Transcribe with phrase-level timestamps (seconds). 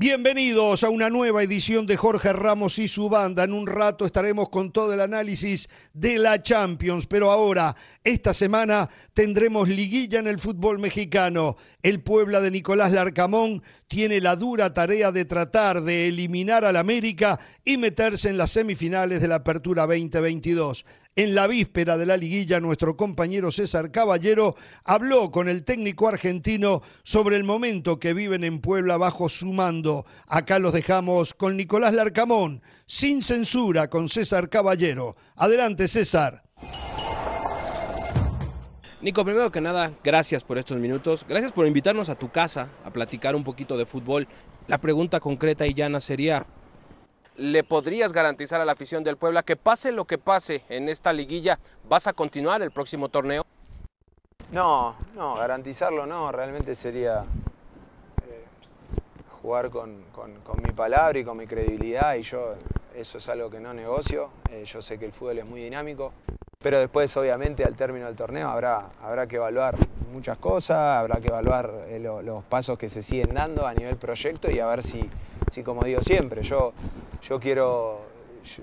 [0.00, 3.42] Bienvenidos a una nueva edición de Jorge Ramos y su banda.
[3.42, 8.88] En un rato estaremos con todo el análisis de la Champions, pero ahora, esta semana,
[9.12, 11.56] tendremos liguilla en el fútbol mexicano.
[11.82, 17.40] El Puebla de Nicolás Larcamón tiene la dura tarea de tratar de eliminar al América
[17.64, 20.84] y meterse en las semifinales de la Apertura 2022.
[21.18, 26.80] En la víspera de la liguilla, nuestro compañero César Caballero habló con el técnico argentino
[27.02, 30.06] sobre el momento que viven en Puebla bajo su mando.
[30.28, 35.16] Acá los dejamos con Nicolás Larcamón, sin censura con César Caballero.
[35.34, 36.44] Adelante, César.
[39.02, 41.26] Nico, primero que nada, gracias por estos minutos.
[41.28, 44.28] Gracias por invitarnos a tu casa a platicar un poquito de fútbol.
[44.68, 46.46] La pregunta concreta y llana sería,
[47.38, 51.12] le podrías garantizar a la afición del Puebla que pase lo que pase en esta
[51.12, 53.44] liguilla, vas a continuar el próximo torneo?
[54.50, 57.24] No, no, garantizarlo no, realmente sería
[58.26, 58.44] eh,
[59.40, 60.04] jugar con,
[60.64, 62.54] mi palabra y con mi credibilidad y yo
[62.94, 66.12] eso es algo que no negocio, eh, yo sé que el fútbol es muy dinámico,
[66.58, 69.76] pero después obviamente al término del torneo habrá, habrá que evaluar
[70.12, 74.50] muchas cosas, habrá que evaluar eh, los pasos que se siguen dando a nivel proyecto
[74.50, 75.08] y a ver si,
[75.50, 76.72] si como digo siempre, yo
[77.22, 78.00] yo quiero,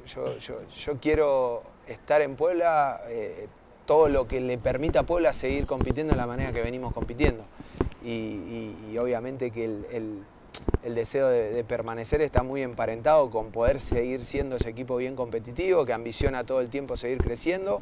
[0.08, 3.48] yo, quiero estar en Puebla eh,
[3.86, 7.44] todo lo que le permita a Puebla seguir compitiendo de la manera que venimos compitiendo.
[8.04, 10.24] Y, obviamente que el,
[10.96, 15.94] deseo de, permanecer está muy emparentado con poder seguir siendo ese equipo bien competitivo, que
[15.94, 17.82] ambiciona todo el tiempo seguir creciendo.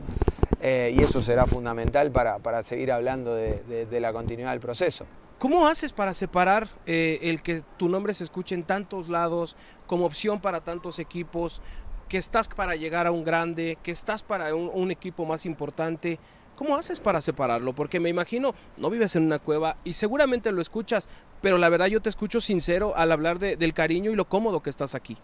[0.61, 5.05] Eh, y eso será fundamental para, seguir hablando de la continuidad del proceso.
[5.43, 10.05] ¿Cómo haces para separar eh, el que tu nombre se escuche en tantos lados, como
[10.05, 11.61] opción para tantos equipos,
[12.07, 16.17] que estás para llegar a un grande, que estás para un, equipo más importante?
[16.55, 17.73] ¿Cómo haces para separarlo?
[17.73, 21.09] Porque me imagino, no vives en una cueva y seguramente lo escuchas,
[21.41, 24.69] pero la verdad yo te escucho sincero al hablar del cariño y lo cómodo que
[24.69, 25.17] estás aquí.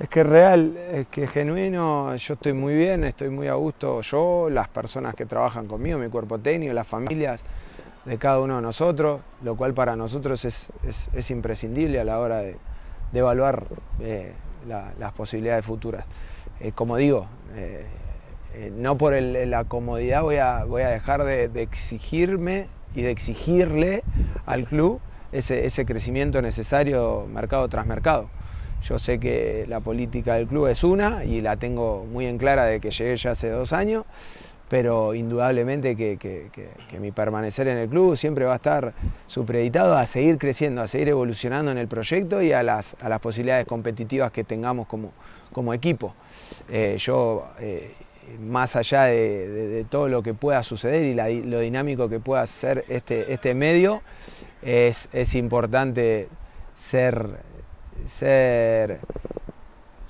[0.00, 4.48] Es que real, es que genuino, yo estoy muy bien, estoy muy a gusto, yo,
[4.50, 7.44] las personas que trabajan conmigo, mi cuerpo técnico, las familias
[8.04, 12.56] de cada uno de nosotros, lo cual para nosotros es, imprescindible a la hora de,
[13.12, 13.66] evaluar
[14.00, 14.32] eh,
[14.66, 16.04] las posibilidades futuras.
[16.60, 17.86] Eh, como digo, eh,
[18.76, 24.02] no por la comodidad voy a, voy a dejar de, exigirme y de exigirle
[24.46, 25.00] al club
[25.32, 28.28] ese, ese crecimiento necesario mercado tras mercado.
[28.82, 32.64] Yo sé que la política del club es una y la tengo muy en clara
[32.64, 34.04] de que llegué ya hace dos años
[34.72, 36.48] pero indudablemente que,
[36.98, 38.94] mi permanecer en el club siempre va a estar
[39.26, 44.32] supreditado a seguir creciendo, a seguir evolucionando en el proyecto y a las, posibilidades competitivas
[44.32, 46.14] que tengamos como, equipo.
[46.70, 47.92] Eh, yo, eh,
[48.40, 53.30] más allá de, todo lo que pueda suceder y lo dinámico que pueda ser este,
[53.30, 54.00] este medio,
[54.62, 56.30] es, es importante
[56.74, 57.28] ser,
[58.06, 59.00] ser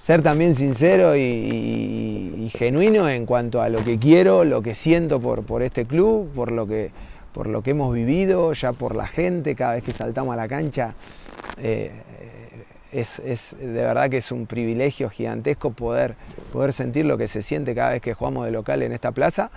[0.05, 5.45] ser también sincero y, genuino en cuanto a lo que quiero, lo que siento por,
[5.45, 6.91] por este club, por lo, que,
[7.33, 10.49] por lo que hemos vivido, ya por la gente, cada vez que saltamos a la
[10.49, 10.95] cancha.
[11.59, 11.93] Eh,
[12.93, 16.15] es, de verdad que es un privilegio gigantesco poder,
[16.53, 19.51] poder sentir lo que se siente cada vez que jugamos de local en esta plaza.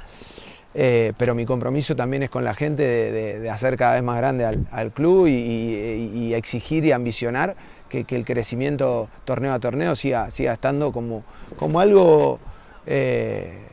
[0.78, 4.46] Eh, pero mi compromiso también es con la gente de, hacer cada vez más grande
[4.46, 7.56] al, club y, exigir y ambicionar
[7.90, 11.24] que, el crecimiento torneo a torneo siga, siga estando como,
[11.58, 12.40] como algo
[12.86, 13.66] eh,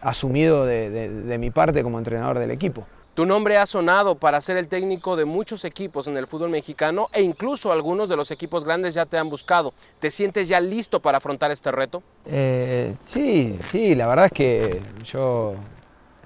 [0.00, 2.86] asumido de, mi parte como entrenador del equipo.
[3.14, 7.08] Tu nombre ha sonado para ser el técnico de muchos equipos en el fútbol mexicano
[7.14, 9.72] e incluso algunos de los equipos grandes ya te han buscado.
[10.00, 12.02] ¿Te sientes ya listo para afrontar este reto?
[12.26, 15.54] Eh, sí, sí, la verdad es que yo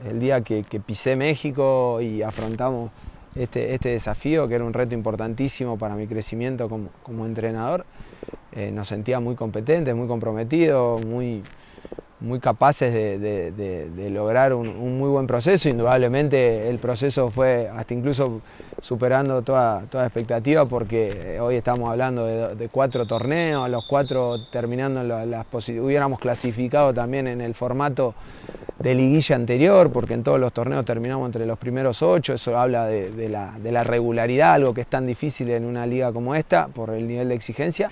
[0.04, 2.90] el día que, que pisé México y afrontamos
[3.34, 7.84] este, este, desafío, que era un reto importantísimo para mi crecimiento como, entrenador.
[8.52, 11.42] Eh, nos sentía muy competentes, muy comprometidos, muy,
[12.20, 15.68] muy capaces de, lograr un, muy buen proceso.
[15.68, 18.40] Indudablemente el proceso fue hasta incluso
[18.80, 25.44] superando toda, toda expectativa porque hoy estamos hablando de, cuatro torneos, los cuatro terminando las
[25.46, 25.86] posibilidades.
[25.86, 28.14] Hubiéramos clasificado también en el formato
[28.80, 32.86] de liguilla anterior, porque en todos los torneos terminamos entre los primeros ocho, eso habla
[32.86, 37.06] de, la, regularidad, algo que es tan difícil en una liga como esta, por el
[37.06, 37.90] nivel de exigencia.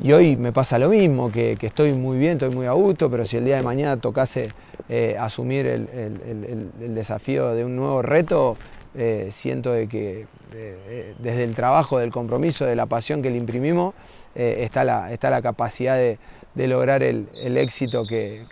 [0.00, 3.24] Y hoy me pasa lo mismo, que, estoy muy bien, estoy muy a gusto, pero
[3.24, 4.50] si el día de mañana tocase
[4.88, 8.56] eh, asumir el, desafío de un nuevo reto,
[8.94, 13.36] eh, siento de que eh, desde el trabajo, del compromiso, de la pasión que le
[13.36, 13.94] imprimimos,
[14.34, 16.18] está, la, está la capacidad de,
[16.66, 18.46] lograr el, éxito que,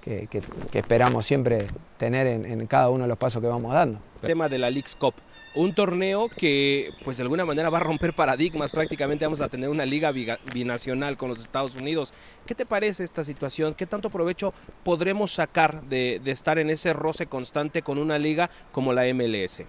[0.00, 0.42] que,
[0.72, 1.66] esperamos siempre
[1.98, 4.00] tener en, cada uno de los pasos que vamos dando.
[4.22, 5.14] El tema de la Leagues Cup,
[5.54, 9.68] un torneo que pues de alguna manera va a romper paradigmas, prácticamente vamos a tener
[9.68, 10.12] una liga
[10.52, 12.12] binacional con los Estados Unidos.
[12.46, 13.74] ¿Qué te parece esta situación?
[13.74, 14.54] ¿Qué tanto provecho
[14.84, 19.62] podremos sacar de, estar en ese roce constante con una liga como la MLS?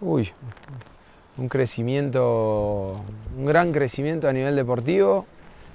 [0.00, 0.30] Uy,
[1.36, 3.00] un crecimiento,
[3.36, 5.26] un gran crecimiento a nivel deportivo,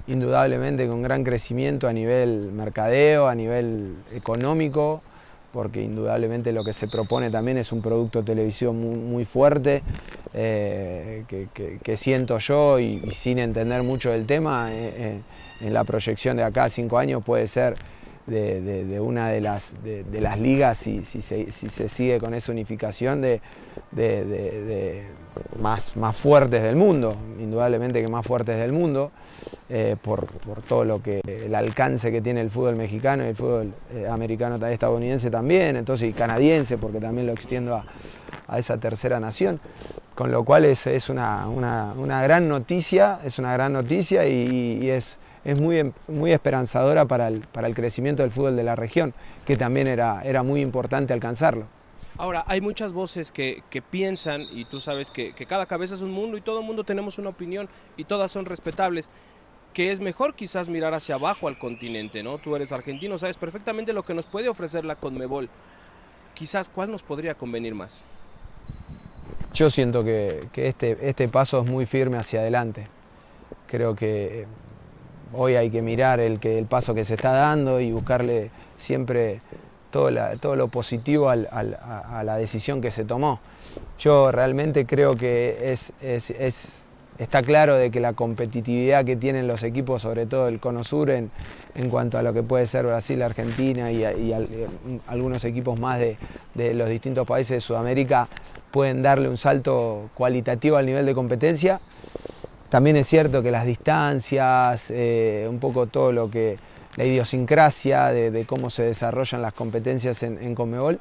[0.08, 5.04] indudablemente con gran crecimiento a nivel mercadeo, a nivel económico,
[5.52, 9.84] porque indudablemente lo que se propone también es un producto televisivo muy, fuerte,
[10.34, 11.24] eh,
[11.84, 15.22] que, siento yo y, sin entender mucho del tema, eh, eh,
[15.62, 17.76] en la proyección de acá a cinco años puede ser
[18.32, 23.42] de, una de las, de, las ligas, si, si, se, sigue con esa unificación, de,
[25.60, 29.12] más, más fuertes del mundo, indudablemente que más fuertes del mundo,
[29.70, 30.28] eh, por,
[30.68, 34.56] todo lo que el alcance que tiene el fútbol mexicano y el fútbol eh, americano
[34.68, 37.86] estadounidense también, entonces y canadiense, porque también lo extiendo a,
[38.58, 39.60] esa tercera nación.
[40.16, 41.48] Con lo cual es, es una,
[42.24, 47.42] gran noticia, es una gran noticia y es es muy, em, muy esperanzadora para el,
[47.42, 49.14] para el crecimiento del fútbol de la región,
[49.46, 51.68] que también era, era muy importante alcanzarlo.
[52.18, 56.38] Ahora, hay muchas voces que, piensan, y tú sabes que, cada cabeza es un mundo
[56.38, 57.68] y todo el mundo tenemos una opinión
[57.98, 59.10] y todas son respetables,
[59.74, 62.38] que es mejor quizás mirar hacia abajo al continente, ¿no?
[62.38, 65.50] Tú eres argentino, sabes perfectamente lo que nos puede ofrecer la Conmebol.
[66.36, 68.04] Quizás, ¿cuál nos podría convenir más?
[69.54, 72.86] Yo siento que, que este, este paso es muy firme hacia adelante.
[73.68, 74.46] Creo que
[75.34, 79.42] Hoy hay que mirar el, que, el paso que se está dando y buscarle siempre
[79.92, 83.40] todo, todo lo positivo a, la decisión que se tomó.
[84.00, 85.94] Yo realmente creo que es,
[87.18, 91.12] está claro de que la competitividad que tienen los equipos, sobre todo el Cono Sur,
[91.12, 91.30] en,
[91.76, 94.04] en cuanto a lo que puede ser Brasil, Argentina y,
[95.08, 96.18] algunos equipos más de,
[96.56, 98.28] de, los distintos países de Sudamérica,
[98.72, 101.80] pueden darle un salto cualitativo al nivel de competencia.
[102.72, 106.58] También es cierto que las distancias, eh, un poco todo lo que,
[106.96, 110.98] la idiosincrasia de, cómo se desarrollan las competencias en, en Conmebol,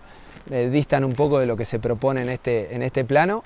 [0.51, 3.45] eh, distan un poco de lo que se propone en este, en este plano.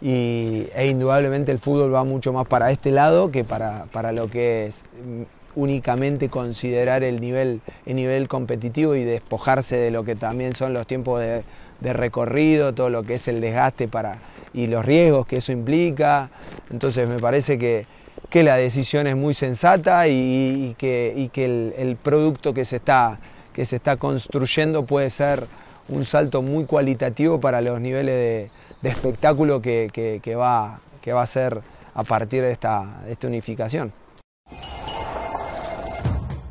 [0.00, 4.30] Y, e indudablemente el fútbol va mucho más para este lado que para, para lo
[4.30, 5.22] que es mm,
[5.56, 10.86] únicamente considerar el nivel, el nivel competitivo y despojarse de lo que también son los
[10.86, 11.42] tiempos de,
[11.80, 14.18] de recorrido, todo lo que es el desgaste para,
[14.52, 16.30] y los riesgos que eso implica.
[16.70, 17.86] Entonces me parece que,
[18.32, 21.30] la decisión es muy sensata y, que,
[21.76, 23.18] el, producto que se, está,
[23.54, 25.46] que se está construyendo puede ser
[25.88, 28.50] un salto muy cualitativo para los niveles
[28.82, 31.60] de, espectáculo que, va, que va a ser
[31.94, 33.92] a partir de esta, de esta unificación.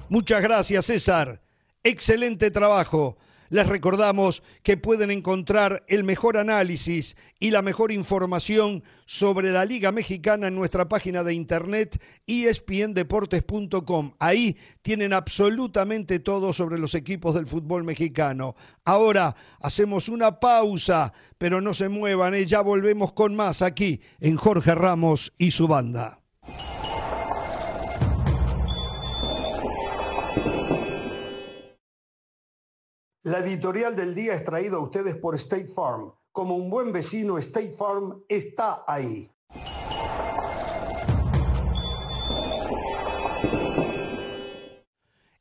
[0.09, 1.39] Muchas gracias César,
[1.83, 3.15] excelente trabajo.
[3.49, 9.91] Les recordamos que pueden encontrar el mejor análisis y la mejor información sobre la Liga
[9.91, 14.13] Mexicana en nuestra página de internet espndeportes.com.
[14.19, 18.55] Ahí tienen absolutamente todo sobre los equipos del fútbol mexicano.
[18.83, 22.45] Ahora hacemos una pausa, pero no se muevan, ¿eh?
[22.45, 26.19] ya volvemos con más aquí en Jorge Ramos y su banda.
[33.25, 36.13] La editorial del día es traída a ustedes por State Farm.
[36.31, 39.31] Como un buen vecino, State Farm está ahí.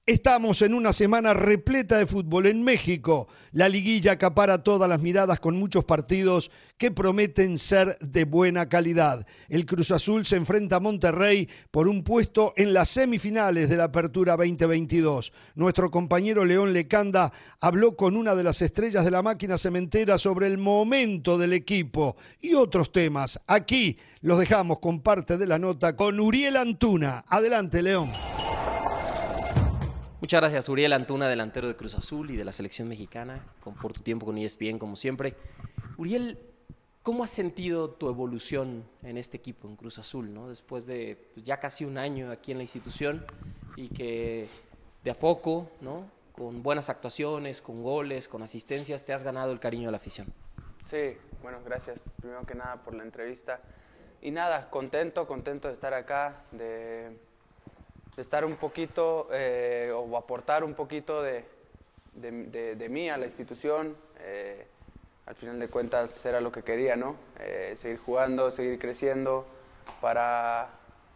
[0.06, 3.26] Estamos en una semana repleta de fútbol en México.
[3.52, 9.26] La liguilla acapara todas las miradas con muchos partidos que prometen ser de buena calidad.
[9.48, 13.84] El Cruz Azul se enfrenta a Monterrey por un puesto en las semifinales de la
[13.84, 15.32] Apertura 2022.
[15.54, 20.48] Nuestro compañero León Lecanda habló con una de las estrellas de la máquina cementera sobre
[20.48, 23.40] el momento del equipo y otros temas.
[23.46, 27.24] Aquí los dejamos con parte de la nota con Uriel Antuna.
[27.26, 28.10] Adelante, León.
[30.24, 33.44] Muchas gracias, Uriel Antuna, delantero de Cruz Azul y de la selección mexicana,
[33.82, 35.34] por tu tiempo con ESPN, como siempre.
[35.98, 36.38] Uriel,
[37.02, 41.60] ¿cómo has sentido tu evolución en este equipo, en Cruz Azul, después de pues, ya
[41.60, 43.26] casi un año aquí en la institución
[43.76, 44.48] y que
[45.04, 45.68] de a poco,
[46.32, 50.32] con buenas actuaciones, con goles, con asistencias, te has ganado el cariño de la afición?
[50.86, 53.60] Sí, bueno, gracias primero que nada por la entrevista.
[54.22, 56.44] Y nada, contento, contento de estar acá,
[58.16, 61.44] de estar un poquito eh, o aportar un poquito de,
[62.14, 63.96] de, mí a la institución.
[64.20, 64.66] Eh,
[65.26, 67.16] al final de cuentas era lo que quería, ¿no?
[67.40, 69.46] Eh, seguir jugando, seguir creciendo,
[70.00, 70.68] para,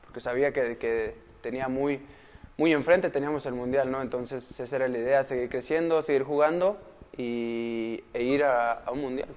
[0.05, 2.01] porque sabía que, que, tenía muy,
[2.57, 4.01] muy enfrente, teníamos el Mundial, ¿no?
[4.01, 6.79] Entonces esa era la idea, seguir creciendo, seguir jugando
[7.17, 9.29] y, e ir a, a un Mundial.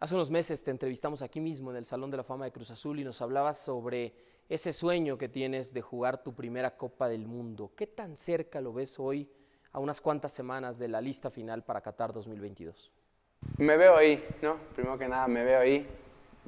[0.00, 2.70] Hace unos meses te entrevistamos aquí mismo en el Salón de la Fama de Cruz
[2.70, 4.12] Azul y nos hablabas sobre
[4.50, 7.72] ese sueño que tienes de jugar tu primera Copa del Mundo.
[7.74, 9.30] ¿Qué tan cerca lo ves hoy
[9.72, 12.92] a unas cuantas semanas de la lista final para Qatar 2022?
[13.56, 14.56] Me veo ahí, ¿no?
[14.74, 15.86] Primero que nada, me veo ahí,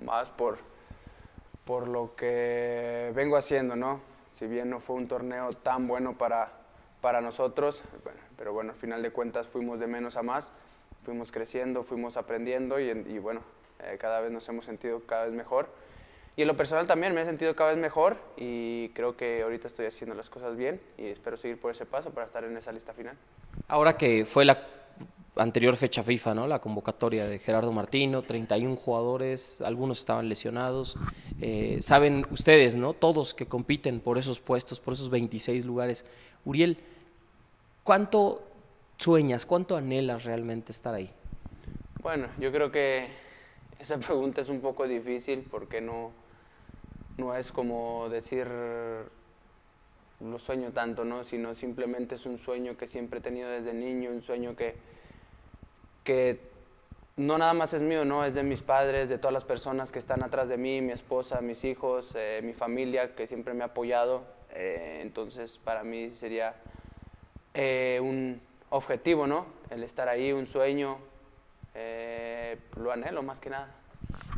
[0.04, 0.59] más por,
[1.64, 4.00] por lo que vengo haciendo, ¿no?
[4.32, 6.52] Si bien no fue un torneo tan bueno para,
[7.00, 7.82] para nosotros,
[8.37, 10.52] pero bueno, al final de cuentas fuimos de menos a más
[11.04, 13.42] fuimos creciendo, fuimos aprendiendo y, bueno,
[13.80, 15.68] eh, cada vez nos hemos sentido cada vez mejor.
[16.36, 19.68] Y en lo personal también me he sentido cada vez mejor y creo que ahorita
[19.68, 22.72] estoy haciendo las cosas bien y espero seguir por ese paso para estar en esa
[22.72, 23.16] lista final.
[23.68, 24.66] Ahora que fue la
[25.36, 26.46] anterior fecha FIFA, ¿no?
[26.46, 30.96] La convocatoria de Gerardo Martino, 31 jugadores, algunos estaban lesionados.
[31.40, 32.94] Eh, saben ustedes, ¿no?
[32.94, 36.06] Todos que compiten por esos puestos, por esos 26 lugares.
[36.44, 36.78] Uriel,
[37.84, 38.42] ¿cuánto
[38.96, 39.44] sueñas?
[39.46, 41.10] ¿Cuánto anhelas realmente estar ahí?
[42.02, 43.06] Bueno, yo creo que
[43.78, 46.12] esa pregunta es un poco difícil porque no,
[47.19, 48.47] no es como decir
[50.21, 51.25] lo sueño tanto, ¿no?
[51.25, 54.76] sino simplemente es un sueño que siempre he tenido desde niño, un sueño que,
[56.04, 56.40] que
[57.16, 58.25] no nada más es mío, ¿no?
[58.25, 61.40] es de mis padres, de todas las personas que están atrás de mí, mi esposa,
[61.40, 64.23] mis hijos, eh, mi familia que siempre me ha apoyado.
[64.54, 66.54] Eh, entonces para mí sería
[67.54, 68.40] eh, un,
[68.71, 69.45] objetivo, ¿no?
[69.69, 70.97] El estar ahí, un sueño,
[72.76, 73.69] lo anhelo más que nada.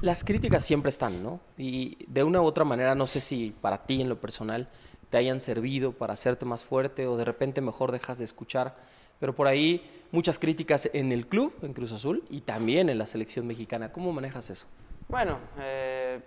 [0.00, 1.40] Las críticas siempre están, ¿no?
[1.56, 4.68] Y de una u otra manera, no sé si para ti en lo personal
[5.10, 8.76] te hayan servido para hacerte más fuerte o de repente mejor dejas de escuchar,
[9.20, 13.06] pero por ahí muchas críticas en el club, en Cruz Azul, y también en la
[13.06, 13.92] selección mexicana.
[13.92, 14.66] ¿Cómo manejas eso?
[15.08, 16.20] Bueno, eh,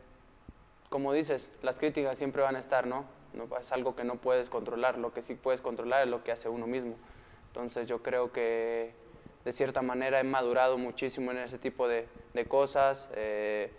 [0.89, 3.05] como dices, las críticas siempre van a estar, ¿no?
[3.33, 3.47] ¿no?
[3.57, 6.49] Es algo que no puedes controlar, lo que sí puedes controlar es lo que hace
[6.49, 6.95] uno mismo.
[7.47, 8.93] Entonces yo creo que
[9.47, 12.05] de cierta manera he madurado muchísimo en ese tipo de,
[12.49, 13.71] cosas eh,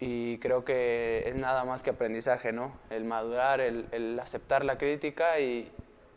[0.00, 2.72] y creo que es nada más que aprendizaje, ¿no?
[2.88, 5.70] El madurar, el, aceptar la crítica y,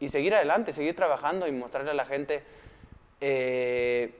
[0.08, 2.41] seguir adelante, seguir trabajando y mostrarle a la gente
[3.19, 4.13] eh,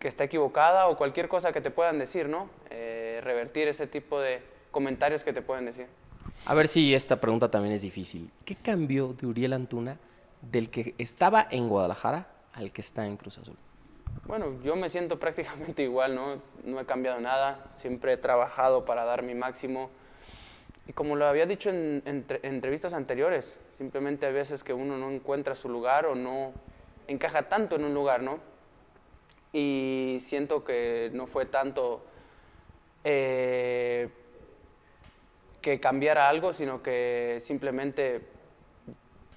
[0.00, 2.50] que está equivocada o cualquier cosa que te puedan decir, ¿no?
[2.70, 4.42] Eh, revertir ese tipo de
[4.72, 5.86] comentarios que te pueden decir.
[6.46, 8.28] A ver si esta pregunta también es difícil.
[8.44, 9.98] ¿Qué cambió de Uriel Antuna
[10.40, 13.56] del que estaba en Guadalajara al que está en Cruz Azul?
[14.26, 16.40] Bueno, yo me siento prácticamente igual, ¿no?
[16.64, 19.90] No he cambiado nada, siempre he trabajado para dar mi máximo.
[20.86, 22.02] Y como lo había dicho en,
[22.42, 26.52] entrevistas anteriores, simplemente hay veces que uno no encuentra su lugar o no
[27.06, 28.38] encaja tanto en un lugar, ¿no?
[29.52, 32.04] Y siento que no fue tanto
[33.04, 34.08] eh,
[35.60, 38.31] que cambiara algo, sino que simplemente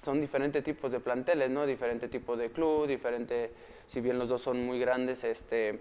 [0.06, 1.66] son diferentes tipos de planteles, ¿no?
[1.66, 3.50] Diferente tipo de club, diferente,
[3.88, 5.80] si bien los dos son muy grandes, este,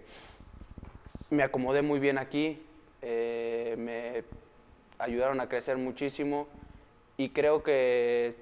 [1.29, 2.59] me acomodé muy bien aquí,
[3.03, 4.23] eh, me
[4.97, 6.47] ayudaron a crecer muchísimo
[7.17, 8.33] y creo que,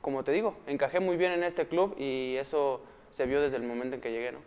[0.00, 3.64] como te digo, encajé muy bien en este club y eso se vio desde el
[3.64, 4.38] momento en que llegué, ¿no?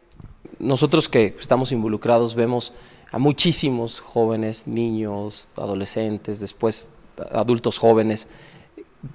[0.58, 2.74] Nosotros que estamos involucrados vemos
[3.12, 6.90] a muchísimos jóvenes, niños, adolescentes, después
[7.32, 8.28] adultos jóvenes,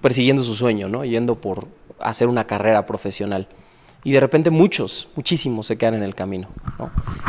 [0.01, 1.05] persiguiendo su sueño, ¿no?
[1.05, 1.67] Yendo por
[1.99, 3.49] hacer una carrera profesional.
[4.03, 6.49] Y de repente muchos, muchísimos se quedan en el camino,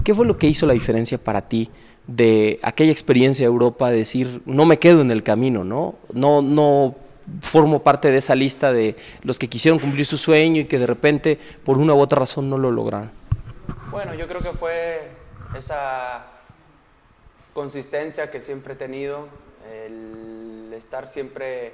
[0.05, 1.69] ¿Qué fue lo que hizo la diferencia para ti
[2.07, 5.95] de aquella experiencia de Europa de decir, no me quedo en el camino, ¿no?
[6.13, 6.95] No, no
[7.41, 10.87] formo parte de esa lista de los que quisieron cumplir su sueño y que de
[10.87, 13.11] repente por una u otra razón no lo lograron?
[13.91, 15.07] Bueno, yo creo que fue
[15.57, 16.25] esa
[17.53, 19.27] consistencia que siempre he tenido,
[19.69, 21.73] el estar siempre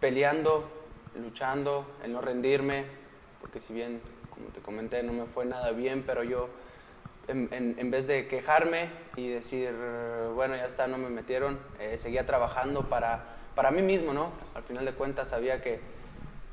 [0.00, 0.68] peleando,
[1.20, 2.84] luchando, el no rendirme,
[3.40, 4.00] porque si bien,
[4.30, 6.48] como te comenté, no me fue nada bien, pero yo
[7.28, 9.74] en, vez de quejarme y decir,
[10.34, 14.32] bueno, ya está, no me metieron, eh, seguía trabajando para, para mí mismo, ¿no?
[14.54, 15.80] Al final de cuentas sabía que,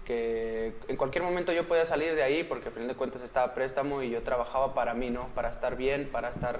[0.06, 3.54] que en cualquier momento yo podía salir de ahí porque al final de cuentas estaba
[3.54, 5.28] préstamo y yo trabajaba para mí, ¿no?
[5.30, 6.60] Para estar bien, para estar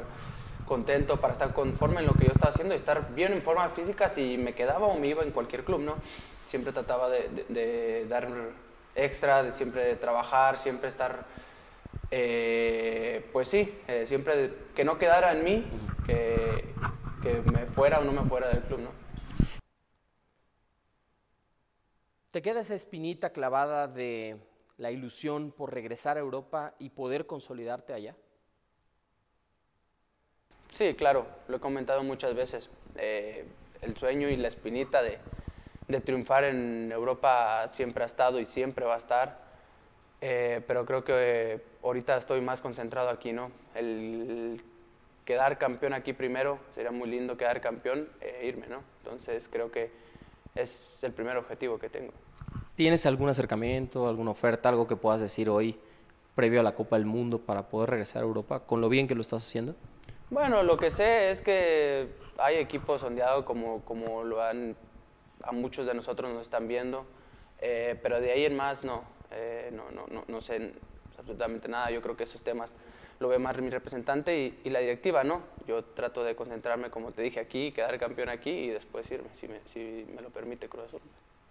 [0.66, 3.70] contento, para estar conforme en lo que yo estaba haciendo y estar bien en forma
[3.70, 5.96] física si me quedaba o me iba en cualquier club, ¿no?
[6.48, 8.28] Siempre trataba de, dar
[8.96, 11.26] extra, de siempre trabajar, siempre estar,
[12.12, 15.66] eh, pues sí, eh, siempre que no quedara en mí,
[16.06, 16.66] que,
[17.24, 19.06] que me fuera o no me fuera del club, ¿no?
[22.32, 24.38] ¿Te queda esa espinita clavada de
[24.78, 28.16] la ilusión por regresar a Europa y poder consolidarte allá?
[30.70, 32.70] Sí, claro, lo he comentado muchas veces.
[32.98, 33.46] Eh,
[33.82, 35.20] el sueño y la espinita de,
[36.04, 39.46] triunfar en Europa siempre ha estado y siempre va a estar.
[40.22, 43.52] Eh, pero creo que ahorita estoy más concentrado aquí, ¿no?
[43.76, 44.62] El
[45.26, 48.82] quedar campeón aquí primero, sería muy lindo quedar campeón e irme, ¿no?
[49.04, 49.92] Entonces creo que
[50.54, 52.14] es el primer objetivo que tengo.
[52.76, 55.78] ¿Tienes algún acercamiento, alguna oferta, algo que puedas decir hoy
[56.36, 59.16] previo a la Copa del Mundo para poder regresar a Europa con lo bien que
[59.16, 59.76] lo estás haciendo?
[60.30, 64.76] Bueno, lo que sé es que hay equipos sondeados como, como lo han,
[65.46, 67.06] a muchos de nosotros nos están viendo,
[67.60, 70.74] eh, pero de ahí en más no, eh, no, no, no, no, sé
[71.18, 71.92] absolutamente nada.
[71.92, 72.72] Yo creo que esos temas
[73.20, 75.42] lo ve más mi representante y, y, la directiva, ¿no?
[75.68, 79.48] Yo trato de concentrarme, como te dije, aquí, quedar campeón aquí y después irme, si
[79.48, 81.02] me, si me lo permite Cruz Azul.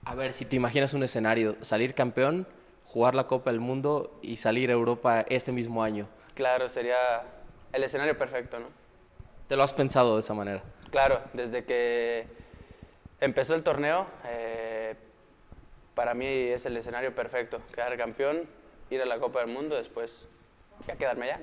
[0.05, 2.47] A ver, si te imaginas un escenario, salir campeón,
[2.85, 6.07] jugar la Copa del Mundo y salir a Europa este mismo año.
[6.35, 7.23] Claro, sería
[7.73, 8.67] el escenario perfecto, ¿no?
[9.49, 10.63] ¿Te lo has pensado de esa manera?
[10.91, 12.27] Claro, desde que
[13.25, 14.95] empezó el torneo, eh,
[15.95, 18.43] para mí es el escenario perfecto, quedar campeón,
[18.91, 20.29] ir a la Copa del Mundo, después
[20.87, 21.41] ya quedarme allá.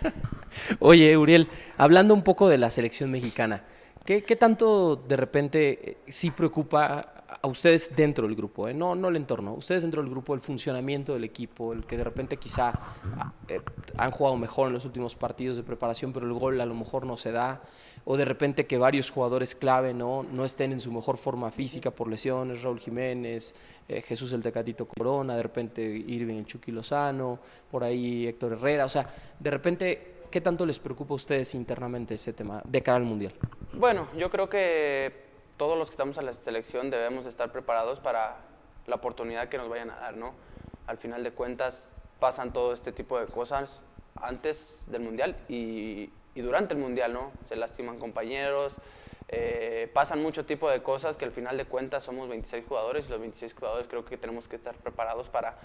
[0.80, 3.64] Oye, Uriel, hablando un poco de la selección mexicana,
[4.04, 8.74] ¿qué, qué tanto de repente eh, sí preocupa a ustedes dentro del grupo, ¿eh?
[8.74, 12.04] no, no el entorno, ustedes dentro del grupo, el funcionamiento del equipo, el que de
[12.04, 12.72] repente quizá
[13.46, 13.60] eh,
[13.96, 17.06] han jugado mejor en los últimos partidos de preparación, pero el gol a lo mejor
[17.06, 17.62] no se da,
[18.04, 21.92] o de repente que varios jugadores clave no, no estén en su mejor forma física
[21.92, 23.54] por lesiones, Raúl Jiménez,
[23.88, 27.38] eh, Jesús el Tecatito Corona, de repente Irving el Chucky Lozano,
[27.70, 32.14] por ahí Héctor Herrera, o sea, de repente, ¿qué tanto les preocupa a ustedes internamente
[32.14, 33.32] ese tema de cara al Mundial?
[33.74, 35.27] Bueno, yo creo que
[35.58, 38.36] todos los que estamos en la selección debemos estar preparados para
[38.86, 40.32] la oportunidad que nos vayan a dar, ¿no?
[40.86, 43.80] Al final de cuentas pasan todo este tipo de cosas
[44.16, 47.32] antes del Mundial y, durante el Mundial, ¿no?
[47.44, 48.74] Se lastiman compañeros,
[49.28, 53.10] eh, pasan mucho tipo de cosas que al final de cuentas somos 26 jugadores y
[53.10, 55.58] los 26 jugadores creo que tenemos que estar preparados para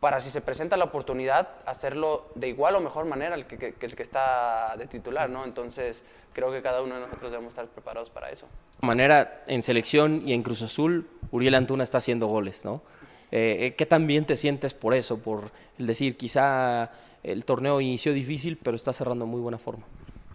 [0.00, 3.86] para si se presenta la oportunidad, hacerlo de igual o mejor manera el que, que,
[3.86, 5.44] el que está de titular, ¿no?
[5.44, 6.02] Entonces,
[6.32, 8.46] creo que cada uno de nosotros debemos estar preparados para eso.
[8.80, 12.82] De manera, en selección y en Cruz Azul, Uriel Antuna está haciendo goles, ¿no?
[13.30, 15.18] Eh, eh, ¿Qué tan bien te sientes por eso?
[15.18, 16.90] Por el decir, quizá
[17.22, 19.84] el torneo inició difícil, pero está cerrando muy buena forma.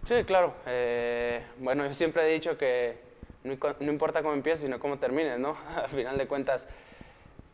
[0.04, 0.54] Sí, claro.
[0.66, 2.98] Eh, bueno, yo siempre he dicho que
[3.42, 5.56] no, no importa cómo empieces, sino cómo termines, ¿no?
[5.76, 6.68] Al final de cuentas,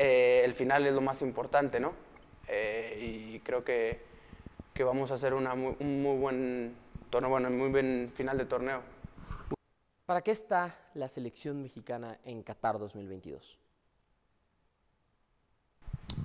[0.04, 1.92] eh, el final es lo más importante, ¿no?
[2.48, 4.00] Eh, y creo que,
[4.74, 6.74] que, vamos a hacer una muy, un muy buen
[7.08, 8.82] torneo, bueno, muy buen final de torneo.
[10.04, 13.60] ¿Para qué está la selección mexicana en Qatar 2022?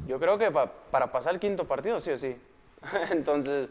[0.07, 2.35] Yo creo que pa, para pasar el quinto partido, sí o sí.
[3.11, 3.69] Entonces,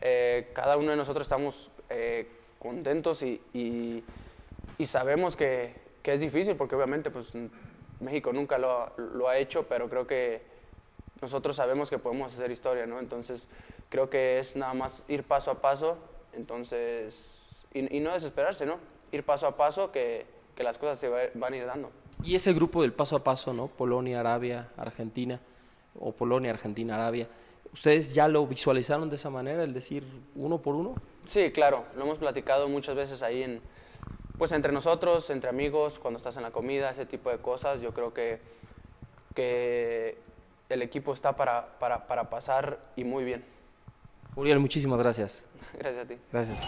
[0.00, 2.26] eh, cada uno de nosotros estamos eh,
[2.58, 4.02] contentos y, y,
[4.76, 7.32] y sabemos que, que, es difícil, porque obviamente pues,
[8.00, 10.42] México nunca lo, lo, ha hecho, pero creo que
[11.20, 12.98] nosotros sabemos que podemos hacer historia, ¿no?
[12.98, 13.48] Entonces,
[13.88, 15.96] creo que es nada más ir paso a paso,
[16.32, 18.78] entonces, y, y no desesperarse, ¿no?
[19.12, 21.90] Ir paso a paso que, que las cosas se va, van a ir dando.
[22.22, 23.68] Y ese grupo del paso a paso, ¿no?
[23.68, 25.40] Polonia, Arabia, Argentina,
[25.98, 27.28] o Polonia, Argentina, Arabia,
[27.72, 30.04] ¿ustedes ya lo visualizaron de esa manera, el decir
[30.34, 30.94] uno por uno?
[31.24, 33.60] Sí, claro, lo hemos platicado muchas veces ahí en,
[34.38, 37.92] pues entre nosotros, entre amigos, cuando estás en la comida, ese tipo de cosas, yo
[37.92, 38.40] creo que,
[39.34, 40.18] que
[40.68, 43.44] el equipo está para, para, para pasar y muy bien.
[44.34, 45.46] Uriel, muchísimas gracias.
[45.78, 46.14] Gracias a ti.
[46.32, 46.62] Gracias.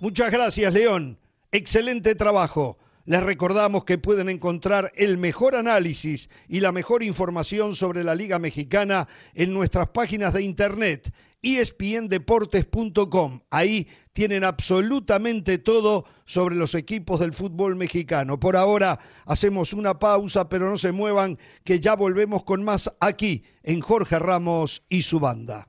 [0.00, 1.18] Muchas gracias, León.
[1.52, 2.78] Excelente trabajo.
[3.04, 8.38] Les recordamos que pueden encontrar el mejor análisis y la mejor información sobre la Liga
[8.38, 13.40] Mexicana en nuestras páginas de internet espndeportes.com.
[13.50, 18.38] Ahí tienen absolutamente todo sobre los equipos del fútbol mexicano.
[18.38, 23.44] Por ahora hacemos una pausa, pero no se muevan, que ya volvemos con más aquí
[23.62, 25.68] en Jorge Ramos y su banda.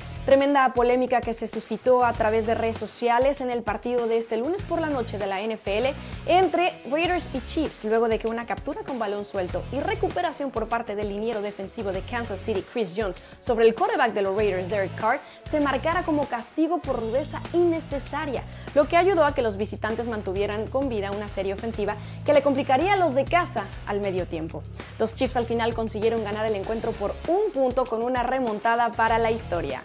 [0.25, 4.37] Tremenda polémica que se suscitó a través de redes sociales en el partido de este
[4.37, 8.45] lunes por la noche de la NFL entre Raiders y Chiefs, luego de que una
[8.45, 12.93] captura con balón suelto y recuperación por parte del liniero defensivo de Kansas City, Chris
[12.95, 17.41] Jones, sobre el quarterback de los Raiders, Derek Carr, se marcara como castigo por rudeza
[17.53, 18.43] innecesaria,
[18.75, 21.95] lo que ayudó a que los visitantes mantuvieran con vida una serie ofensiva
[22.27, 24.61] que le complicaría a los de casa al medio tiempo.
[24.99, 29.17] Los Chiefs al final consiguieron ganar el encuentro por un punto con una remontada para
[29.17, 29.81] la historia.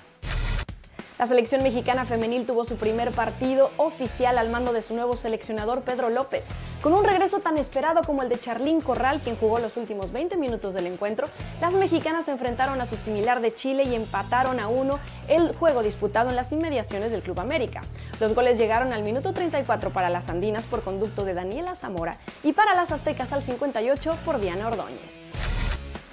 [1.19, 5.81] La selección mexicana femenil tuvo su primer partido oficial al mando de su nuevo seleccionador
[5.81, 6.45] Pedro López.
[6.83, 10.37] Con un regreso tan esperado como el de Charlín Corral, quien jugó los últimos 20
[10.37, 11.27] minutos del encuentro,
[11.59, 15.83] las mexicanas se enfrentaron a su similar de Chile y empataron a uno el juego
[15.83, 17.81] disputado en las inmediaciones del Club América.
[18.21, 22.53] Los goles llegaron al minuto 34 para las andinas por conducto de Daniela Zamora y
[22.53, 25.26] para las aztecas al 58 por Diana Ordóñez.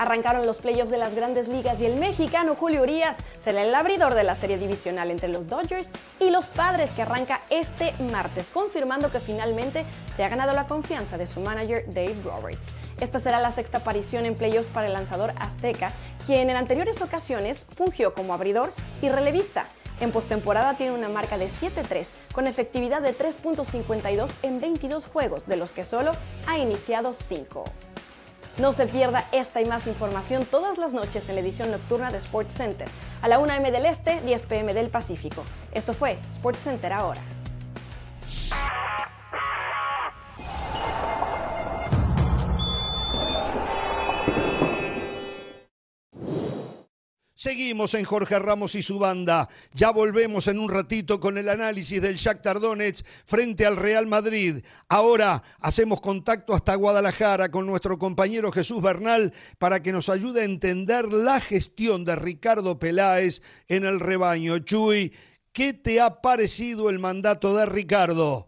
[0.03, 4.15] Arrancaron los playoffs de las grandes ligas y el mexicano Julio Urias será el abridor
[4.15, 5.87] de la serie divisional entre los Dodgers
[6.19, 9.85] y los Padres que arranca este martes, confirmando que finalmente
[10.17, 12.67] se ha ganado la confianza de su manager Dave Roberts.
[12.99, 15.93] Esta será la sexta aparición en playoffs para el lanzador azteca,
[16.25, 19.67] quien en anteriores ocasiones fungió como abridor y relevista.
[20.01, 25.55] En postemporada tiene una marca de 7-3 con efectividad de 3.52 en 22 juegos, de
[25.55, 26.11] los que solo
[26.45, 27.63] ha iniciado 5.
[28.59, 32.19] No se pierda esta y más información todas las noches en la edición nocturna de
[32.19, 32.87] Sports Center,
[33.23, 35.43] a la 1 m del Este, 10 pm del Pacífico.
[35.71, 37.19] Esto fue Sports Center ahora.
[47.43, 49.49] Seguimos en Jorge Ramos y su banda.
[49.73, 54.63] Ya volvemos en un ratito con el análisis del Shakhtar Donetsk frente al Real Madrid.
[54.87, 60.45] Ahora hacemos contacto hasta Guadalajara con nuestro compañero Jesús Bernal para que nos ayude a
[60.45, 64.59] entender la gestión de Ricardo Peláez en el rebaño.
[64.59, 65.11] Chuy,
[65.51, 68.47] ¿qué te ha parecido el mandato de Ricardo?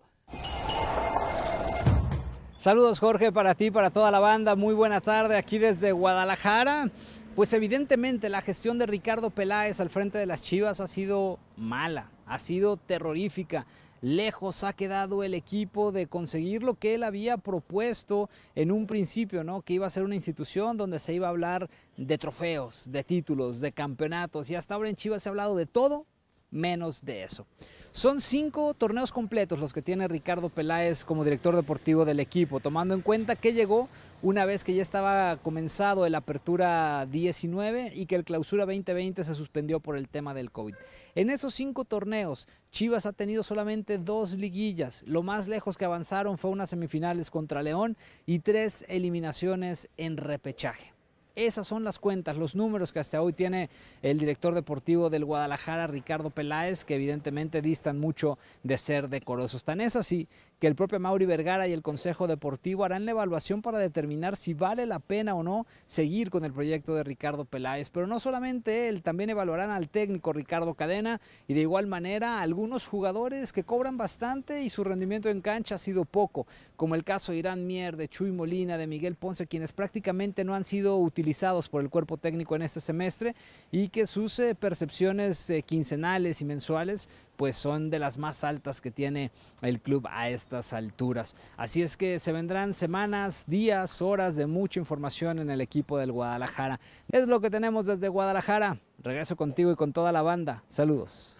[2.55, 4.55] Saludos Jorge para ti, para toda la banda.
[4.55, 6.89] Muy buena tarde aquí desde Guadalajara.
[7.35, 12.09] Pues evidentemente la gestión de Ricardo Peláez al frente de las Chivas ha sido mala,
[12.25, 13.65] ha sido terrorífica.
[13.99, 19.43] Lejos ha quedado el equipo de conseguir lo que él había propuesto en un principio,
[19.43, 19.63] ¿no?
[19.63, 23.59] Que iba a ser una institución donde se iba a hablar de trofeos, de títulos,
[23.59, 24.49] de campeonatos.
[24.49, 26.05] Y hasta ahora en Chivas se ha hablado de todo
[26.51, 27.45] menos de eso.
[27.91, 32.93] Son cinco torneos completos los que tiene Ricardo Peláez como director deportivo del equipo, tomando
[32.93, 33.89] en cuenta que llegó
[34.21, 39.35] una vez que ya estaba comenzado el Apertura 19 y que el Clausura 2020 se
[39.35, 40.75] suspendió por el tema del COVID.
[41.15, 45.03] En esos cinco torneos, Chivas ha tenido solamente dos liguillas.
[45.05, 50.95] Lo más lejos que avanzaron fue unas semifinales contra León y tres eliminaciones en repechaje.
[51.35, 53.69] Esas son las cuentas, los números que hasta hoy tiene
[54.01, 59.65] el director deportivo del Guadalajara, Ricardo Peláez, que evidentemente distan mucho de ser decorosos.
[59.65, 63.61] Tan es así que el propio Mauri Vergara y el Consejo Deportivo harán la evaluación
[63.61, 67.89] para determinar si vale la pena o no seguir con el proyecto de Ricardo Peláez.
[67.89, 72.41] Pero no solamente él, también evaluarán al técnico Ricardo Cadena y de igual manera a
[72.41, 77.03] algunos jugadores que cobran bastante y su rendimiento en cancha ha sido poco, como el
[77.03, 80.97] caso de Irán Mier, de Chuy Molina, de Miguel Ponce, quienes prácticamente no han sido
[80.97, 83.35] utilizados por el cuerpo técnico en este semestre
[83.71, 88.81] y que sus eh, percepciones eh, quincenales y mensuales pues son de las más altas
[88.81, 91.35] que tiene el club a estas alturas.
[91.57, 96.11] Así es que se vendrán semanas, días, horas de mucha información en el equipo del
[96.11, 96.79] Guadalajara.
[97.11, 98.77] Es lo que tenemos desde Guadalajara.
[99.03, 100.63] Regreso contigo y con toda la banda.
[100.67, 101.37] Saludos.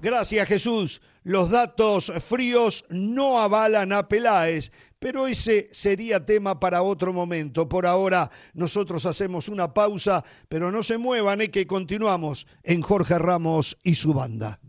[0.00, 1.00] Gracias Jesús.
[1.24, 7.68] Los datos fríos no avalan a Peláez, pero ese sería tema para otro momento.
[7.68, 13.18] Por ahora nosotros hacemos una pausa, pero no se muevan, es que continuamos en Jorge
[13.18, 14.60] Ramos y su banda.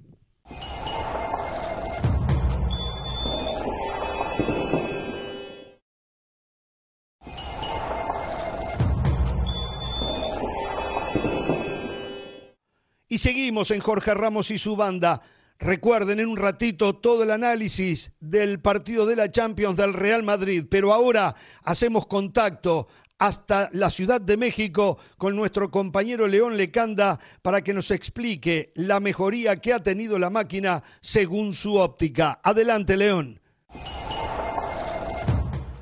[13.12, 15.22] Y seguimos en Jorge Ramos y su banda.
[15.62, 20.63] Recuerden en un ratito todo el análisis del partido de la Champions del Real Madrid,
[20.69, 27.62] pero ahora hacemos contacto hasta la Ciudad de México con nuestro compañero León Lecanda para
[27.62, 32.39] que nos explique la mejoría que ha tenido la máquina según su óptica.
[32.41, 33.41] Adelante, León.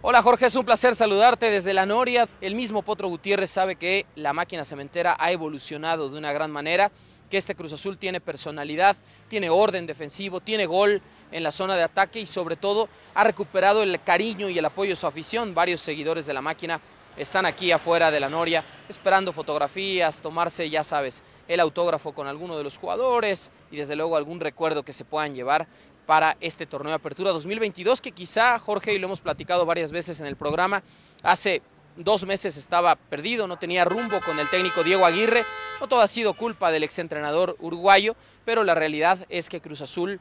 [0.02, 2.28] Hola Jorge, es un placer saludarte desde la Noria.
[2.42, 6.92] El mismo Potro Gutiérrez sabe que la máquina cementera ha evolucionado de una gran manera
[7.30, 8.96] que este Cruz Azul tiene personalidad,
[9.28, 13.84] tiene orden defensivo, tiene gol en la zona de ataque y sobre todo ha recuperado
[13.84, 15.54] el cariño y el apoyo de su afición.
[15.54, 16.80] Varios seguidores de la máquina
[17.18, 22.58] están aquí afuera de la Noria esperando fotografías, tomarse, ya sabes, el autógrafo con alguno
[22.58, 25.68] de los jugadores y desde luego algún recuerdo que se puedan llevar
[26.06, 30.22] para este torneo de apertura 2022 que quizá Jorge y lo hemos platicado varias veces
[30.22, 30.82] en el programa
[31.22, 31.62] hace
[31.98, 35.46] dos meses estaba perdido, no tenía rumbo con el técnico Diego Aguirre.
[35.82, 40.20] No todo ha sido culpa del exentrenador uruguayo, pero la realidad es que Cruz Azul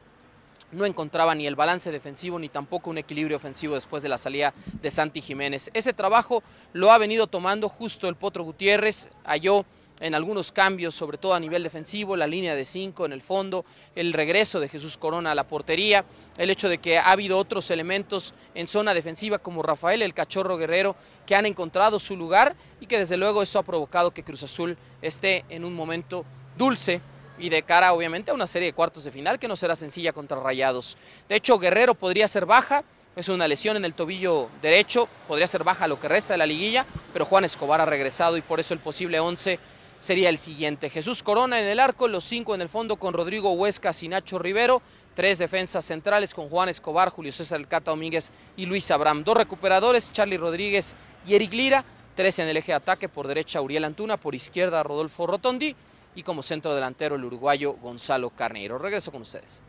[0.71, 4.53] no encontraba ni el balance defensivo ni tampoco un equilibrio ofensivo después de la salida
[4.81, 5.71] de Santi Jiménez.
[5.73, 9.65] Ese trabajo lo ha venido tomando justo el Potro Gutiérrez, halló
[9.99, 13.65] en algunos cambios, sobre todo a nivel defensivo, la línea de cinco en el fondo,
[13.95, 16.05] el regreso de Jesús Corona a la portería,
[16.37, 20.57] el hecho de que ha habido otros elementos en zona defensiva como Rafael el Cachorro
[20.57, 24.43] Guerrero que han encontrado su lugar y que desde luego eso ha provocado que Cruz
[24.43, 26.25] Azul esté en un momento
[26.57, 27.01] dulce
[27.39, 30.13] y de cara obviamente a una serie de cuartos de final que no será sencilla
[30.13, 30.97] contra Rayados.
[31.29, 32.83] De hecho, Guerrero podría ser baja,
[33.15, 36.45] es una lesión en el tobillo derecho, podría ser baja lo que resta de la
[36.45, 39.59] liguilla, pero Juan Escobar ha regresado y por eso el posible 11
[39.99, 40.89] sería el siguiente.
[40.89, 44.39] Jesús Corona en el arco, los cinco en el fondo con Rodrigo Huescas y Nacho
[44.39, 44.81] Rivero,
[45.15, 50.11] tres defensas centrales con Juan Escobar, Julio César Cata Domínguez y Luis Abraham, dos recuperadores,
[50.11, 50.95] Charlie Rodríguez
[51.27, 54.83] y Eric Lira, tres en el eje de ataque, por derecha Uriel Antuna, por izquierda
[54.83, 55.75] Rodolfo Rotondi
[56.15, 58.77] y como centro delantero el uruguayo Gonzalo Carneiro.
[58.77, 59.61] Regreso con ustedes.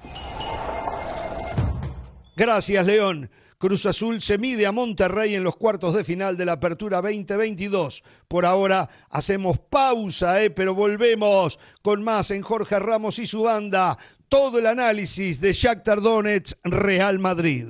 [2.36, 3.30] Gracias, León.
[3.58, 8.04] Cruz Azul se mide a Monterrey en los cuartos de final de la Apertura 2022.
[8.28, 10.50] Por ahora hacemos pausa, ¿eh?
[10.50, 13.98] pero volvemos con más en Jorge Ramos y su banda.
[14.28, 17.66] Todo el análisis de Shakhtar Donetsk, Real Madrid.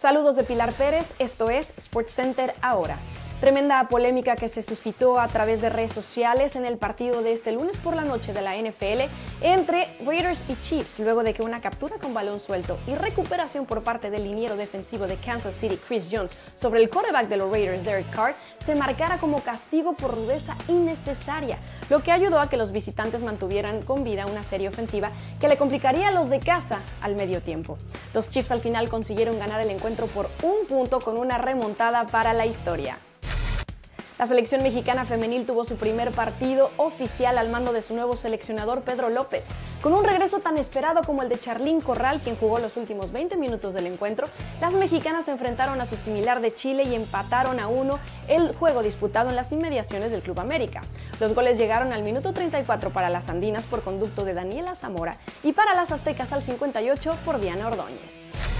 [0.00, 2.98] Saludos de Pilar Pérez, esto es SportsCenter ahora.
[3.40, 7.52] Tremenda polémica que se suscitó a través de redes sociales en el partido de este
[7.52, 11.60] lunes por la noche de la NFL entre Raiders y Chiefs, luego de que una
[11.60, 16.08] captura con balón suelto y recuperación por parte del liniero defensivo de Kansas City, Chris
[16.10, 20.56] Jones, sobre el quarterback de los Raiders, Derek Carr, se marcara como castigo por rudeza
[20.68, 21.58] innecesaria,
[21.90, 25.58] lo que ayudó a que los visitantes mantuvieran con vida una serie ofensiva que le
[25.58, 27.76] complicaría a los de casa al medio tiempo.
[28.14, 32.32] Los Chiefs al final consiguieron ganar el encuentro por un punto con una remontada para
[32.32, 32.96] la historia.
[34.18, 38.80] La selección mexicana femenil tuvo su primer partido oficial al mando de su nuevo seleccionador
[38.80, 39.44] Pedro López.
[39.82, 43.36] Con un regreso tan esperado como el de Charlín Corral, quien jugó los últimos 20
[43.36, 44.26] minutos del encuentro,
[44.58, 48.82] las mexicanas se enfrentaron a su similar de Chile y empataron a uno el juego
[48.82, 50.80] disputado en las inmediaciones del Club América.
[51.20, 55.52] Los goles llegaron al minuto 34 para las andinas por conducto de Daniela Zamora y
[55.52, 58.55] para las aztecas al 58 por Diana Ordóñez.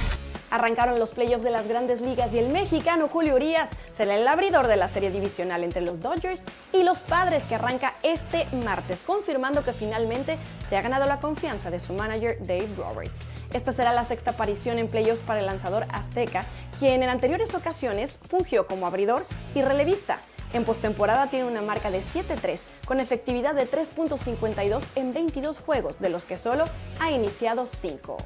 [0.50, 4.68] Arrancaron los playoffs de las grandes ligas y el mexicano Julio Urias será el abridor
[4.68, 9.64] de la serie divisional entre los Dodgers y los Padres que arranca este martes, confirmando
[9.64, 13.20] que finalmente se ha ganado la confianza de su manager Dave Roberts.
[13.52, 16.44] Esta será la sexta aparición en playoffs para el lanzador azteca,
[16.78, 20.20] quien en anteriores ocasiones fungió como abridor y relevista.
[20.52, 26.10] En postemporada tiene una marca de 7-3 con efectividad de 3.52 en 22 juegos, de
[26.10, 26.64] los que solo
[27.00, 28.16] ha iniciado 5.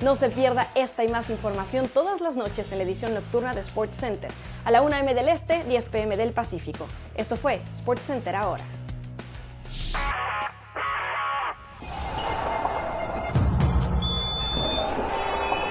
[0.00, 3.62] No se pierda esta y más información todas las noches en la edición nocturna de
[3.62, 4.30] Sports Center,
[4.64, 6.86] a la 1 m del Este, 10 pm del Pacífico.
[7.14, 8.62] Esto fue Sports Center ahora.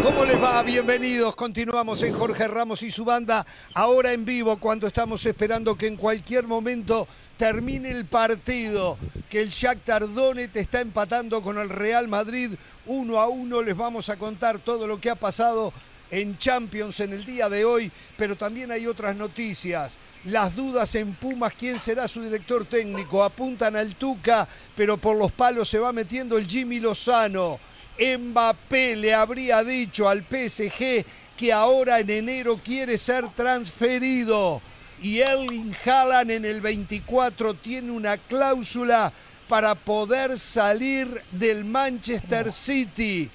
[0.02, 0.64] ¿Cómo les va?
[0.64, 1.36] Bienvenidos.
[1.36, 5.98] Continuamos en Jorge Ramos y su banda, ahora en vivo, cuando estamos esperando que en
[5.98, 8.98] cualquier momento termine el partido,
[9.30, 12.52] que el Shakhtar Donetsk está empatando con el Real Madrid
[12.86, 13.62] uno a uno.
[13.62, 15.74] Les vamos a contar todo lo que ha pasado
[16.12, 19.98] en Champions en el día de hoy, pero también hay otras noticias.
[20.26, 25.32] Las dudas en Pumas, quién será su director técnico, apuntan al Tuca, pero por los
[25.32, 27.60] palos se va metiendo el Jimmy Lozano.
[28.00, 34.62] Mbappé le habría dicho al PSG que ahora en enero quiere ser transferido
[35.02, 39.12] y Erling Haaland en el 24 tiene una cláusula
[39.48, 43.30] para poder salir del Manchester City.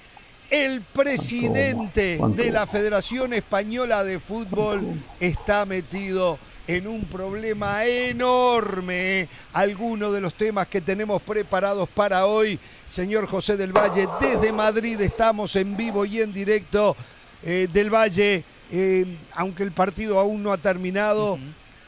[0.49, 4.85] El presidente de la Federación Española de Fútbol
[5.19, 9.29] está metido en un problema enorme.
[9.53, 14.99] Algunos de los temas que tenemos preparados para hoy, señor José del Valle, desde Madrid
[15.01, 16.95] estamos en vivo y en directo
[17.43, 21.37] eh, del Valle, eh, aunque el partido aún no ha terminado.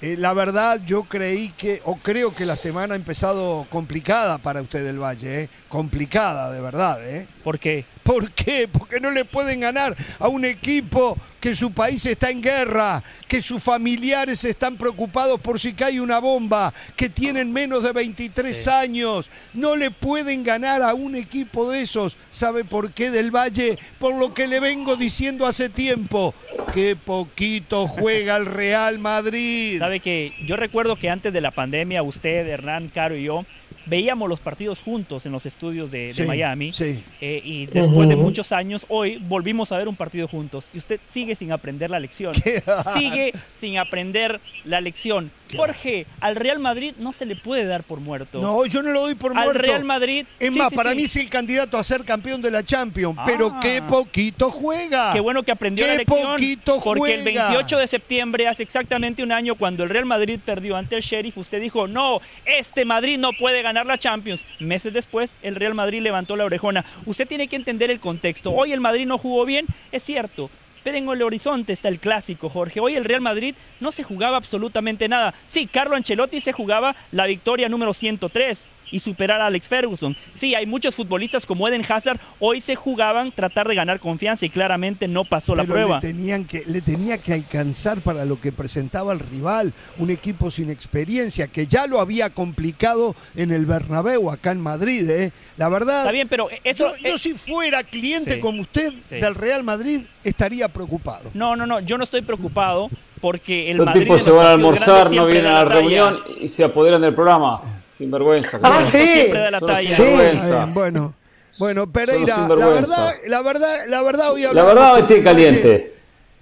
[0.02, 4.62] Eh, la verdad, yo creí que, o creo que la semana ha empezado complicada para
[4.62, 5.50] usted del Valle, ¿eh?
[5.70, 7.08] complicada de verdad.
[7.08, 7.26] ¿eh?
[7.42, 7.86] ¿Por qué?
[8.04, 8.68] ¿Por qué?
[8.68, 13.42] Porque no le pueden ganar a un equipo que su país está en guerra, que
[13.42, 19.30] sus familiares están preocupados por si cae una bomba, que tienen menos de 23 años.
[19.54, 22.16] No le pueden ganar a un equipo de esos.
[22.32, 23.78] ¿Sabe por qué del Valle?
[24.00, 26.34] Por lo que le vengo diciendo hace tiempo.
[26.74, 29.80] Qué poquito juega el Real Madrid.
[29.80, 33.46] Sabe que yo recuerdo que antes de la pandemia usted, Hernán, Caro y yo
[33.86, 36.72] veíamos los partidos juntos en los estudios de, de Sí, Miami.
[36.74, 37.04] sí.
[37.22, 40.70] Eh, y después de muchos años, hoy volvimos a ver un partido juntos.
[40.74, 42.34] Y usted sigue sin aprender la lección.
[42.94, 45.32] Sigue sin aprender la lección.
[45.56, 48.42] Jorge, al Real Madrid no se le puede dar por muerto.
[48.42, 49.62] No, yo no lo doy por Al muerto.
[49.62, 50.26] Real Madrid.
[50.40, 50.96] Es sí, más, sí, para sí.
[50.96, 53.24] mí es el candidato a ser campeón de la Champions, Ah.
[53.26, 55.14] pero qué poquito juega.
[55.14, 56.32] Qué bueno que aprendió Qué la lección.
[56.32, 57.50] poquito porque el juega.
[57.50, 61.38] 28 de septiembre, hace exactamente un año, cuando el Real Madrid perdió ante el Sheriff,
[61.38, 64.46] usted dijo, no, este Madrid no puede ganar la Champions.
[64.60, 66.86] Meses después, el Real Madrid levantó la orejona.
[67.06, 68.52] Usted tiene que entender el contexto.
[68.52, 70.50] Hoy el Madrid no jugó bien, es cierto.
[70.84, 72.80] Pero en el horizonte está el clásico, Jorge.
[72.80, 75.34] Hoy el Real Madrid no se jugaba absolutamente nada.
[75.48, 80.16] Sí, Carlo Ancelotti se jugaba la victoria número 103 y superar a Alex Ferguson.
[80.32, 84.52] Sí, hay muchos futbolistas como Eden Hazard, hoy se jugaban tratar de ganar confianza y
[84.52, 85.96] claramente no pasó la Pero prueba.
[85.96, 90.52] Le, tenían que, le tenía que alcanzar para lo que presentaba el rival, un equipo
[90.52, 95.10] sin experiencia, que ya lo había complicado en el Bernabéu, acá en Madrid.
[95.10, 95.32] ¿eh?
[95.58, 96.96] La verdad, Está bien, pero eso...
[96.98, 99.16] yo, yo eh, si fuera cliente sí, como usted sí.
[99.16, 101.32] del Real Madrid, estaría preocupado.
[101.34, 102.92] No, no, no, yo no estoy preocupado
[103.24, 106.48] porque el Madrid tipos se los van a almorzar, no vienen a la reunión y
[106.50, 107.62] se apoderan del programa.
[107.96, 108.60] Sin vergüenza.
[108.64, 108.98] Ah, sí.
[108.98, 109.86] Siempre da la talla.
[109.90, 110.56] sinvergüenza.
[110.58, 111.14] Bien, bueno,
[111.60, 112.74] bueno, Pereira, la sinvergüenza.
[112.74, 115.94] verdad, la verdad, la verdad, hoy La hablábamos verdad, con estoy caliente.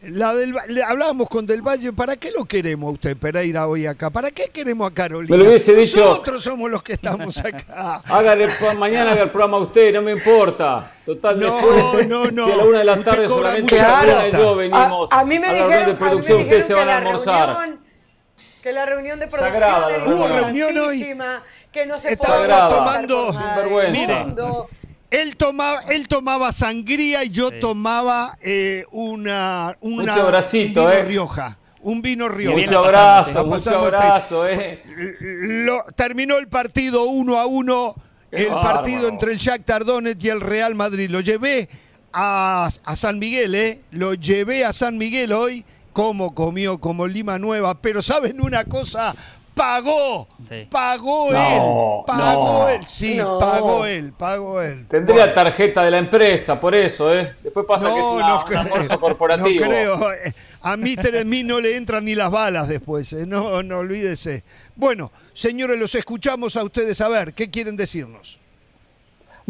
[0.04, 3.86] La del, le hablábamos con Del Valle, ¿para qué lo queremos a usted, Pereira, hoy
[3.86, 4.10] acá?
[4.10, 5.30] ¿Para qué queremos a Carolina?
[5.30, 8.02] Me lo hubiese dicho- Nosotros somos los que estamos acá.
[8.06, 8.48] Hágale
[8.80, 10.92] mañana haga el programa usted, no me importa.
[11.06, 12.46] Total, No, después, no, no.
[12.48, 14.30] si a la una de la Usted tarde solamente plata.
[14.30, 16.42] yo venimos A, a mí me la dijeron, reunión de a mí me producción, dijeron
[16.48, 17.50] ustedes se van a la almorzar.
[17.58, 17.81] reunión-
[18.62, 20.06] que la reunión de producción Sagrada era.
[20.06, 21.18] Hubo reunión hoy.
[21.72, 23.34] que no se pasar tomando-
[23.94, 24.70] mundo.
[25.10, 31.04] Él tomaba, él tomaba sangría y yo tomaba eh, una, una Mucho un vino eh.
[31.04, 31.58] Rioja.
[31.82, 32.58] Un vino Rioja.
[32.58, 34.82] Mucho abrazo, mucho abrazo, eh.
[35.20, 37.96] Lo- terminó el partido uno a uno.
[38.30, 41.10] Qué el partido entre el Shakhtar Donetsk y el Real Madrid.
[41.10, 41.68] Lo llevé
[42.14, 43.82] a, a San Miguel, ¿eh?
[43.92, 45.66] Lo llevé a San Miguel hoy.
[45.94, 47.76] Como comió, como Lima Nueva.
[47.82, 49.16] Pero ¿saben una cosa?
[49.54, 50.30] Pagó.
[50.48, 50.66] Sí.
[50.72, 52.06] Pagó No, él.
[52.08, 52.70] Pagó no.
[52.70, 52.82] él.
[52.88, 53.38] Sí, No.
[53.38, 54.14] pagó él.
[54.18, 54.88] Pagó él.
[54.88, 57.36] Tendría tarjeta de la empresa, por eso, ¿eh?
[57.44, 58.60] Después pasa que es una- un creo.
[58.62, 59.66] almuerzo corporativo.
[59.66, 60.12] No creo.
[60.14, 63.12] Eh, A mí mí no le entran ni las balas después.
[63.14, 63.26] eh.
[63.28, 64.44] No, no olvídese.
[64.76, 68.40] Bueno, señores, los escuchamos a ustedes a ver qué quieren decirnos.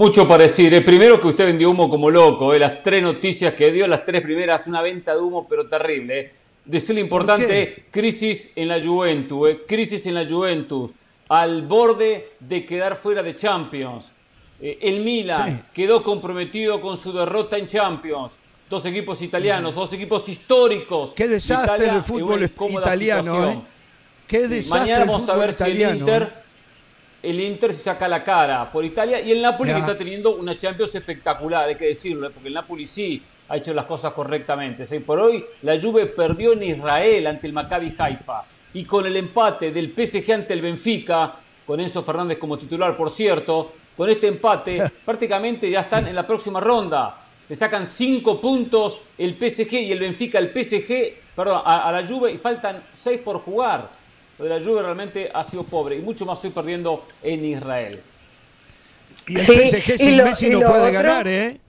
[0.01, 0.73] Mucho para decir.
[0.73, 0.81] eh.
[0.81, 2.55] Primero que usted vendió humo como loco.
[2.55, 2.57] eh.
[2.59, 6.19] Las tres noticias que dio, las tres primeras, una venta de humo, pero terrible.
[6.19, 6.31] Eh.
[6.65, 7.61] Decirle importante, qué?
[7.61, 9.47] eh, crisis en la Juventus.
[9.51, 9.59] eh.
[9.67, 10.89] Crisis en la Juventus.
[11.29, 14.11] Al borde de quedar fuera de Champions.
[14.59, 15.63] El Milan Sí.
[15.71, 18.33] quedó comprometido con su derrota en Champions.
[18.71, 21.13] Dos equipos italianos, dos equipos históricos.
[21.13, 23.65] Qué desastre Italia el fútbol italiano.
[24.27, 25.97] Qué desastre Mañana el vamos a ver si el.
[25.99, 26.40] Inter.
[27.23, 30.57] El Inter se saca la cara por Italia y el Napoli que está teniendo una
[30.57, 32.31] Champions espectacular, hay que decirlo, ¿eh?
[32.33, 34.85] porque el Napoli sí ha hecho las cosas correctamente.
[34.85, 34.99] ¿sí?
[34.99, 39.71] Por hoy la Juve perdió en Israel ante el Maccabi Haifa y con el empate
[39.71, 44.81] del PSG ante el Benfica, con Enzo Fernández como titular, por cierto, con este empate
[45.05, 47.17] prácticamente ya están en la próxima ronda.
[47.47, 52.07] Le sacan cinco puntos el PSG y el Benfica, el PSG, perdón, a, a la
[52.07, 53.89] Juve y faltan seis por jugar.
[54.41, 58.01] Lo de la Juve realmente ha sido pobre y mucho más estoy perdiendo en Israel.
[59.27, 61.59] Y el Sí, PSG y sin lo- Messi y no puede otro- ganar, ¿eh?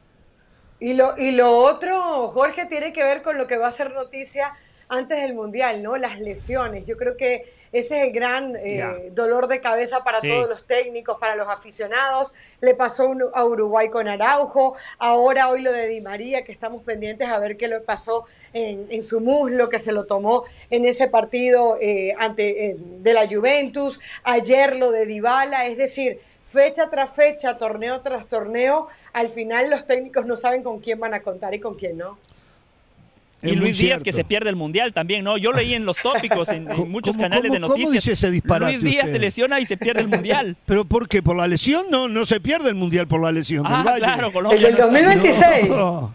[0.80, 3.92] Y lo, y lo otro, Jorge, tiene que ver con lo que va a ser
[3.92, 4.52] noticia
[4.88, 5.98] antes del Mundial, ¿no?
[5.98, 6.86] Las lesiones.
[6.86, 10.28] Yo creo que ese es el gran eh, dolor de cabeza para Sí.
[10.28, 12.32] todos los técnicos, para los aficionados.
[12.60, 16.82] Le pasó un- a Uruguay con Araujo, ahora hoy lo de Di María, que estamos
[16.82, 20.84] pendientes a ver qué le pasó en, en su muslo, que se lo tomó en
[20.86, 26.90] ese partido eh, ante, eh, de la Juventus, ayer lo de Dybala, es decir, fecha
[26.90, 31.20] tras fecha, torneo tras torneo, al final los técnicos no saben con quién van a
[31.22, 32.18] contar y con quién no.
[33.42, 35.36] Y Luis Díaz que se pierde el mundial también, ¿no?
[35.36, 38.04] Yo leí en los tópicos, en, en ¿Cómo- muchos cómo- canales de cómo- cómo noticias.
[38.04, 39.12] dice ese disparate Luis Díaz usted?
[39.14, 40.56] se lesiona y se pierde el mundial.
[40.66, 41.22] ¿Pero por qué?
[41.22, 41.86] ¿Por la lesión?
[41.90, 43.98] No, no se pierde el Mundial por la lesión del ah, Valle.
[44.04, 44.56] claro, Colombia.
[44.68, 45.50] El del no está.
[45.58, 45.68] 2026.
[45.70, 46.14] No.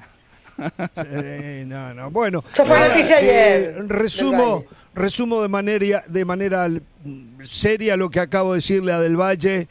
[0.96, 2.12] Sí, no, no.
[2.12, 6.67] Bueno, Eso fue ahora, noticia ayer, del resumo, resumo de manera, de manera
[7.44, 9.67] seria lo que acabo de decirle a Del Valle.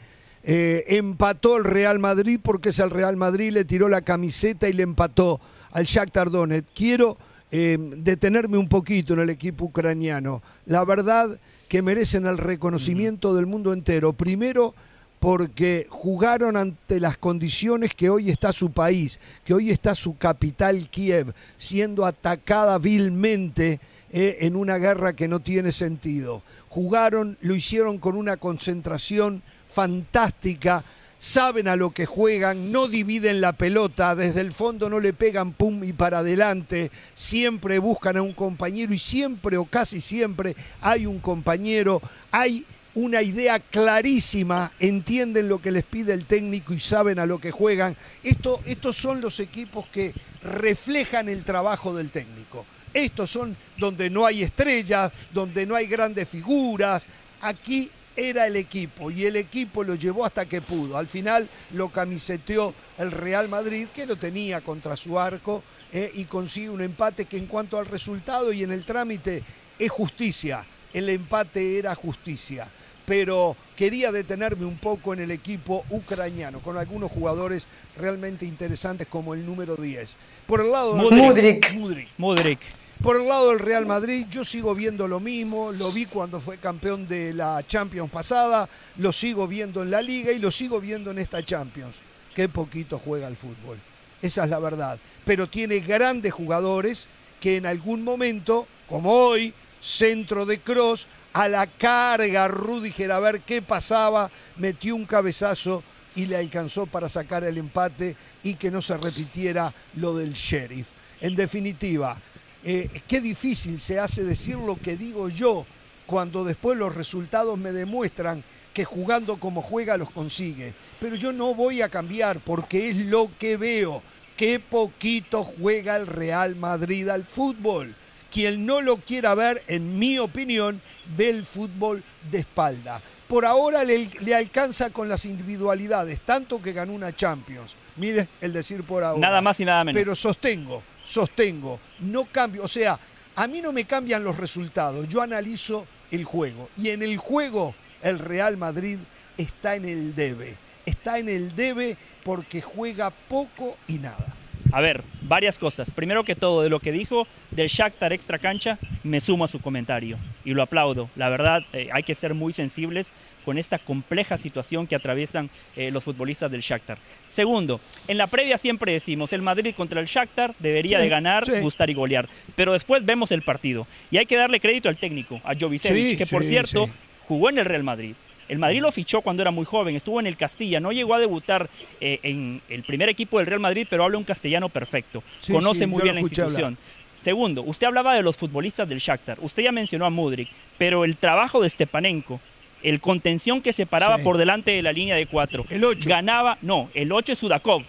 [0.49, 4.73] Eh, empató el Real Madrid porque es el Real Madrid, le tiró la camiseta y
[4.73, 5.41] le empató
[5.71, 6.69] al Shakhtar Donetsk.
[6.73, 7.17] Quiero
[7.51, 10.41] eh, detenerme un poquito en el equipo ucraniano.
[10.65, 14.13] La verdad que merecen el reconocimiento del mundo entero.
[14.13, 14.73] Primero,
[15.19, 20.89] porque jugaron ante las condiciones que hoy está su país, que hoy está su capital
[20.89, 23.79] Kiev, siendo atacada vilmente
[24.11, 26.43] eh, en una guerra que no tiene sentido.
[26.69, 30.83] Jugaron, lo hicieron con una concentración fantástica,
[31.17, 35.53] saben a lo que juegan, no dividen la pelota, desde el fondo no le pegan
[35.53, 41.05] pum y para adelante, siempre buscan a un compañero y siempre o casi siempre hay
[41.05, 42.01] un compañero,
[42.31, 47.37] hay una idea clarísima, entienden lo que les pide el técnico y saben a lo
[47.37, 47.95] que juegan.
[48.23, 52.65] Esto, estos son los equipos que reflejan el trabajo del técnico.
[52.93, 57.05] Estos son donde no hay estrellas, donde no hay grandes figuras.
[57.41, 60.97] Aquí era el equipo y el equipo lo llevó hasta que pudo.
[60.97, 65.63] Al final lo camiseteó el Real Madrid, que lo tenía contra su arco,
[65.93, 69.43] eh, y consigue un empate que en cuanto al resultado y en el trámite
[69.79, 70.65] es justicia.
[70.93, 72.69] El empate era justicia
[73.07, 77.65] pero quería detenerme un poco en el equipo ucraniano, con algunos jugadores
[77.95, 80.17] realmente interesantes como el número 10.
[80.45, 81.71] Por el lado Mudrik.
[81.71, 82.09] Mudrik.
[82.17, 82.59] Mudrik.
[83.01, 86.57] Por el lado del Real Madrid, yo sigo viendo lo mismo, lo vi cuando fue
[86.57, 88.67] campeón de la Champions pasada,
[88.97, 91.95] lo sigo viendo en la liga y lo sigo viendo en esta Champions.
[92.33, 93.79] Qué poquito juega el fútbol,
[94.21, 94.99] esa es la verdad.
[95.25, 97.07] Pero tiene grandes jugadores
[97.39, 103.41] que en algún momento, como hoy, centro de cross, a la carga Rudiger a ver
[103.41, 105.83] qué pasaba, metió un cabezazo
[106.15, 110.87] y le alcanzó para sacar el empate y que no se repitiera lo del sheriff.
[111.21, 112.19] En definitiva,
[112.63, 115.65] eh, qué difícil se hace decir lo que digo yo
[116.05, 118.43] cuando después los resultados me demuestran
[118.73, 120.73] que jugando como juega los consigue.
[120.99, 124.03] Pero yo no voy a cambiar porque es lo que veo.
[124.35, 127.95] Qué poquito juega el Real Madrid al fútbol.
[128.31, 130.79] Quien no lo quiera ver, en mi opinión,
[131.15, 133.01] ve el fútbol de espalda.
[133.27, 137.73] Por ahora le, le alcanza con las individualidades, tanto que ganó una Champions.
[137.95, 139.19] Mire el decir por ahora.
[139.19, 139.99] Nada más y nada menos.
[139.99, 142.63] Pero sostengo, sostengo, no cambio.
[142.63, 142.99] O sea,
[143.35, 146.69] a mí no me cambian los resultados, yo analizo el juego.
[146.77, 148.99] Y en el juego, el Real Madrid
[149.37, 150.55] está en el debe.
[150.85, 154.35] Está en el debe porque juega poco y nada.
[154.71, 155.91] A ver, varias cosas.
[155.91, 159.59] Primero que todo, de lo que dijo del Shakhtar extra cancha, me sumo a su
[159.61, 161.09] comentario y lo aplaudo.
[161.15, 163.11] La verdad, eh, hay que ser muy sensibles
[163.47, 166.97] con esta compleja situación que atraviesan eh, los futbolistas del Shakhtar.
[167.29, 167.79] Segundo,
[168.09, 171.61] en la previa siempre decimos, el Madrid contra el Shakhtar debería Sí, de ganar, sí.
[171.61, 172.27] gustar y golear.
[172.57, 173.87] Pero después vemos el partido.
[174.11, 176.89] Y hay que darle crédito al técnico, a Jovicevic, Sí, que por cierto
[177.25, 178.15] jugó en el Real Madrid.
[178.49, 181.19] El Madrid lo fichó cuando era muy joven, estuvo en el Castilla, no llegó a
[181.19, 181.69] debutar
[182.01, 185.23] eh, en el primer equipo del Real Madrid, pero habla un castellano perfecto.
[185.39, 186.77] Sí, Conoce sí, muy bien la institución.
[187.21, 189.37] Segundo, usted hablaba de los futbolistas del Shakhtar.
[189.41, 192.41] Usted ya mencionó a Mudrik, pero el trabajo de Stepanenko,
[192.83, 194.23] el contención que se paraba Sí.
[194.23, 196.09] por delante de la línea de cuatro, El ocho.
[196.09, 197.81] ganaba, no, el 8 es Sudakov,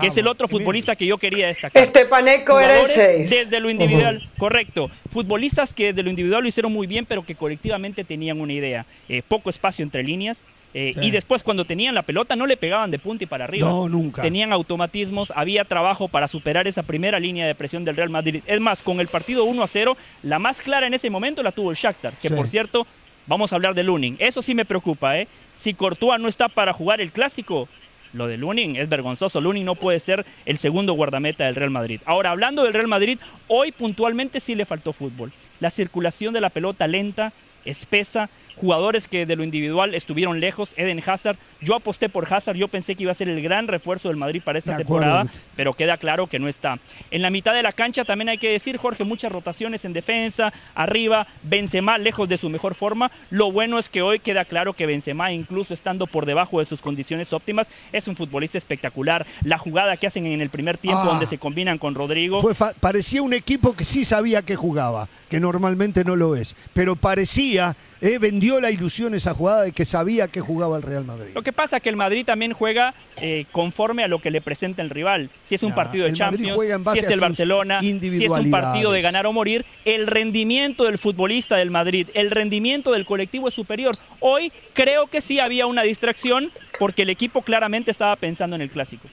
[0.00, 1.82] que Ah, es el otro futbolista que yo quería destacar.
[1.82, 3.30] Estepaneco era el Jugadores 6.
[3.30, 4.90] Desde lo individual, correcto.
[5.10, 8.84] Futbolistas que desde lo individual lo hicieron muy bien, pero que colectivamente tenían una idea.
[9.08, 10.46] Eh, poco espacio entre líneas.
[10.74, 11.06] eh, Sí.
[11.06, 13.66] Y después cuando tenían la pelota no le pegaban de punta y para arriba.
[13.66, 14.20] No, nunca.
[14.20, 18.42] Tenían automatismos, había trabajo para superar esa primera línea de presión del Real Madrid.
[18.46, 21.52] Es más, con el partido 1 a 0, la más clara en ese momento la
[21.52, 22.34] tuvo el Shakhtar, que Sí.
[22.34, 22.86] por cierto,
[23.26, 24.16] vamos a hablar de Lunin.
[24.18, 25.28] Eso sí me preocupa, ¿eh?
[25.54, 27.68] Si Courtois no está para jugar el clásico,
[28.12, 29.40] lo de Lunin es vergonzoso.
[29.40, 32.00] Lunin no puede ser el segundo guardameta del Real Madrid.
[32.06, 33.18] Ahora, hablando del Real Madrid,
[33.48, 35.32] hoy puntualmente sí le faltó fútbol.
[35.60, 37.32] La circulación de la pelota lenta,
[37.64, 40.72] espesa, jugadores que de lo individual estuvieron lejos.
[40.76, 44.08] Eden Hazard, yo aposté por Hazard, yo pensé que iba a ser el gran refuerzo
[44.08, 45.04] del Madrid para esta De acuerdo.
[45.06, 46.78] temporada, pero queda claro que no está.
[47.10, 50.52] En la mitad de la cancha también hay que decir, Jorge, muchas rotaciones en defensa,
[50.74, 53.10] arriba, Benzema lejos de su mejor forma.
[53.30, 56.80] Lo bueno es que hoy queda claro que Benzema, incluso estando por debajo de sus
[56.80, 59.26] condiciones óptimas, es un futbolista espectacular.
[59.44, 61.06] La jugada que hacen en el primer tiempo, Ah.
[61.06, 65.40] donde se combinan con Rodrigo, Fue parecía un equipo que sí sabía que jugaba, que
[65.40, 70.28] normalmente no lo es, pero parecía, eh, vendió la ilusión esa jugada de que sabía
[70.28, 71.30] que jugaba el Real Madrid.
[71.34, 74.40] Lo que pasa es que el Madrid también juega eh, conforme a lo que le
[74.40, 75.30] presenta el rival.
[75.44, 78.30] Si es un partido de Champions, juega en base si es el Barcelona, si es
[78.30, 83.06] un partido de ganar o morir, el rendimiento del futbolista del Madrid, el rendimiento del
[83.06, 83.94] colectivo es superior.
[84.20, 88.70] Hoy creo que sí había una distracción porque el equipo claramente estaba pensando en el
[88.70, 89.08] clásico.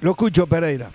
[0.00, 0.90] Lo escucho, Pereira.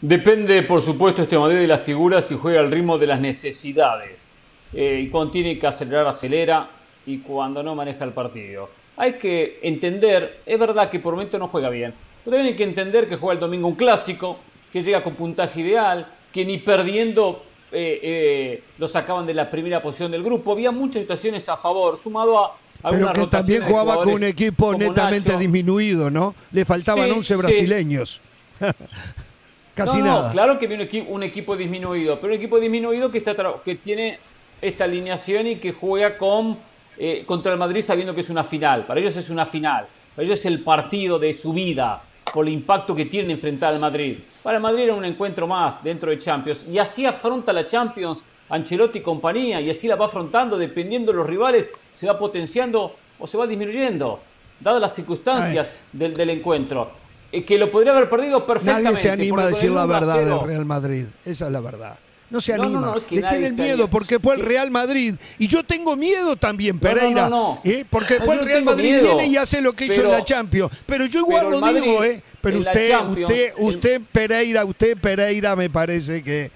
[0.00, 4.31] Depende, por supuesto, este Madrid de las figuras y juega al ritmo de las necesidades.
[4.72, 6.68] Eh, y cuando tiene que acelerar, acelera
[7.06, 8.68] y cuando no maneja el partido.
[8.96, 11.92] hay que entender, es verdad que por momento no juega bien,
[12.24, 14.38] pero también hay que entender que juega el domingo un clásico,
[14.72, 19.82] que llega con puntaje ideal, que ni perdiendo eh, eh, lo sacaban de la primera
[19.82, 20.52] posición del grupo.
[20.52, 22.56] Había muchas situaciones a favor, sumado a
[22.90, 26.34] pero que también jugaba con un equipo netamente disminuido, ¿no?
[26.50, 28.20] Le faltaban 11 brasileños.
[29.74, 30.30] Casi nada.
[30.32, 33.76] claro que viene un equipo, un equipo disminuido, pero un equipo disminuido que, está que
[33.76, 34.18] tiene
[34.62, 36.56] esta alineación y que juega con,
[36.96, 38.86] eh, contra el Madrid sabiendo que es una final.
[38.86, 39.86] Para ellos es una final.
[40.14, 42.00] Para ellos es el partido de su vida
[42.32, 44.18] por el impacto que tiene enfrentar al Madrid.
[44.42, 46.64] Para el Madrid era un encuentro más dentro de Champions.
[46.70, 49.60] Y así afronta la Champions Ancelotti y compañía.
[49.60, 51.70] Y así la va afrontando dependiendo de los rivales.
[51.90, 54.20] Se va potenciando o se va disminuyendo,
[54.60, 56.90] dadas las circunstancias del, del, encuentro.
[57.30, 58.90] Eh, que lo podría haber perdido perfectamente.
[58.90, 61.06] Nadie se anima a decir la verdad del Real Madrid.
[61.24, 61.96] Esa es la verdad
[62.32, 62.94] no se anima.
[63.10, 65.14] Le tienen miedo porque fue el Real Madrid.
[65.38, 67.30] Y yo tengo miedo también, Pereira.
[67.62, 67.84] ¿eh?
[67.88, 70.72] Porque después el Real Madrid viene y hace lo que hizo en la Champions.
[70.86, 72.22] Pero yo igual lo digo, ¿eh?
[72.40, 76.50] Pero usted, usted, usted, Pereira, usted, Pereira, me parece que.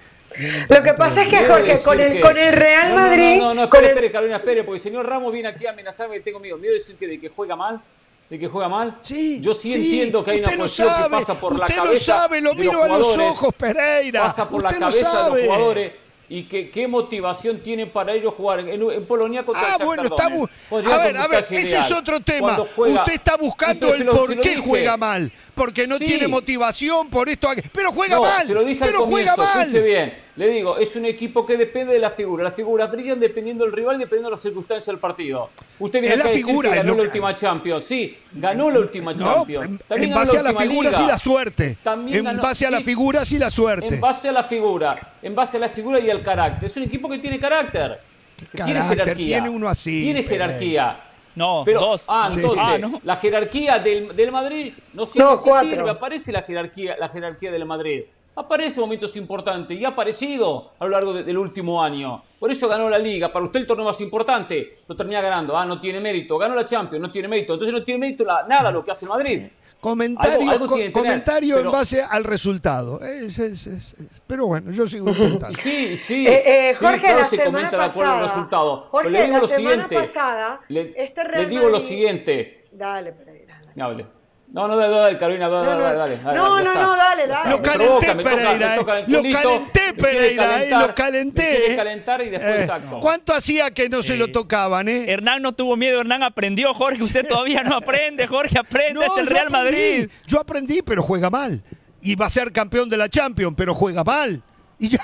[0.67, 3.37] Lo que pasa es que, Jorge, con el, con el Real Madrid.
[3.37, 6.15] No, no, no, espere, espere, Carolina, espere, porque el señor Ramos viene aquí a amenazarme
[6.15, 6.57] que tengo miedo.
[6.57, 7.81] Miedo de decir que, de que juega mal
[8.29, 8.99] de que juega mal.
[9.01, 11.83] Sí, yo sí, entiendo que hay una cuestión que pasa por la cabeza.
[11.83, 14.23] Usted lo sabe, lo miro a los ojos, Pereira.
[14.23, 15.91] Pasa por la cabeza de los jugadores
[16.29, 20.25] y que, qué motivación tiene para ellos jugar en, Polonia contra ah, el bueno, está
[20.25, 22.59] A ver, a ver, ese es otro tema.
[22.75, 25.31] Usted está buscando el por qué juega mal.
[25.55, 27.49] Porque no tiene motivación por esto.
[27.71, 28.45] Pero juega mal.
[28.45, 29.67] Se lo dije pero al juega mal.
[29.67, 30.26] Escuche bien.
[30.37, 32.43] Le digo, es un equipo que depende de la figura.
[32.43, 35.49] Las figuras brillan dependiendo del rival y dependiendo de las circunstancias del partido.
[35.79, 37.83] Usted viene acá decir que ganó la última Champions.
[37.83, 39.81] Sí, ganó la última no, Champions.
[39.87, 41.77] También en base a las figuras y la suerte.
[41.81, 43.95] También en base a las figuras y la suerte.
[43.95, 45.13] En base a la figura.
[45.23, 46.65] En base a la figura y al carácter.
[46.65, 47.99] Es un equipo que tiene carácter.
[48.63, 49.37] tiene jerarquía.
[49.37, 50.03] Tiene uno así.
[50.03, 50.99] Tiene jerarquía.
[51.35, 52.03] No, pero, dos.
[52.07, 56.95] Ah, entonces, ah, la jerarquía del, del, Madrid no siempre no, sirve, aparece la jerarquía,
[56.99, 58.05] la jerarquía del Madrid
[58.37, 62.23] aparece en momentos importantes y ha aparecido a lo largo del último año.
[62.39, 63.31] Por eso ganó la Liga.
[63.31, 65.57] Para usted el torneo más importante lo termina ganando.
[65.57, 66.37] Ah, no tiene mérito.
[66.37, 67.53] Ganó la Champions, no tiene mérito.
[67.53, 69.41] Entonces no tiene mérito nada lo que hace Madrid.
[69.79, 72.99] Comentario, comentario en base al resultado.
[74.25, 75.57] pero bueno, yo sigo intentando.
[75.59, 76.25] Sí, sí.
[76.27, 78.87] Eh, eh, Jorge, la se comenta de acuerdo al resultado.
[78.89, 79.95] Jorge, le digo lo siguiente.
[79.95, 82.65] Pasada, le, este le digo lo siguiente.
[82.71, 83.61] Dale, Pereira.
[83.75, 83.83] Dale.
[83.83, 84.16] Hable.
[84.49, 86.37] No, no, dale, dale, Carolina, dale, dale, dale, dale.
[86.37, 87.49] No, no, no, dale, dale.
[87.49, 88.77] Lo calenté, Pereira, eh.
[88.77, 90.69] Lo calenté, Pereira, eh.
[90.69, 91.73] Lo calenté.
[91.73, 91.75] Eh.
[91.75, 92.99] calentar y después, exacto.
[93.01, 95.11] ¿Cuánto hacía que no se lo tocaban, eh?
[95.11, 97.03] Hernán no tuvo miedo, Hernán aprendió, Jorge.
[97.03, 99.05] Usted todavía no aprende, Jorge, aprende.
[99.05, 100.09] es el Real Madrid.
[100.25, 101.61] Yo aprendí, pero juega mal.
[102.01, 104.41] Y va a ser campeón de la Champions, pero juega mal.
[104.79, 105.01] Y ya,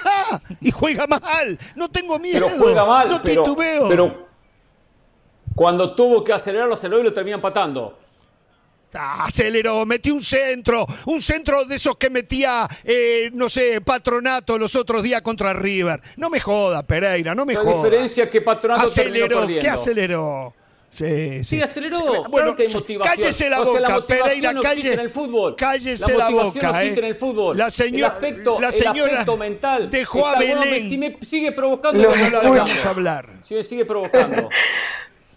[0.61, 1.59] y juega mal.
[1.75, 2.45] No tengo miedo.
[2.45, 3.09] Pero juega mal.
[3.09, 3.89] No titubeo.
[3.89, 4.27] Pero
[5.53, 8.02] cuando tuvo que acelerar, lo aceleró y lo termina empatando
[8.95, 14.75] aceleró, metió un centro, un centro de esos que metía, eh, no sé, Patronato los
[14.75, 16.01] otros días contra River.
[16.17, 17.71] No me joda, Pereira, no me joda.
[17.71, 20.53] La diferencia que Patronato aceleró, ¿qué aceleró?
[20.93, 21.45] Sí, sí.
[21.45, 22.25] sí, aceleró.
[22.29, 23.15] Bueno, que hay motivación.
[23.15, 25.55] cállese la boca, la Pereira, no cállese, en el fútbol.
[25.55, 26.71] cállese la, boca.
[26.71, 26.93] No eh.
[26.95, 27.57] en el fútbol.
[27.57, 30.89] La, señora, aspecto, la señora mental dejó a Belén.
[30.89, 33.27] Si me sigue provocando, no, no la dejamos hablar.
[33.43, 34.49] Si me sigue provocando.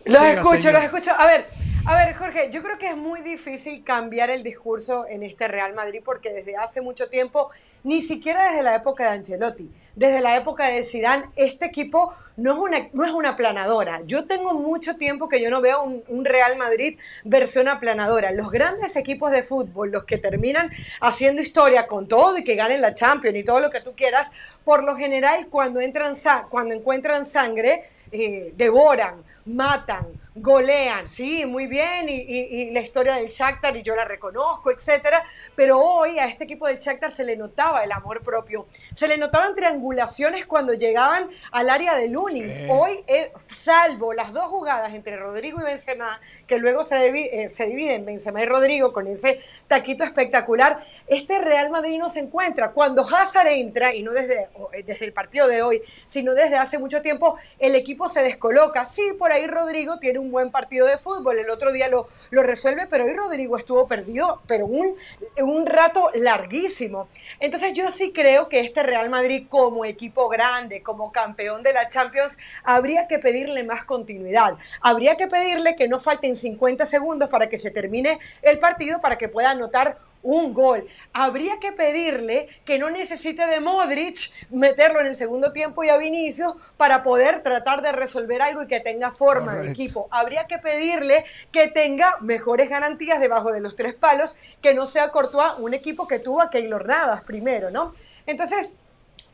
[0.05, 1.11] los escucho, los escucho.
[1.17, 1.49] A ver,
[1.89, 5.73] a ver, Jorge, yo creo que es muy difícil cambiar el discurso en este Real
[5.73, 7.51] Madrid porque desde hace mucho tiempo,
[7.85, 12.55] ni siquiera desde la época de Ancelotti, desde la época de Zidane, este equipo no
[12.55, 14.01] es una, no es una aplanadora.
[14.05, 18.33] Yo tengo mucho tiempo que yo no veo un, Real Madrid versión aplanadora.
[18.33, 22.81] Los grandes equipos de fútbol, los que terminan haciendo historia con todo y que ganen
[22.81, 24.29] la Champions y todo lo que tú quieras,
[24.65, 26.17] por lo general cuando, entran,
[26.51, 33.77] cuando encuentran sangre, eh, devoran, matan, golean, sí, muy bien, y, la historia del Shakhtar,
[33.77, 35.25] y yo la reconozco, etcétera,
[35.55, 39.17] pero hoy a este equipo del Shakhtar se le notaba el amor propio, se le
[39.17, 42.51] notaban triangulaciones cuando llegaban al área de Lunin.
[42.69, 43.33] Hoy, eh,
[43.65, 48.43] salvo las dos jugadas entre Rodrigo y Benzema, que luego se, eh, se dividen Benzema
[48.43, 52.73] y Rodrigo con ese taquito espectacular, este Real Madrid no se encuentra.
[52.73, 56.79] Cuando Hazard entra, y no desde, eh, desde el partido de hoy, sino desde hace
[56.79, 58.87] mucho tiempo, el equipo se descoloca.
[58.87, 62.09] Sí, por ahí Rodrigo tiene un un buen partido de fútbol, el otro día lo,
[62.31, 64.97] lo resuelve, pero hoy Rodrigo estuvo perdido, pero un,
[65.41, 67.09] un rato larguísimo.
[67.41, 71.89] Entonces yo sí creo que este Real Madrid como equipo grande, como campeón de la
[71.89, 74.57] Champions, habría que pedirle más continuidad.
[74.81, 79.17] Habría que pedirle que no falten 50 segundos para que se termine el partido, para
[79.17, 80.87] que pueda anotar un gol.
[81.13, 84.19] Habría que pedirle que no necesite de Modric
[84.51, 88.67] meterlo en el segundo tiempo y a Vinicius para poder tratar de resolver algo y
[88.67, 90.09] que tenga forma de equipo.
[90.11, 95.13] Habría que pedirle que tenga mejores garantías debajo de los tres palos, que no sea
[95.13, 97.95] Courtois un equipo que tuvo a Keylor Navas primero, ¿no?
[98.27, 98.75] Entonces,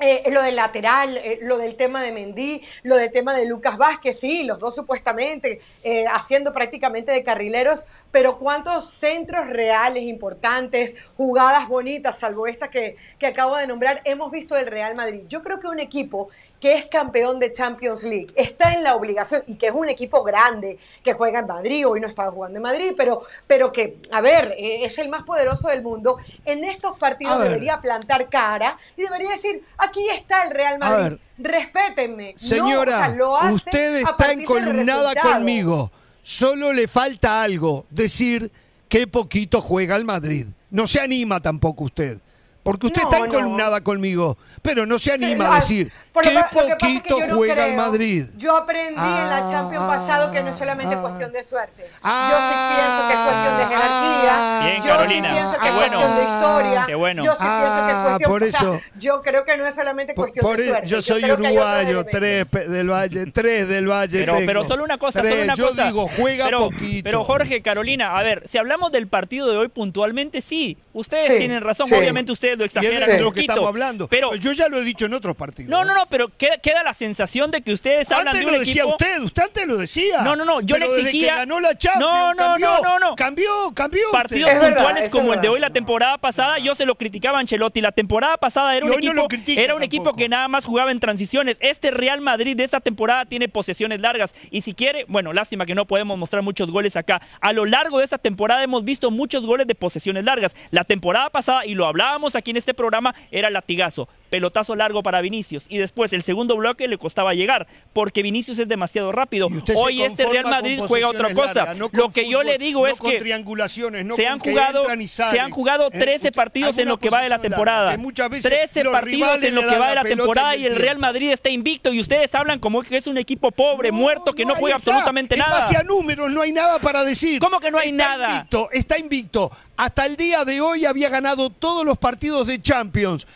[0.02, 3.76] eh, lo del lateral, eh, lo del tema de Mendy, lo del tema de Lucas
[3.76, 10.96] Vázquez, sí, los dos supuestamente eh, haciendo prácticamente de carrileros, pero cuántos centros reales importantes,
[11.16, 15.22] jugadas bonitas, salvo esta que, que acabo de nombrar, hemos visto del Real Madrid.
[15.28, 16.30] Yo creo que un equipo
[16.62, 20.22] que es campeón de Champions League, está en la obligación y que es un equipo
[20.22, 24.20] grande que juega en Madrid, hoy no estaba jugando en Madrid, pero, pero que, a
[24.20, 29.02] ver, eh, es el más poderoso del mundo, en estos partidos debería plantar cara y
[29.02, 32.34] debería decir, aquí está el Real Madrid, respétenme.
[32.36, 33.12] Señora,
[33.50, 35.90] usted está encolumnada conmigo,
[36.22, 38.52] solo le falta algo, decir
[38.88, 40.46] qué poquito juega el Madrid.
[40.70, 42.20] No se anima tampoco usted.
[42.62, 45.90] Porque usted está encolumnada conmigo, pero no se anima a decir
[46.22, 48.24] qué poquito juega el Madrid.
[48.36, 51.82] Yo aprendí en la Champions pasado que no es solamente cuestión de suerte.
[51.82, 54.60] yo sí pienso que es cuestión de jerarquía.
[54.62, 55.28] Bien, yo Carolina.
[55.28, 55.98] Sí pienso que qué es bueno.
[55.98, 56.84] cuestión de historia.
[56.86, 57.24] Qué bueno.
[57.24, 58.80] Yo sí pienso que es cuestión por eso.
[58.98, 60.86] yo creo que no es solamente cuestión por de suerte.
[60.86, 64.20] Yo soy que otros uruguayo, tres del Valle, tres del Valle.
[64.20, 64.46] Pero, tengo.
[64.46, 65.32] pero solo una cosa, Tres.
[65.32, 65.86] solo una yo cosa.
[65.86, 67.02] digo, juega pero, poquito.
[67.04, 71.38] Pero Jorge, Carolina, a ver, si hablamos del partido de hoy puntualmente, sí, ustedes Sí,
[71.38, 71.94] tienen razón, sí.
[71.94, 74.08] obviamente ustedes lo y es exageran de lo que estamos hablando.
[74.08, 75.70] Pero yo ya lo he dicho en otros partidos.
[75.70, 78.52] no, no, no, pero queda, queda la sensación de que ustedes hablan Antes de lo
[78.52, 78.96] un decía equipo.
[78.96, 80.22] usted, usted antes lo decía.
[80.22, 82.68] No, no, no, yo Pero le desde exigía- que ganó la Champions, No, no, cambió,
[82.68, 83.16] no, no, no.
[83.16, 84.02] Cambió, cambió.
[84.12, 87.40] Partidos Es puntuales como el de hoy la temporada pasada, yo se lo criticaba a
[87.40, 87.80] Ancelotti.
[87.80, 90.64] La temporada pasada era un no equipo, lo critica era un equipo que nada más
[90.64, 91.56] jugaba en transiciones.
[91.60, 95.74] Este Real Madrid de esta temporada tiene posesiones largas y si quiere, bueno, lástima que
[95.74, 97.20] no podemos mostrar muchos goles acá.
[97.40, 100.54] A lo largo de esta temporada hemos visto muchos goles de posesiones largas.
[100.70, 105.20] La temporada pasada y lo hablábamos aquí en este programa era latigazo, pelotazo largo para
[105.20, 109.48] Vinicius y después el segundo bloque le costaba llegar porque Vinicius es demasiado rápido.
[109.76, 111.54] Hoy este Real Madrid juega otra cosa.
[111.54, 114.86] largas, no lo que yo le digo no es que triangulaciones, no se han jugado,
[115.08, 117.78] se han jugado Eh, 13 usted- partidos en lo que va de la temporada.
[117.84, 120.60] larga, que muchas veces 13 los partidos en lo que va de la temporada en
[120.62, 120.76] y el.
[120.76, 124.44] Real Madrid está invicto y ustedes hablan como que es un equipo pobre, muerto, que
[124.44, 125.58] no, juega absolutamente En nada.
[125.60, 127.38] base a números no hay nada para decir.
[127.38, 128.28] ¿Cómo que no hay Está nada?
[128.36, 129.50] Invicto, está invicto.
[129.82, 133.26] Hasta el día de hoy había ganado todos los partidos de Champions.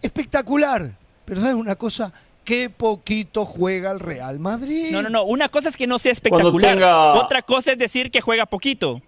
[0.00, 0.82] Espectacular.
[1.26, 2.10] Pero ¿sabes una cosa?
[2.42, 4.88] Qué poquito juega el Real Madrid.
[4.92, 5.24] No, no, no.
[5.24, 6.74] Una cosa es que no sea espectacular.
[6.78, 9.02] tenga- Otra cosa es decir que juega poquito.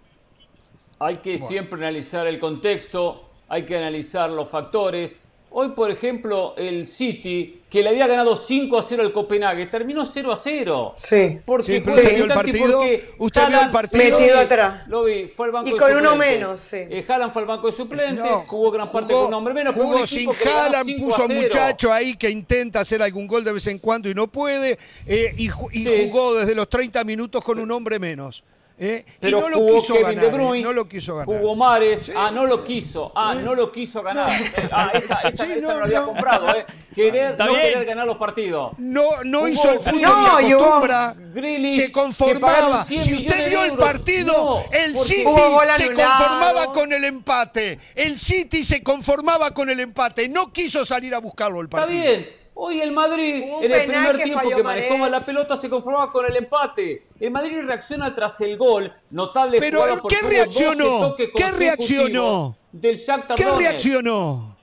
[0.99, 5.17] Hay que siempre analizar el contexto, hay que analizar los factores.
[5.53, 10.05] Hoy, por ejemplo, el City, que le había ganado 5 a 0 al Copenhague, terminó
[10.05, 10.93] 0 a 0.
[10.95, 11.39] Sí.
[11.45, 14.19] Porque Sí, usted vio el partido, porque usted vio el partido.
[14.19, 14.87] Metido atrás.
[14.87, 16.77] Lo vi, fue al banco Y de con uno menos, sí.
[16.77, 19.53] Eh, Haaland fue al banco de suplentes, No, jugó gran parte jugó- con un hombre
[19.53, 19.75] menos.
[19.75, 21.41] Jugó un equipo sin Haaland, 5 puso a 0.
[21.41, 24.79] muchacho ahí que intenta hacer algún gol de vez en cuando y no puede.
[25.05, 26.07] eh, y y Sí.
[26.09, 28.43] jugó desde los 30 minutos con un hombre menos.
[28.83, 30.21] Eh, y Pero no lo jugó quiso Kevin ganar.
[30.23, 31.27] De eh, Bruyne, no lo quiso ganar.
[31.37, 34.29] Jugó Mares, ah, no lo quiso, ah, no lo quiso ganar.
[34.41, 36.05] Eh, Ah, esa, esa, Sí, esa no, no, lo había no.
[36.07, 36.65] comprado, ¿eh?
[36.95, 37.61] Querer, Está no bien.
[37.67, 38.71] querer ganar los partidos.
[38.79, 41.15] No, no Jugó- hizo el fútbol No, que acostumbra.
[41.33, 42.53] Grealish, se conformaba.
[42.55, 45.85] pagaron 100 Si usted vio el partido, No, el City se anulado.
[45.85, 47.79] conformaba con el empate.
[47.95, 50.27] El City se conformaba con el empate.
[50.27, 52.01] No quiso salir a buscarlo el Está partido.
[52.01, 52.40] bien.
[52.63, 56.11] Hoy el Madrid, un en el primer que tiempo que manejó la pelota, se conformaba
[56.11, 57.07] con el empate.
[57.19, 58.93] El Madrid reacciona tras el gol.
[59.09, 60.85] Notable Pero, jugada ¿qué reaccionó?
[60.85, 62.55] 12 toques ¿Qué reaccionó?
[62.71, 64.57] Del Shakhtar ¿Qué reaccionó?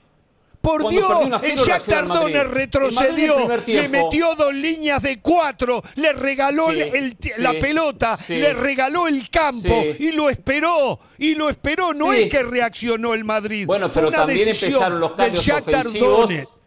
[0.61, 2.07] Por Cuando Dios, el Shakhtar.
[2.07, 7.53] Donetsk retrocedió, el le metió dos líneas de cuatro, le regaló Sí, el- sí, la
[7.59, 8.37] pelota, sí.
[8.37, 9.97] le regaló el campo Sí.
[9.99, 11.93] y lo esperó, y lo esperó.
[11.95, 12.21] No Sí.
[12.23, 15.45] es que reaccionó el Madrid, Bueno, fue pero una también decisión empezaron los del cambios
[15.45, 16.29] Shakhtar ofensivos.
[16.31, 16.58] Donetsk.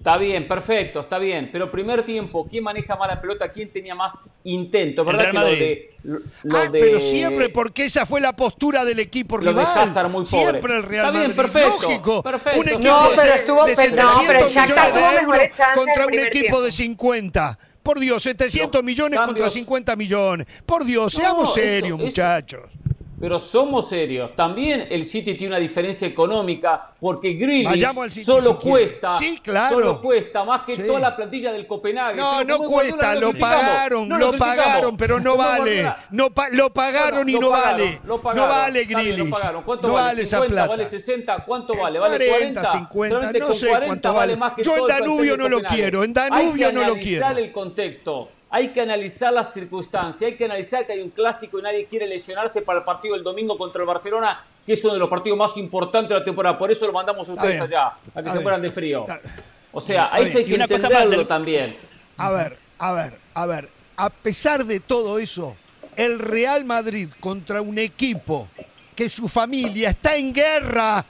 [0.00, 1.50] Está bien, perfecto, está bien.
[1.52, 3.50] Pero primer tiempo, ¿quién maneja más la pelota?
[3.50, 5.04] ¿Quién tenía más intento?
[5.04, 5.90] ¿Verdad que lo de,
[6.44, 9.78] lo Ah, de- pero siempre porque esa fue la postura del equipo Lo de rival.
[9.78, 10.38] Hazard muy pobre.
[10.48, 11.36] Siempre el Real Está bien, Madrid.
[11.36, 12.22] perfecto, Lógico.
[12.22, 12.60] perfecto.
[12.60, 15.48] Un equipo No, de, pero estuvo- de pero- no, 700 pero Shakhtar millones de euros
[15.74, 16.62] contra un equipo tiempo.
[16.62, 17.58] de 50.
[17.82, 20.46] Por Dios, 700 millones contra cambios- 50 millones.
[20.64, 22.62] Por Dios, No, seamos eso- serios, eso- muchachos.
[23.20, 24.34] Pero somos serios.
[24.34, 29.74] También el City tiene una diferencia económica porque Grealish City solo si cuesta, Sí, claro.
[29.78, 30.82] solo cuesta más que Sí.
[30.86, 32.16] toda la plantilla del Copenhague.
[32.16, 35.92] No, no cuesta, lo pagaron, no lo pagaron, pero no vale.
[36.10, 38.00] No pa- lo pagaron y no pagaron, vale.
[38.06, 38.48] lo pagaron.
[38.48, 39.30] No vale Grealish.
[39.30, 39.62] pagaron.
[39.64, 40.06] ¿Cuánto No vale?
[40.06, 40.68] vale esa 50, plata.
[40.70, 41.44] ¿Vale 60?
[41.44, 41.98] ¿Cuánto vale?
[41.98, 42.72] ¿Vale 40, 40?
[42.72, 44.36] 50, Solamente no sé 40 cuánto vale.
[44.36, 47.34] más que Yo en Danubio no lo quiero, en Danubio Hay que no lo analizar
[47.34, 47.38] quiero.
[47.46, 48.30] el contexto.
[48.52, 52.06] Hay que analizar las circunstancias, hay que analizar que hay un clásico y nadie quiere
[52.08, 55.38] lesionarse para el partido del domingo contra el Barcelona que es uno de los partidos
[55.38, 56.58] más importantes de la temporada.
[56.58, 58.42] Por eso lo mandamos a ustedes allá, a que se bien.
[58.42, 59.00] mueran de frío.
[59.00, 59.20] Está-
[59.72, 61.76] O sea, ahí hay que entenderlo del- también.
[62.18, 63.68] A ver, a ver, a ver.
[63.96, 65.56] A pesar de todo eso,
[65.96, 68.48] el Real Madrid contra un equipo
[68.94, 71.04] que su familia está en guerra.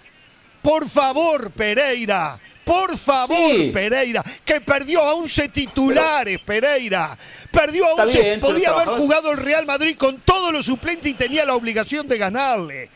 [0.62, 2.38] Por favor, Pereira.
[2.64, 3.70] Por favor, Sí.
[3.72, 7.16] Pereira, que perdió a 11 titulares, Pereira.
[7.50, 8.22] Perdió a Está 11.
[8.22, 11.54] bien, pero Podía haber jugado el Real Madrid con todos los suplentes y tenía la
[11.54, 12.90] obligación de ganarle.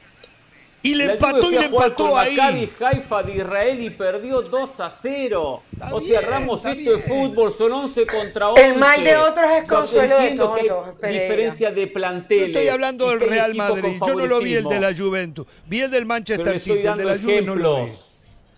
[0.82, 2.36] Y le La empató y le empató con ahí.
[2.36, 5.62] Maccabi Haifa de Israel y perdió 2 a 0.
[5.72, 8.64] Está o sea, bien, Ramos, esto es fútbol, son 11 contra 11.
[8.66, 11.86] El mal de otros es O sea, consuelo de entiendo que hay tontos, diferencia de
[11.86, 12.46] Yo planteles.
[12.48, 13.98] estoy hablando del Real Madrid.
[14.06, 15.46] Yo no lo vi el de la Juventus.
[15.64, 16.80] Vi el del Manchester City.
[16.86, 17.90] El de la Juve no lo vi.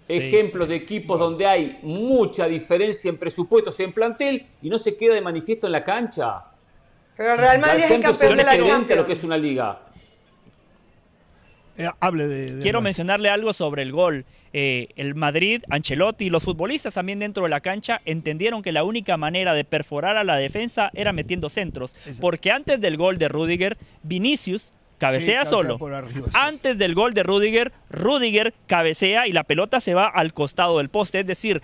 [0.08, 0.68] Ejemplos.
[0.68, 5.14] De equipos donde hay mucha diferencia en presupuestos y en plantel y no se queda
[5.14, 6.44] de manifiesto en la cancha.
[7.16, 9.24] Pero el Real Madrid La es el Champions campeón de la a lo que es
[9.24, 9.80] una liga.
[11.78, 12.56] Eh, hable de.
[12.56, 14.24] de- Quiero mencionarle algo sobre el gol.
[14.52, 18.84] Eh, el Madrid, Ancelotti y los futbolistas también dentro de la cancha entendieron que la
[18.84, 21.94] única manera de perforar a la defensa era metiendo centros.
[22.20, 25.78] Porque antes del gol de Rudiger, Vinicius cabecea Sí, cabecea solo.
[25.78, 26.32] por arriba, sí.
[26.34, 30.88] Antes del gol de Rudiger, Rudiger cabecea y la pelota se va al costado del
[30.88, 31.20] poste.
[31.20, 31.62] Es decir,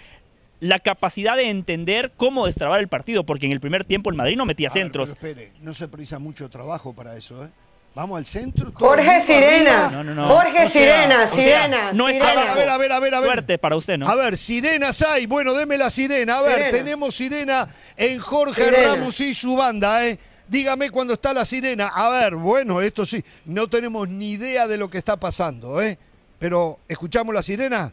[0.61, 4.37] la capacidad de entender cómo destrabar el partido, porque en el primer tiempo el Madrid
[4.37, 5.15] no metía A ver, centros.
[5.21, 7.49] pero espere, no se prisa mucho trabajo para eso, ¿eh?
[7.95, 8.73] Vamos al centro.
[8.73, 9.87] Jorge el mundo Sirena.
[9.87, 10.03] arriba.
[10.03, 10.27] No, no, no.
[10.29, 11.93] Jorge O sea, Sirena, o sea, Sirena.
[11.93, 13.29] no está A ver, a ver, a ver, a ver, a ver.
[13.33, 14.09] Suerte para usted, ¿no?
[14.09, 15.27] A ver, sirenas hay.
[15.27, 16.39] Bueno, deme la sirena.
[16.39, 16.71] A ver, Sirena.
[16.79, 17.69] tenemos sirena
[17.99, 18.95] en Jorge Sirena.
[18.95, 20.19] Ramos y su banda, ¿eh?
[20.53, 21.89] Dígame cuándo está la sirena.
[21.95, 25.99] A ver, bueno, esto sí, no tenemos ni idea de lo que está pasando, ¿eh?
[26.39, 27.91] Pero, ¿escuchamos la sirena?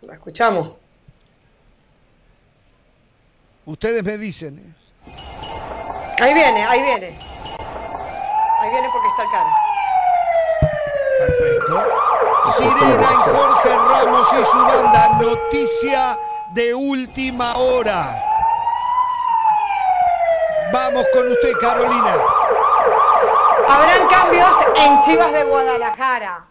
[0.00, 0.72] La escuchamos.
[3.66, 4.58] Ustedes me dicen.
[4.58, 5.12] ¿eh?
[6.18, 7.18] Ahí viene, ahí viene.
[8.60, 9.54] Ahí viene porque está el cara.
[11.18, 11.84] Perfecto.
[12.56, 15.18] Sirena en Jorge Ramos y su banda.
[15.20, 16.18] Noticia
[16.54, 18.31] de última hora.
[20.72, 22.16] Vamos con usted, Carolina.
[23.68, 26.46] Habrán cambios en Chivas de Guadalajara.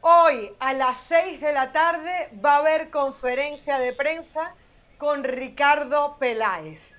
[0.00, 4.52] Hoy a las 6 de la tarde va a haber conferencia de prensa
[4.98, 6.94] con Ricardo Peláez.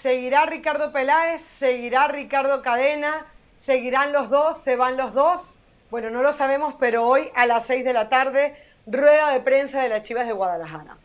[0.00, 1.42] ¿Seguirá Ricardo Peláez?
[1.58, 3.26] ¿Seguirá Ricardo Cadena?
[3.58, 4.56] ¿Seguirán los dos?
[4.56, 5.58] ¿Se van los dos?
[5.90, 8.56] Bueno, no lo sabemos, pero hoy a las 6 de la tarde,
[8.86, 10.96] rueda de prensa de las Chivas de Guadalajara.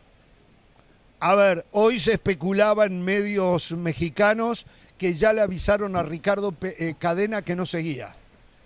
[1.21, 4.65] A ver, hoy se especulaba en medios mexicanos
[4.97, 8.15] que ya le avisaron a Ricardo Pe- eh, Cadena que no seguía.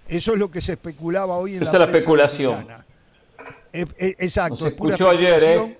[0.07, 2.53] Eso es lo que se especulaba hoy en Esa la la prensa especulación.
[2.55, 2.85] mexicana.
[3.73, 4.55] Eh, eh, exacto.
[4.55, 5.43] Se es pura escuchó ayer.
[5.43, 5.77] ¿eh?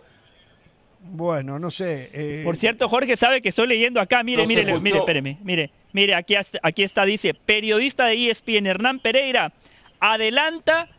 [1.08, 2.10] Bueno, no sé.
[2.14, 4.24] eh, Por cierto, Jorge sabe que estoy leyendo acá.
[4.24, 5.38] Mire, No mire, mire, espéreme.
[5.44, 9.54] Mire, mire, aquí, aquí está, dice, periodista de E ESPN, Hernán Pereira,
[10.00, 10.90] adelanta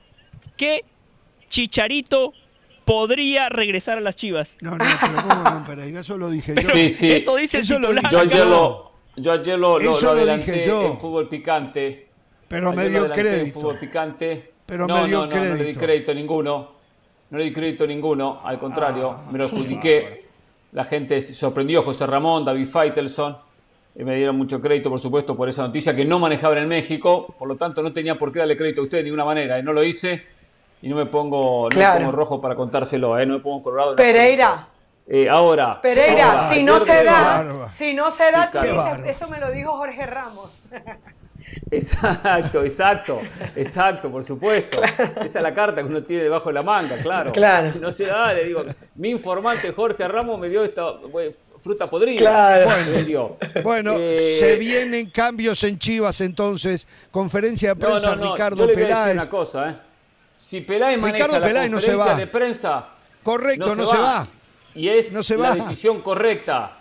[0.56, 0.84] que
[1.48, 2.32] Chicharito
[2.86, 4.56] podría regresar a las Chivas.
[4.62, 6.00] No, no, pero ¿cómo no, Pereira?
[6.00, 6.62] Eso lo dije yo.
[6.62, 7.12] Sí, sí.
[7.12, 8.10] Eso dice el Eso lo titular.
[8.12, 8.50] Yo dije ayer yo.
[8.50, 10.86] lo, yo ayer lo, lo- Eso lo lo adelanté dije yo.
[10.86, 12.08] en fútbol picante.
[12.48, 13.60] Pero me Ayer lo dio En crédito.
[13.60, 14.52] fútbol picante.
[14.64, 15.80] Pero no, me dio no, no, no le di crédito.
[15.80, 16.72] crédito ninguno.
[17.30, 18.40] No le di crédito ninguno.
[18.44, 20.24] Al contrario, Ah, me lo adjudiqué.
[20.72, 21.82] La gente se sorprendió.
[21.82, 23.36] José Ramón, David Faitelson.
[23.98, 27.34] Y me dieron mucho crédito, por supuesto, por esa noticia que no manejaban en México.
[27.38, 29.58] Por lo tanto, no tenía por qué darle crédito a usted de ninguna manera.
[29.58, 30.22] Y no lo hice.
[30.82, 33.18] Y no me pongo, no me pongo rojo para contárselo.
[33.18, 33.26] ¿eh?
[33.26, 33.90] No me pongo colorado.
[33.90, 34.68] en Pereira.
[35.08, 35.80] Eh, ahora.
[35.80, 39.04] Pereira, ahora, si no se da, si no se da, Sí, tú claro.
[39.04, 40.50] eso me lo dijo Jorge Ramos.
[41.70, 43.20] Exacto, exacto,
[43.54, 44.80] exacto, por supuesto.
[44.82, 47.30] Esa es la carta que uno tiene debajo de la manga, claro.
[47.32, 47.72] Claro.
[47.72, 48.64] Si no se da, le digo,
[48.96, 50.94] mi informante Jorge Ramos me dio esta
[51.62, 52.18] fruta podrida.
[52.18, 53.36] Claro.
[53.62, 56.86] Bueno, Eh, se vienen cambios en Chivas entonces.
[57.10, 59.76] Conferencia de prensa no, no, Ricardo yo le voy a decir una cosa, ¿eh?
[60.36, 62.14] Si Peláez maneja Ricardo la Peláez no se va.
[62.14, 62.88] de prensa,
[63.22, 64.28] Correcto, no se va.
[64.74, 65.54] Y es No se la va.
[65.56, 66.76] decisión correcta.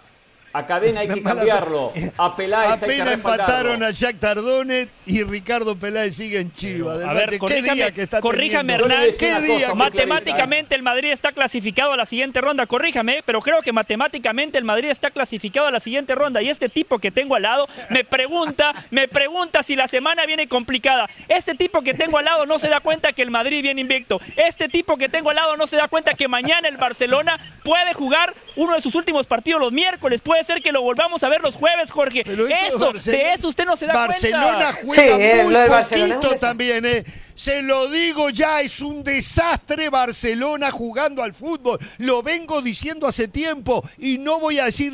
[0.56, 1.92] A Cadena hay que cambiarlo.
[2.18, 7.04] A Peláez hay que Apenas empataron a Jack Tardonet y Ricardo Peláez sigue en Chivas.
[7.04, 8.96] A ver, ¿Qué corríjame, día que está corríjame, teniendo?
[8.96, 9.18] Hernán.
[9.20, 13.62] ¿Qué día que- Matemáticamente el Madrid está clasificado a la siguiente ronda, corríjame, pero creo
[13.62, 17.36] que matemáticamente el Madrid está clasificado a la siguiente ronda y este tipo que tengo
[17.36, 21.10] al lado me pregunta, me pregunta si la semana viene complicada.
[21.28, 24.22] Este tipo que tengo al lado no se da cuenta que el Madrid viene invicto.
[24.38, 27.94] Este tipo que tengo al lado no se da cuenta que mañana el Barcelona puede
[27.94, 30.22] jugar uno de sus últimos partidos los miércoles.
[30.22, 32.24] Puede ser que lo volvamos a ver los jueves, Jorge.
[32.26, 34.74] Pero eso Eso, Barcelona- de eso usted no se da Barcelona cuenta.
[34.86, 37.04] juega Sí, eh, muy lo de Barcelona poquito también, ¿eh?
[37.36, 41.78] Se lo digo ya, es un desastre Barcelona jugando al fútbol.
[41.98, 44.94] Lo vengo diciendo hace tiempo y no voy a decir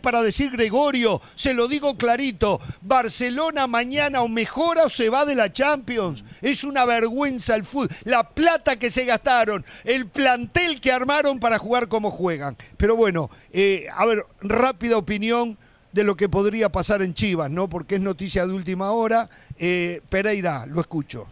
[0.00, 1.20] para decir Gregorio.
[1.34, 2.60] Se lo digo clarito.
[2.82, 6.22] Barcelona mañana o mejora o se va de la Champions.
[6.40, 7.88] Es una vergüenza el fútbol.
[8.04, 12.56] La plata que se gastaron, el plantel que armaron para jugar como juegan.
[12.76, 15.58] Pero bueno, eh, a ver, rápida opinión
[15.90, 17.68] de lo que podría pasar en Chivas, ¿no?
[17.68, 19.28] Porque es noticia de última hora.
[19.58, 21.31] Eh, Pereira, lo escucho.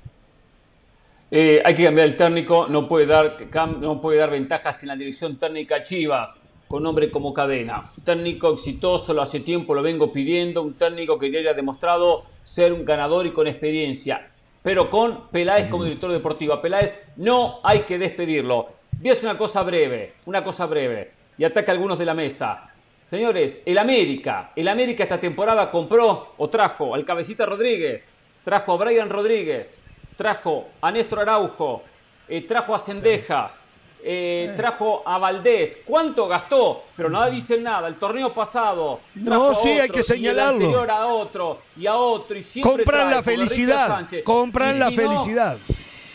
[1.32, 3.36] Eh, hay que cambiar el técnico, no puede, dar,
[3.78, 7.92] no puede dar ventajas en la dirección técnica Chivas, con nombre como cadena.
[7.96, 12.24] Un técnico exitoso, lo hace tiempo, lo vengo pidiendo, un técnico que ya haya demostrado
[12.42, 14.28] ser un ganador y con experiencia.
[14.60, 16.52] Pero con Peláez como director deportivo.
[16.52, 18.68] A Peláez no hay que despedirlo.
[18.98, 22.70] Voy una cosa breve, una cosa breve, y ataca a algunos de la mesa.
[23.06, 28.08] Señores, el América, el América esta temporada compró o trajo al Cabecita Rodríguez,
[28.44, 29.78] trajo a Brian Rodríguez,
[30.20, 31.82] trajo a Néstor Araujo,
[32.28, 33.62] eh, trajo a Cendejas,
[34.04, 35.78] eh, trajo a Valdés.
[35.82, 36.84] ¿Cuánto gastó?
[36.94, 37.88] Pero nada dice nada.
[37.88, 39.00] El torneo pasado.
[39.14, 40.70] No, sí, hay que señalarlo.
[40.70, 42.36] Y a otro y a otro.
[42.36, 44.06] Y siempre compran la felicidad.
[44.22, 45.56] Compran la felicidad.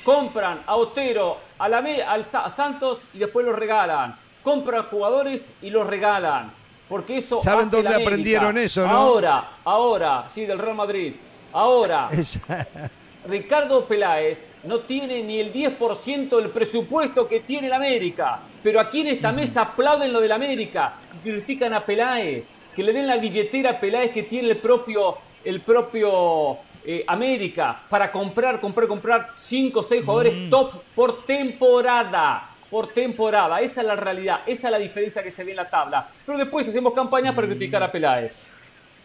[0.03, 4.15] compran a Otero, a, la, al, a Santos y después los regalan.
[4.43, 6.53] Compran jugadores y los regalan
[6.87, 8.93] porque eso ¿Saben dónde aprendieron eso, no?
[8.93, 11.15] Ahora, ahora, sí, del Real Madrid.
[11.51, 12.07] Ahora,
[13.27, 18.39] Ricardo Peláez no tiene ni el 10% del presupuesto que tiene el América.
[18.61, 23.07] Pero aquí en esta mesa aplauden lo del América, critican a Peláez, que le den
[23.07, 28.87] la billetera a Peláez que tiene el propio, el propio eh, América para comprar, comprar,
[28.87, 30.49] comprar 5 o 6 jugadores mm.
[30.49, 33.61] top por temporada por temporada.
[33.61, 36.09] Esa es la realidad, esa es la diferencia que se ve en la tabla.
[36.25, 38.39] Pero después hacemos campañas para criticar a Peláez.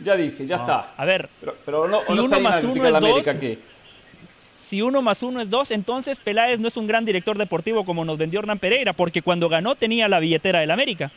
[0.01, 0.95] Ya dije, ya está.
[0.97, 1.29] A ver,
[1.65, 3.27] pero, no, si uno más uno es dos,
[4.71, 8.05] si uno más uno es dos, entonces Peláez no es un gran director deportivo como
[8.05, 11.11] nos vendió Hernán Pereira, porque cuando ganó tenía la billetera del América.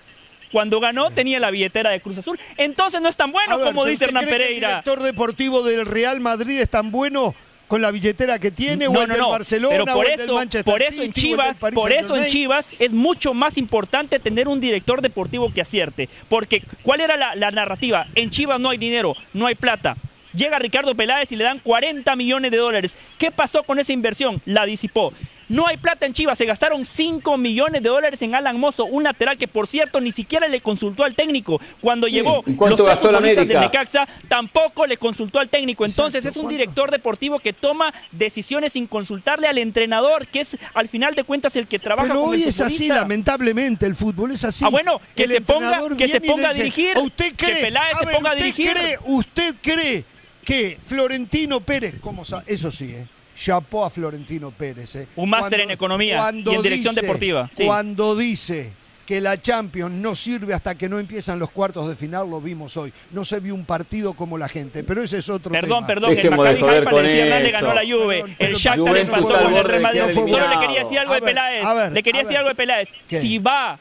[0.52, 2.40] Cuando ganó tenía la billetera de Cruz Azul.
[2.58, 4.70] Entonces no es tan bueno como dice Hernán Pereira.
[4.70, 7.36] ¿El director deportivo del Real Madrid es tan bueno
[7.68, 10.82] con la billetera que tiene o el del Barcelona por o el del Manchester por
[10.82, 15.54] eso en Chivas, por eso en Chivas es mucho más importante tener un director deportivo
[15.54, 18.06] que acierte, porque ¿cuál era la, la narrativa?
[18.16, 19.96] En Chivas no hay dinero, no hay plata.
[20.34, 22.96] Llega Ricardo Peláez y le dan 40 millones de dólares.
[23.18, 24.42] ¿Qué pasó con esa inversión?
[24.46, 25.14] La disipó.
[25.50, 29.04] No hay plata en Chivas, se gastaron 5 millones de dólares en Alan Mozo, un
[29.04, 31.60] lateral que por cierto ni siquiera le consultó al técnico.
[31.82, 35.86] Cuando llegó los tres futbolistas de Necaxa, tampoco le consultó al técnico.
[35.86, 40.88] Entonces es un director deportivo que toma decisiones sin consultarle al entrenador, que es al
[40.88, 44.64] final de cuentas el que trabaja Pero hoy es así, lamentablemente, el fútbol es así.
[44.66, 48.08] Ah, bueno, que, se ponga, que se ponga a dirigir, ¿usted cree, que Peláez se
[48.08, 48.72] ponga a dirigir.
[48.72, 50.13] Cree, ¿Usted cree
[50.44, 54.96] que Florentino Pérez, como eso sí, eh, chapó a Florentino Pérez.
[54.96, 55.08] Eh.
[55.16, 57.50] Un máster en economía y en dirección deportiva.
[57.56, 58.74] Cuando dice
[59.06, 62.78] que la Champions no sirve hasta que no empiezan los cuartos de final, lo vimos
[62.78, 62.94] hoy.
[63.12, 65.88] No se vio un partido como la gente, pero ese es otro perdón, tema.
[65.88, 69.56] Perdón, perdón, el Maccabi Haifa le decía le ganó la Juve, el Shakhtar empató con
[69.56, 70.02] el Real Madrid.
[70.14, 72.90] Solo le quería decir algo de Peláez, le quería decir algo de Peláez.
[73.06, 73.80] Si va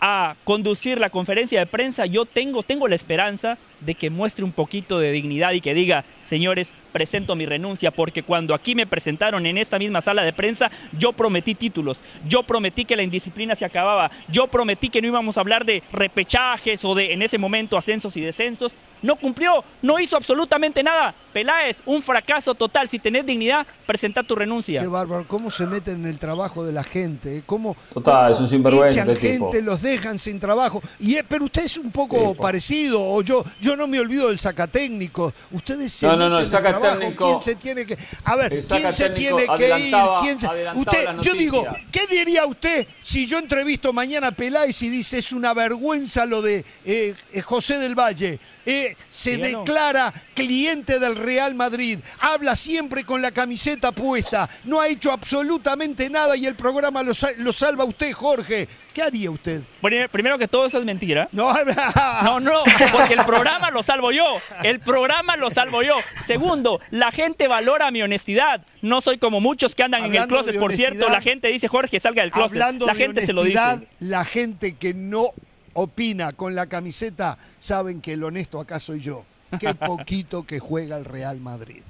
[0.00, 4.52] a conducir la conferencia de prensa, yo tengo, tengo la esperanza de que muestre un
[4.52, 9.46] poquito de dignidad y que diga, señores, presento mi renuncia, porque cuando aquí me presentaron
[9.46, 13.64] en esta misma sala de prensa, yo prometí títulos, yo prometí que la indisciplina se
[13.64, 17.76] acababa, yo prometí que no íbamos a hablar de repechajes o de en ese momento
[17.76, 18.74] ascensos y descensos.
[19.02, 21.14] No cumplió, no hizo absolutamente nada.
[21.32, 22.88] Peláez, un fracaso total.
[22.88, 24.80] Si tenés dignidad, presenta tu renuncia.
[24.80, 28.48] Qué bárbaro, cómo se meten en el trabajo de la gente, cómo, total, es un
[28.48, 30.82] sinvergüenza echan gente, los dejan sin trabajo.
[30.98, 35.32] Y pero usted es un poco parecido, o yo, yo no me olvido del sacatécnico.
[35.52, 37.96] Ustedes se no, no, no, el ¿Quién se tiene que.?
[38.24, 39.94] A ver, ¿quién se tiene que ir?
[40.20, 40.38] ¿Quién
[40.74, 45.32] Usted, yo digo, ¿qué diría usted si yo entrevisto mañana a Peláez y dice es
[45.32, 48.38] una vergüenza lo de eh, eh, José del Valle?
[48.64, 54.88] Eh, se declara cliente del Real Madrid, habla siempre con la camiseta puesta, no ha
[54.88, 58.68] hecho absolutamente nada y el programa lo, lo salva usted, Jorge.
[58.98, 59.62] ¿Qué haría usted?
[60.10, 61.28] Primero que todo eso es mentira.
[61.38, 64.24] No, no, no, porque el programa lo salvo yo.
[64.64, 65.94] El programa lo salvo yo.
[66.26, 68.62] Segundo, la gente valora mi honestidad.
[68.82, 70.58] No soy como muchos que andan en el closet.
[70.58, 72.58] Por cierto, la gente dice, Jorge, salga del closet.
[72.80, 73.60] la gente se lo dice.
[74.00, 75.32] La gente que no
[75.80, 79.24] opina con la camiseta saben que el honesto acá soy yo.
[79.60, 81.82] Qué poquito que juega el Real Madrid.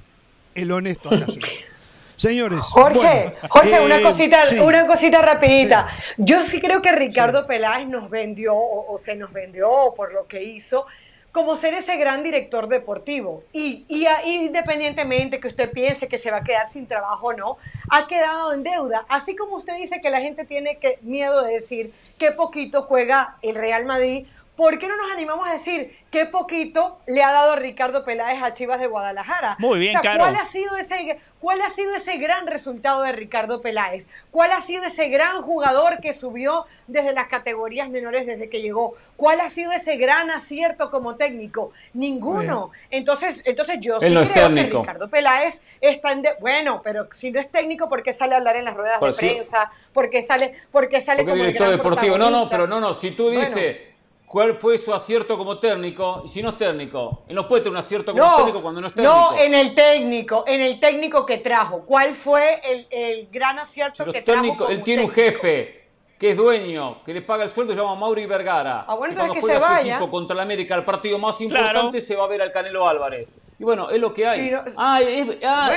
[0.54, 1.68] El honesto acá soy yo.
[2.16, 2.58] Señores.
[2.58, 5.88] Jorge, Jorge, una eh, cosita, una cosita rapidita.
[6.16, 10.42] Yo sí creo que Ricardo Peláez nos vendió o, se nos vendió por lo que
[10.42, 10.86] hizo,
[11.32, 13.44] como ser ese gran director deportivo.
[13.52, 17.58] Y, y, independientemente que usted piense que se va a quedar sin trabajo o no,
[17.90, 19.04] ha quedado en deuda.
[19.08, 23.36] Así como usted dice que la gente tiene que, miedo de decir qué poquito juega
[23.42, 24.26] el Real Madrid,
[24.58, 28.52] ¿por qué no nos animamos a decir qué poquito le ha dado Ricardo Peláez a
[28.52, 29.54] Chivas de Guadalajara?
[29.60, 34.08] Muy bien, ¿cuál ha sido ese cuál ha sido ese gran resultado de Ricardo Peláez?
[34.32, 38.96] ¿Cuál ha sido ese gran jugador que subió desde las categorías menores desde que llegó?
[39.14, 41.70] ¿Cuál ha sido ese gran acierto como técnico?
[41.94, 42.72] Ninguno.
[42.90, 47.48] Entonces, entonces yo sí creo que Ricardo Peláez está en bueno, pero si no es
[47.48, 49.70] técnico, ¿por qué sale a hablar en las ruedas de prensa?
[49.92, 52.18] ¿Por qué sale, porque sale como director deportivo?
[52.18, 53.87] No, no, pero no, no, si tú dices
[54.28, 57.24] cuál fue su acierto como técnico y si no es técnico.
[57.26, 59.14] Él no puede tener un acierto como técnico cuando no es técnico.
[59.14, 61.84] No, en el técnico, en el técnico que trajo.
[61.84, 62.60] ¿Cuál fue
[62.90, 64.56] el, gran acierto que trajo?
[64.56, 65.77] Como él tiene un jefe
[66.18, 68.84] que es dueño, que le paga el sueldo, se llama Mauri Vergara.
[68.88, 69.96] Ah, bueno, y cuando que juega se su vaya.
[69.96, 73.30] equipo contra el América, el partido más importante, se va a ver al Canelo Álvarez.
[73.60, 74.52] Y bueno, es lo que hay.
[74.76, 75.00] ah,
[75.44, 75.70] ah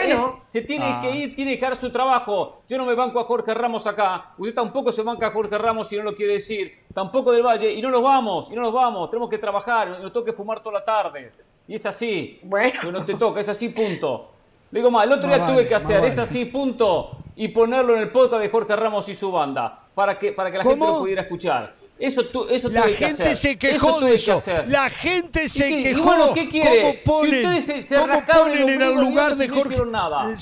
[0.43, 1.15] se tiene que ah.
[1.15, 2.61] ir, tiene que dejar su trabajo.
[2.67, 4.33] Yo no me banco a Jorge Ramos acá.
[4.37, 6.85] Usted tampoco se banca a Jorge Ramos si no lo quiere decir.
[6.93, 7.71] Tampoco del Valle.
[7.71, 9.09] Y no nos vamos, y no nos vamos.
[9.09, 11.29] Tenemos que trabajar, nos toca fumar toda la tarde.
[11.67, 12.39] Y es así.
[12.43, 12.91] Bueno.
[12.91, 14.29] no te toca, es así, punto.
[14.72, 17.17] Le digo más, el otro día tuve que hacer, es así, punto.
[17.36, 19.80] Y ponerlo en el podcast de Jorge Ramos y su banda.
[19.93, 21.76] Para que, para que la gente lo pudiera escuchar.
[21.99, 24.41] Eso, tu, eso la gente se quejó de eso.
[24.67, 26.03] La gente se quejó.
[26.03, 27.03] Bueno, ¿qué quiere?
[27.03, 29.78] ¿Cómo ponen, si se, ¿cómo ponen en el lugar de Jorge?
[29.78, 30.36] No nada.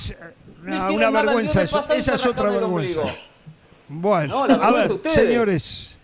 [0.61, 1.79] no una vergüenza eso.
[1.91, 3.01] Esa es otra vergüenza.
[3.89, 5.97] Bueno, a ver, señores,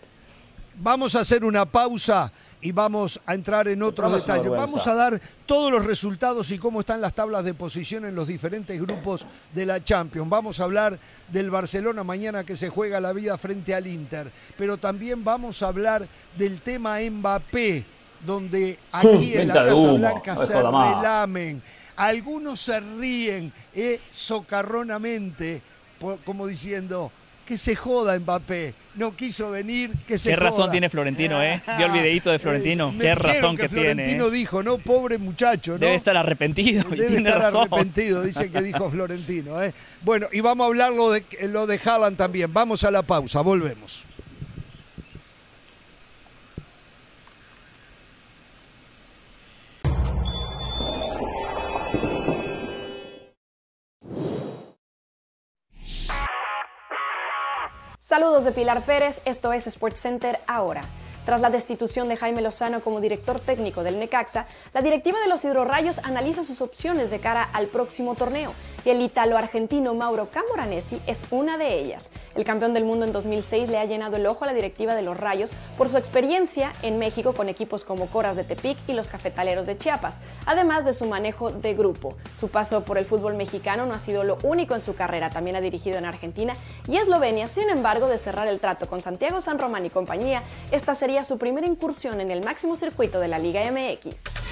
[0.75, 2.31] vamos a hacer una pausa
[2.65, 4.49] y vamos a entrar en otros detalles.
[4.49, 8.27] Vamos a dar todos los resultados y cómo están las tablas de posición en los
[8.27, 10.27] diferentes grupos de la Champions.
[10.27, 10.97] Vamos a hablar
[11.27, 15.67] del Barcelona mañana que se juega la vida frente al Inter, pero también vamos a
[15.67, 17.85] hablar del tema Mbappé,
[18.25, 21.61] donde aquí en la Casa Blanca se relamen.
[21.97, 25.61] Algunos se ríen eh, socarronamente,
[26.25, 27.11] como diciendo,
[27.45, 28.84] que se joda Mbappé.
[28.95, 31.61] No quiso venir, que se Qué razón tiene Florentino, ¿eh?
[31.77, 32.93] Vio el videito de Florentino.
[32.99, 33.93] Qué razón que, tiene.
[33.93, 34.31] Florentino ¿eh?
[34.31, 35.79] dijo, no, pobre muchacho, ¿no?
[35.79, 36.83] Debe estar arrepentido.
[36.89, 39.73] Debe estar arrepentido, dice que dijo Florentino, ¿eh?
[40.01, 42.53] Bueno, y vamos a hablar lo de, lo de Haaland también.
[42.53, 44.05] Vamos a la pausa, volvemos.
[58.15, 60.79] Saludos de Pilar Pérez, esto es Sports Center ahora.
[61.25, 65.43] Tras la destitución de Jaime Lozano como director técnico del Necaxa, la directiva de los
[65.43, 68.53] Hidrorrayos analiza sus opciones de cara al próximo torneo
[68.85, 72.09] y el italo-argentino Mauro Camoranesi es una de ellas.
[72.35, 75.01] El campeón del mundo en 2006 le ha llenado el ojo a la directiva de
[75.01, 79.07] los Rayos por su experiencia en México con equipos como Coras de Tepic y los
[79.07, 82.15] Cafetaleros de Chiapas, además de su manejo de grupo.
[82.39, 85.55] Su paso por el fútbol mexicano no ha sido lo único en su carrera, también
[85.55, 86.53] ha dirigido en Argentina
[86.87, 87.47] y Eslovenia.
[87.47, 91.37] Sin embargo, de cerrar el trato con Santiago San Román y compañía, esta sería su
[91.37, 94.45] primera incursión en el máximo circuito de la Liga MX.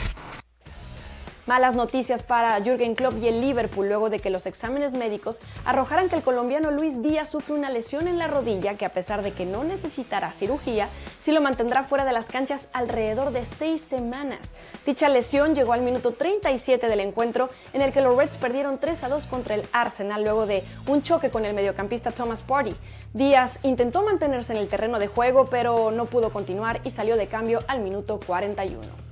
[1.45, 6.07] Malas noticias para Jürgen Klopp y el Liverpool luego de que los exámenes médicos arrojaran
[6.07, 9.34] que el colombiano Luis Díaz sufre una lesión en la rodilla que a pesar de
[9.34, 10.88] que no necesitará cirugía,
[11.22, 14.53] sí lo mantendrá fuera de las canchas alrededor de seis semanas.
[14.86, 19.03] Dicha lesión llegó al minuto 37 del encuentro en el que los Reds perdieron 3
[19.03, 22.74] a 2 contra el Arsenal luego de un choque con el mediocampista Thomas Party.
[23.14, 27.28] Díaz intentó mantenerse en el terreno de juego pero no pudo continuar y salió de
[27.28, 29.03] cambio al minuto 41.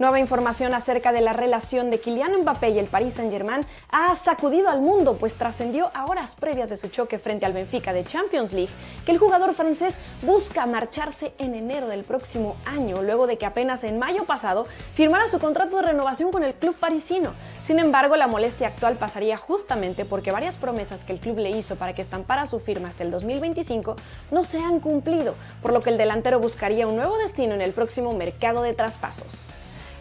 [0.00, 4.70] Nueva información acerca de la relación de Kylian Mbappé y el Paris Saint-Germain ha sacudido
[4.70, 8.54] al mundo, pues trascendió a horas previas de su choque frente al Benfica de Champions
[8.54, 8.72] League
[9.04, 13.84] que el jugador francés busca marcharse en enero del próximo año, luego de que apenas
[13.84, 17.32] en mayo pasado firmara su contrato de renovación con el club parisino.
[17.66, 21.76] Sin embargo, la molestia actual pasaría justamente porque varias promesas que el club le hizo
[21.76, 23.96] para que estampara su firma hasta el 2025
[24.30, 27.72] no se han cumplido, por lo que el delantero buscaría un nuevo destino en el
[27.72, 29.49] próximo mercado de traspasos.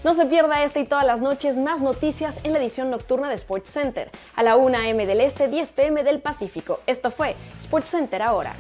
[0.02, 3.36] No se pierda esta y todas las noches más noticias en la edición nocturna de
[3.36, 6.80] Sports Center, a la 1 am del Este, 10 pm del Pacífico.
[6.88, 8.56] Esto fue Sports Center ahora.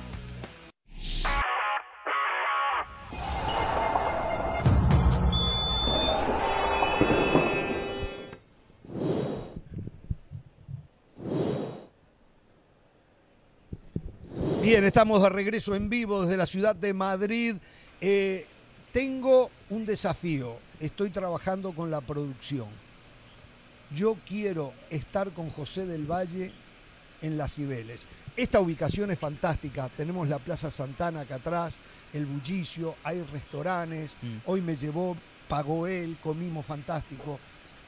[14.62, 17.56] Bien, estamos de regreso en vivo desde la ciudad de Madrid.
[18.02, 18.46] Eh,
[18.92, 22.68] tengo un desafío estoy trabajando con la producción.
[23.96, 26.52] Yo quiero estar con José del Valle
[27.22, 28.08] en las Cibeles.
[28.38, 29.90] esta ubicación es fantástica.
[29.90, 31.78] Tenemos la Plaza Santana acá atrás,
[32.14, 34.16] el bullicio, hay restaurantes.
[34.22, 34.38] Mm.
[34.46, 35.18] Hoy me llevó,
[35.48, 37.40] pagó él, comimos fantástico.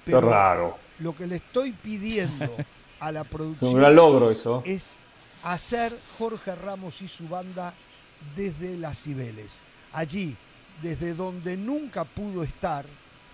[0.05, 0.77] Qué raro.
[0.99, 2.55] Lo que le estoy pidiendo
[2.99, 4.61] a la producción un logro eso.
[4.65, 4.95] es
[5.43, 7.73] hacer Jorge Ramos y su banda
[8.35, 9.59] desde las Cibeles.
[9.93, 10.35] Allí,
[10.81, 12.85] desde donde nunca pudo estar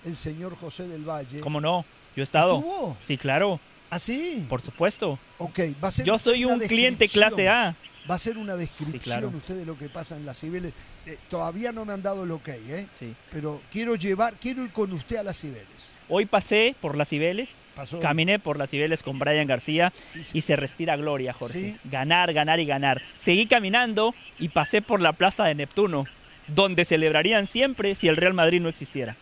[0.05, 1.39] el señor José del Valle.
[1.39, 1.85] ¿Cómo no?
[2.15, 2.55] Yo he estado.
[2.57, 2.97] ¿Estuvo?
[2.99, 3.59] Sí, claro.
[3.89, 4.45] ¿Ah, sí?
[4.49, 5.17] Por supuesto.
[5.37, 7.75] Ok, va a ser Yo soy un cliente clase A.
[8.09, 9.27] Va a ser una descripción claro.
[9.35, 10.73] usted de lo que pasa en las Cibeles.
[11.05, 12.87] Eh, todavía no me han dado el ok, ¿eh?
[12.97, 13.13] Sí.
[13.31, 15.89] Pero quiero llevar, quiero ir con usted a las Cibeles.
[16.09, 17.99] Hoy pasé por las Cibeles, Pasó.
[17.99, 19.91] caminé por las Cibeles con Brian García
[20.31, 21.59] y se respira gloria, Jorge.
[21.59, 21.77] Sí.
[21.83, 23.01] Ganar, ganar y ganar.
[23.17, 26.05] Seguí caminando y pasé por la Plaza de Neptuno,
[26.47, 29.15] donde celebrarían siempre si el Real Madrid no existiera.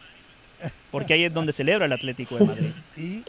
[0.91, 2.71] Porque ahí es donde celebra el Atlético de Madrid.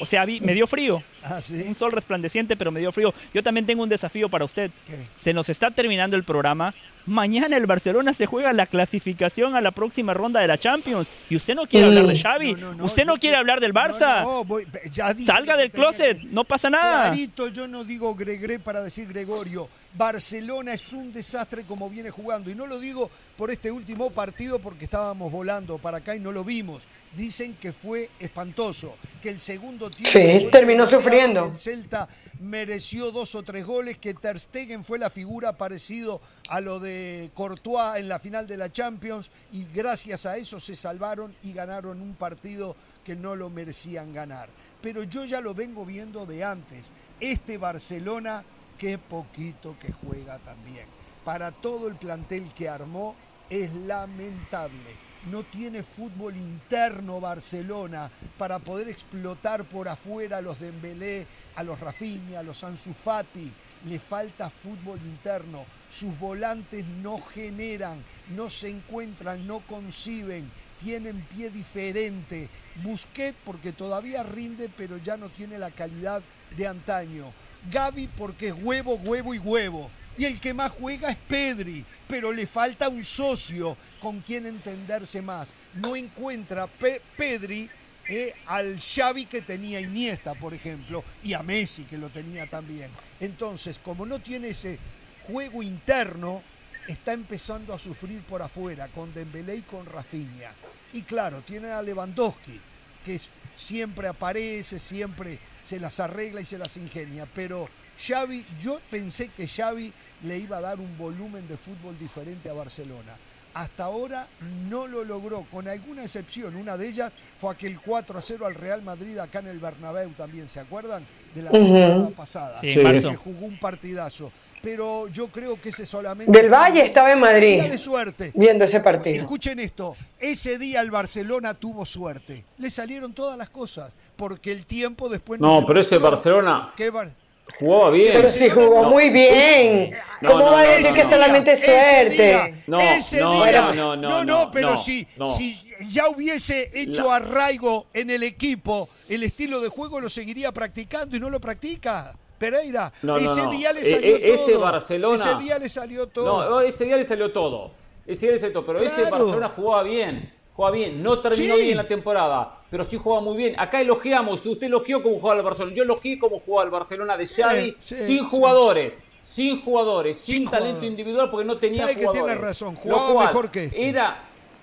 [0.00, 1.02] O sea, vi- me dio frío.
[1.22, 1.64] ah, sí.
[1.66, 3.12] Un sol resplandeciente, pero me dio frío.
[3.32, 4.70] Yo también tengo un desafío para usted.
[4.86, 5.06] ¿Qué?
[5.16, 6.74] Se nos está terminando el programa.
[7.06, 11.10] Mañana el Barcelona se juega la clasificación a la próxima ronda de la Champions.
[11.28, 12.54] Y usted no quiere hablar de Xavi.
[12.54, 14.22] No, no, no, usted no quiere hablar del Barça.
[14.22, 16.18] No, no, voy- ya dije Salga del closet.
[16.18, 17.08] que- No pasa nada.
[17.10, 19.68] Clarito, yo no digo Gregre para decir Gregorio.
[19.96, 22.50] Barcelona es un desastre como viene jugando.
[22.50, 26.32] Y no lo digo por este último partido porque estábamos volando para acá y no
[26.32, 26.82] lo vimos.
[27.16, 30.10] Dicen que fue espantoso, que el segundo tiempo...
[30.10, 31.46] Sí, terminó sufriendo.
[31.52, 32.08] El Celta
[32.40, 37.30] mereció dos o tres goles, que Ter Stegen fue la figura parecido a lo de
[37.34, 42.02] Courtois en la final de la Champions y gracias a eso se salvaron y ganaron
[42.02, 44.48] un partido que no lo merecían ganar.
[44.82, 46.90] Pero yo ya lo vengo viendo de antes.
[47.20, 48.44] Este Barcelona,
[48.76, 50.86] qué poquito que juega también.
[51.24, 53.14] Para todo el plantel que armó,
[53.48, 55.03] es lamentable.
[55.30, 61.80] No tiene fútbol interno Barcelona para poder explotar por afuera a los Dembélé, a los
[61.80, 63.50] Rafinha, a los Ansu Fati.
[63.86, 65.64] Le falta fútbol interno.
[65.90, 68.04] Sus volantes no generan,
[68.36, 70.50] no se encuentran, no conciben,
[70.82, 72.50] tienen pie diferente.
[72.82, 76.22] Busquet porque todavía rinde, pero ya no tiene la calidad
[76.56, 77.32] de antaño.
[77.70, 79.90] Gaby porque es huevo, huevo y huevo.
[80.16, 85.20] Y el que más juega es Pedri, pero le falta un socio con quien entenderse
[85.22, 85.52] más.
[85.74, 87.68] No encuentra Pe- Pedri
[88.08, 92.90] eh, al Xavi que tenía Iniesta, por ejemplo, y a Messi que lo tenía también.
[93.18, 94.78] Entonces, como no tiene ese
[95.26, 96.42] juego interno,
[96.86, 100.52] está empezando a sufrir por afuera con Dembélé y con Rafinha.
[100.92, 102.60] Y claro, tiene a Lewandowski,
[103.04, 103.18] que
[103.56, 107.68] siempre aparece, siempre se las arregla y se las ingenia, pero
[107.98, 109.92] Xavi, yo pensé que Xavi
[110.24, 113.14] le iba a dar un volumen de fútbol diferente a Barcelona.
[113.54, 114.26] Hasta ahora
[114.68, 116.56] no lo logró, con alguna excepción.
[116.56, 120.10] Una de ellas fue aquel 4 a 0 al Real Madrid acá en el Bernabéu
[120.10, 121.06] también, ¿se acuerdan?
[121.32, 122.60] De la temporada pasada.
[122.60, 122.74] Sí.
[122.74, 124.32] Que jugó un partidazo.
[124.60, 126.36] Pero yo creo que ese solamente...
[126.36, 128.32] Del Valle estaba en Madrid de suerte.
[128.34, 129.16] viendo ese partido.
[129.22, 132.44] Escuchen esto, ese día el Barcelona tuvo suerte.
[132.58, 135.38] Le salieron todas las cosas, porque el tiempo después...
[135.38, 137.12] No, pero ese Barcelona que Bar-
[137.58, 138.12] jugaba bien.
[138.14, 138.90] Pero si jugó No.
[138.90, 139.90] muy bien.
[140.20, 141.10] No, ¿Cómo no, va a decir no, que no.
[141.10, 142.10] solamente Ese suerte?
[142.10, 143.60] día, No, ese no, día.
[143.60, 145.26] no, no, no, no, pero no, si, no.
[145.36, 150.50] si ya hubiese hecho La- arraigo en el equipo, el estilo de juego lo seguiría
[150.52, 152.14] practicando y no lo practica.
[152.38, 153.50] Pereira, ese no.
[153.50, 154.60] día le E- salió e- ese todo.
[154.62, 156.42] Barcelona- Ese día le salió todo.
[156.42, 157.70] No, no, ese día le salió todo.
[158.06, 158.66] Ese día le salió todo.
[158.66, 159.02] Pero ese.
[159.10, 160.32] Barcelona jugaba bien.
[160.54, 161.02] Jugaba bien.
[161.02, 161.62] No terminó Sí.
[161.62, 162.58] bien la temporada.
[162.70, 163.54] Pero sí jugaba muy bien.
[163.58, 164.44] Acá elogiamos.
[164.46, 165.74] Usted elogió cómo jugaba el Barcelona.
[165.76, 167.76] Yo elogié cómo jugaba el Barcelona de Xavi.
[167.82, 168.26] sí, sin sí.
[168.30, 168.96] jugadores.
[169.20, 170.18] Sin jugadores.
[170.18, 172.24] Sin, Sin talento individual porque no tenía Sabe que jugadores.
[172.34, 173.88] tiene razón, jugaba cual mejor que este.
[173.88, 174.18] Era.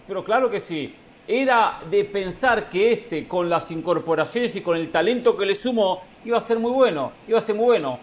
[0.07, 0.93] Pero claro que sí.
[1.27, 6.01] Era de pensar que este, con las incorporaciones y con el talento que le sumó,
[6.25, 7.11] iba a ser muy bueno.
[7.27, 7.99] Iba a ser muy bueno.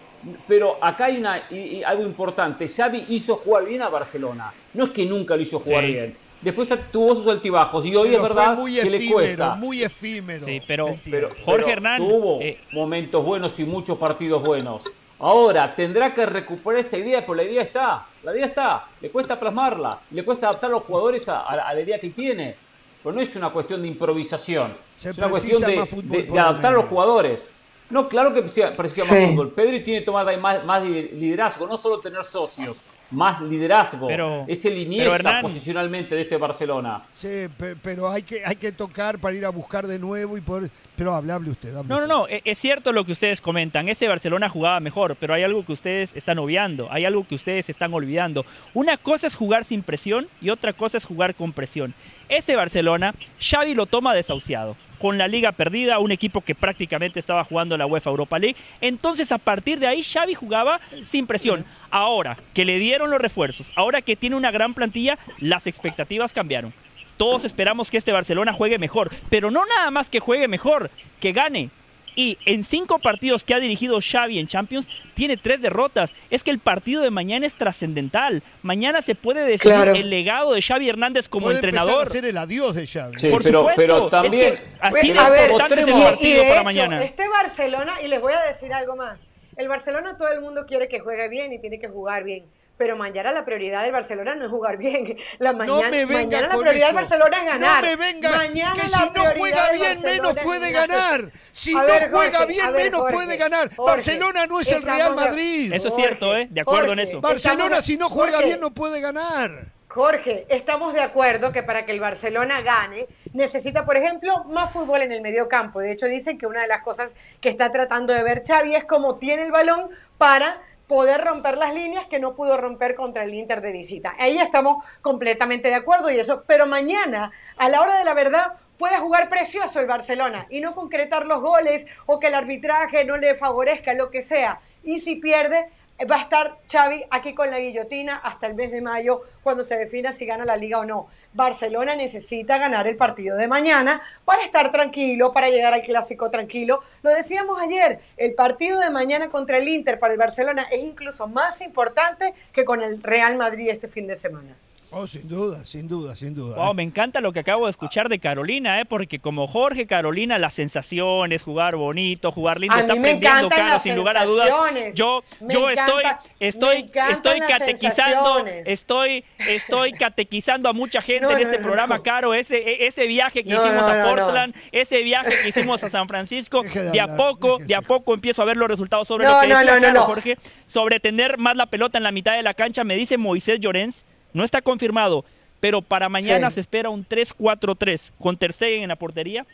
[0.47, 2.67] Pero acá hay una, y- y algo importante.
[2.67, 4.51] Xavi hizo jugar bien a Barcelona.
[4.73, 5.91] No es que nunca lo hizo jugar Sí.
[5.93, 6.17] bien.
[6.41, 9.55] Después tuvo sus altibajos y hoy Pero es verdad muy que le efímero, cuesta.
[9.55, 10.45] muy efímero.
[10.45, 10.87] Sí, pero-.
[11.09, 14.83] Pero, Jorge pero Hernán, tuvo eh, momentos buenos y muchos partidos buenos.
[15.19, 18.05] Ahora tendrá que recuperar esa idea, pero la idea está.
[18.23, 18.87] La idea está.
[19.01, 19.99] Le cuesta plasmarla.
[20.11, 22.55] Le cuesta adaptar a los jugadores a, a la- a la idea que tiene.
[23.03, 24.73] Pero no es una cuestión de improvisación.
[24.95, 27.51] Se es una cuestión de, de- adaptar a los jugadores.
[27.89, 29.15] No, claro que precisa, precisa Sí.
[29.15, 29.51] más fútbol.
[29.51, 32.81] Pedri tiene que tomar más, más liderazgo, no solo tener socios,
[33.11, 34.07] más liderazgo.
[34.07, 37.03] Pero- es el pero, Iniesta Hernán- posicionalmente de este Barcelona.
[37.15, 40.41] Sí, pe- pero hay que, hay que tocar para ir a buscar de nuevo y
[40.41, 40.69] poder.
[40.95, 41.75] Pero hable, hable usted.
[41.75, 42.35] hable No, no, usted.
[42.35, 43.87] no, e- es cierto lo que ustedes comentan.
[43.89, 47.69] Ese Barcelona jugaba mejor, pero hay algo que ustedes están obviando, hay algo que ustedes
[47.69, 48.45] están olvidando.
[48.73, 51.93] Una cosa es jugar sin presión y otra cosa es jugar con presión.
[52.27, 54.75] Ese Barcelona, Xavi lo toma desahuciado.
[54.99, 58.57] Con la liga perdida, un equipo que prácticamente estaba jugando la UEFA Europa League.
[58.81, 61.65] Entonces a partir de ahí Xavi jugaba sin presión.
[61.89, 66.73] Ahora que le dieron los refuerzos, ahora que tiene una gran plantilla, las expectativas cambiaron.
[67.17, 70.89] Todos esperamos que este Barcelona juegue mejor, pero no nada más que juegue mejor,
[71.19, 71.69] que gane,
[72.15, 76.13] y en cinco partidos que ha dirigido Xavi en Champions, tiene tres derrotas.
[76.29, 78.43] Es que el partido de mañana es trascendental.
[78.61, 82.03] Mañana se puede decir el legado de Xavi Hernández como Puede entrenador.
[82.07, 83.19] a ser el adiós de Xavi.
[83.19, 84.55] Sí, Por pero, supuesto, pero es también.
[84.55, 87.03] que así de a ver, importante es el y- y partido de para hecho, mañana.
[87.03, 89.21] Este Barcelona, y les voy a decir algo más.
[89.57, 92.45] El Barcelona todo el mundo quiere que juegue bien y tiene que jugar bien.
[92.79, 95.17] Pero mañana la prioridad del Barcelona no es jugar bien.
[95.39, 96.85] La mañana, me venga mañana la prioridad eso.
[96.85, 97.83] del Barcelona es ganar.
[97.83, 101.31] No me venga Mañana que si no juega bien Barcelona menos puede ganar.
[101.51, 103.75] Si no ver, juega Jorge, bien ver, menos Jorge, puede ganar.
[103.75, 105.73] Jorge, Barcelona no es el Real Madrid.
[105.73, 106.47] Eso es cierto, ¿eh?
[106.49, 107.19] De acuerdo en eso.
[107.19, 109.51] Barcelona estamos- si no juega Jorge, bien no puede ganar.
[109.89, 115.01] Jorge, estamos de acuerdo que para que el Barcelona gane necesita, por ejemplo, más fútbol
[115.01, 115.81] en el medio campo.
[115.81, 118.85] De hecho, dicen que una de las cosas que está tratando de ver Xavi es
[118.85, 123.35] cómo tiene el balón para poder romper las líneas que no pudo romper contra el
[123.35, 124.15] Inter de visita.
[124.17, 126.43] Ahí estamos completamente de acuerdo y eso.
[126.47, 130.73] Pero mañana, a la hora de la verdad, puede jugar precioso el Barcelona y no
[130.73, 134.57] concretar los goles o que el arbitraje no le favorezca, lo que sea.
[134.83, 135.69] Y si pierde,
[136.05, 139.77] va a estar Xavi aquí con la guillotina hasta el mes de mayo cuando se
[139.77, 141.07] defina si gana la liga o no.
[141.33, 146.81] Barcelona necesita ganar el partido de mañana para estar tranquilo, para llegar al clásico tranquilo.
[147.03, 151.27] Lo decíamos ayer, el partido de mañana contra el Inter para el Barcelona es incluso
[151.27, 154.55] más importante que con el Real Madrid este fin de semana.
[154.91, 156.55] Oh, sin duda, sin duda, sin duda.
[156.55, 158.85] Wow, me encanta lo que acabo de escuchar de Carolina, ¿eh?
[158.85, 163.49] porque como Jorge Carolina, las sensaciones, jugar bonito, jugar lindo, A está mí me aprendiendo,
[163.55, 164.49] las sin lugar a dudas.
[164.95, 171.31] Yo, Me yo encanta- estoy, estoy, estoy catequizando, estoy, estoy catequizando a mucha gente No,
[171.31, 172.03] en este no, programa, no.
[172.03, 174.03] Caro, ese, e- ese viaje que No, hicimos no, a.
[174.03, 178.41] Portland, ese viaje que hicimos a San Francisco, de a poco, de a poco empiezo
[178.41, 180.05] a ver los resultados sobre No, lo que no, decía no, no, Caro, no.
[180.07, 183.59] Jorge, sobre tener más la pelota en la mitad de la cancha, me dice Moisés
[183.59, 185.25] Llorens, no está confirmado,
[185.59, 186.55] pero para mañana Sí.
[186.55, 189.45] se espera un 3-4-3 con Ter Stegen en la portería,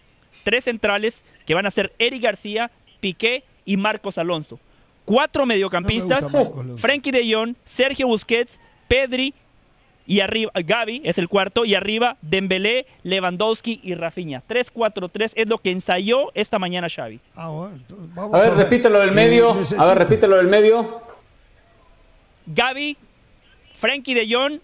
[0.44, 2.70] tres centrales que van a ser Eric García,
[3.00, 4.60] Piqué y Marcos Alonso.
[5.06, 6.82] Cuatro mediocampistas, No Marcos.
[6.82, 9.34] Frenkie de Jong, Sergio Busquets, Pedri
[10.08, 14.44] y arriba Gaby es el cuarto y arriba Dembélé, Lewandowski y Rafinha.
[14.48, 17.20] 3-4-3 es lo que ensayó esta mañana Xavi.
[17.36, 19.52] Ah, bueno, entonces vamos A ver, repítelo del Eh, medio.
[19.80, 21.02] A ver, repítelo del medio.
[22.46, 22.98] Gaby,
[23.74, 24.60] Frenkie de Jong,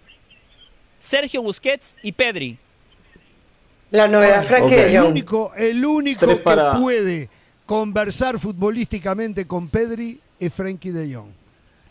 [1.01, 2.57] Sergio Busquets y Pedri.
[3.89, 4.81] La novedad, Frankie Ok.
[4.81, 7.29] de El único, el único que puede
[7.65, 11.29] conversar futbolísticamente con Pedri es Frenkie de Jong.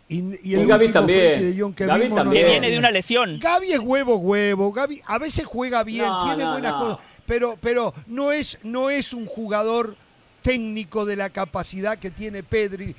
[0.09, 1.55] Y, y el Y Gaby también.
[1.55, 2.43] De Jong que Gaby vimos no también.
[2.43, 3.39] Que lo viene de una lesión.
[3.41, 6.79] Gaby es huevo huevo, Gaby a veces juega bien, No, tiene no, buenas no.
[6.81, 9.97] cosas, pero pero no es no es un jugador
[10.43, 12.95] técnico de la capacidad que tiene Pedri.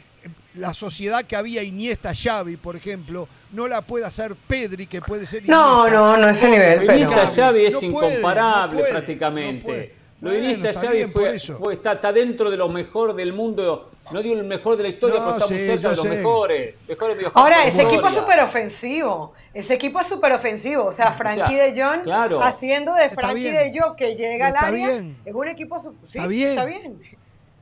[0.56, 5.26] La sociedad que había Iniesta Xavi, por ejemplo, no la puede hacer Pedri, que puede
[5.26, 6.94] ser No, no, no ese nivel, pero...
[6.94, 9.60] Iniesta Xavi es No puede, incomparable no puede, prácticamente.
[9.62, 10.02] no puede.
[10.22, 13.90] Lo de Bueno, Xavi fue, fue- está, está dentro de lo mejor del mundo.
[14.12, 16.10] No digo el mejor de la historia, No, pero está muy cerca de los sé.
[16.10, 16.82] mejores.
[16.88, 19.34] mejores Ahora, ese equipo es súper ofensivo.
[19.54, 20.86] Ese equipo es súper ofensivo.
[20.86, 22.42] O sea, Frankie sea, de Jong claro.
[22.44, 24.88] haciendo de Frankie de Jong que llega al Está área.
[24.90, 25.18] bien.
[25.26, 25.80] Es un equipo.
[25.80, 26.50] su- sí, Está bien.
[26.50, 27.00] Está bien.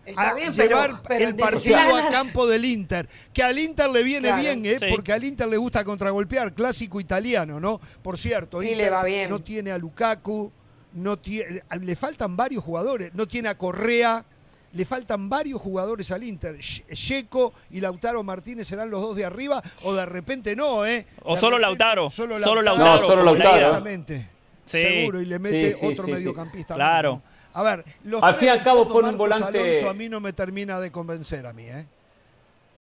[0.10, 3.08] Está a bien, pero, llevar pero el partido a campo del Inter.
[3.34, 4.42] Que al Inter le viene Claro.
[4.42, 4.78] bien, ¿eh?
[4.80, 4.86] Sí.
[4.90, 7.80] porque al Inter le gusta contragolpear, clásico italiano, ¿no?
[8.02, 9.30] Por cierto, Y Inter le va bien.
[9.30, 10.52] no tiene a Lukaku,
[10.94, 14.26] no tiene, le faltan varios jugadores, no tiene a Correa,
[14.72, 16.58] le faltan varios jugadores al Inter.
[16.60, 21.06] Checo y Lautaro Martínez serán los dos de arriba, o de repente no, ¿eh?
[21.24, 23.02] O De solo repente Lautaro, Solo solo Lautaro.
[23.02, 23.58] No, solo Lautaro.
[23.58, 24.30] Exactamente.
[24.66, 24.78] Sí.
[24.80, 26.76] Seguro, y le mete Sí, sí, otro mediocampista.
[26.76, 27.22] Claro.
[27.26, 27.39] ¿no?
[27.54, 30.20] A ver, los Al fin y al cabo pone un volante- Alonso a mí no
[30.20, 31.86] me termina de convencer a mí, ¿eh?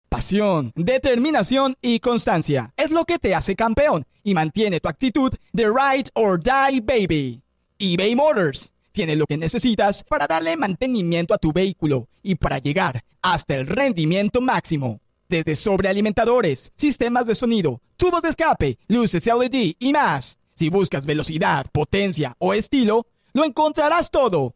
[0.09, 5.65] Pasión, determinación y constancia es lo que te hace campeón y mantiene tu actitud de
[5.65, 7.41] ride or die baby.
[7.77, 13.03] eBay Motors tiene lo que necesitas para darle mantenimiento a tu vehículo y para llegar
[13.21, 15.01] hasta el rendimiento máximo.
[15.29, 20.39] Desde sobrealimentadores, sistemas de sonido, tubos de escape, luces LED y más.
[20.53, 24.55] Si buscas velocidad, potencia o estilo, lo encontrarás todo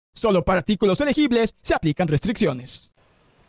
[0.13, 2.91] Solo para artículos elegibles se aplican restricciones.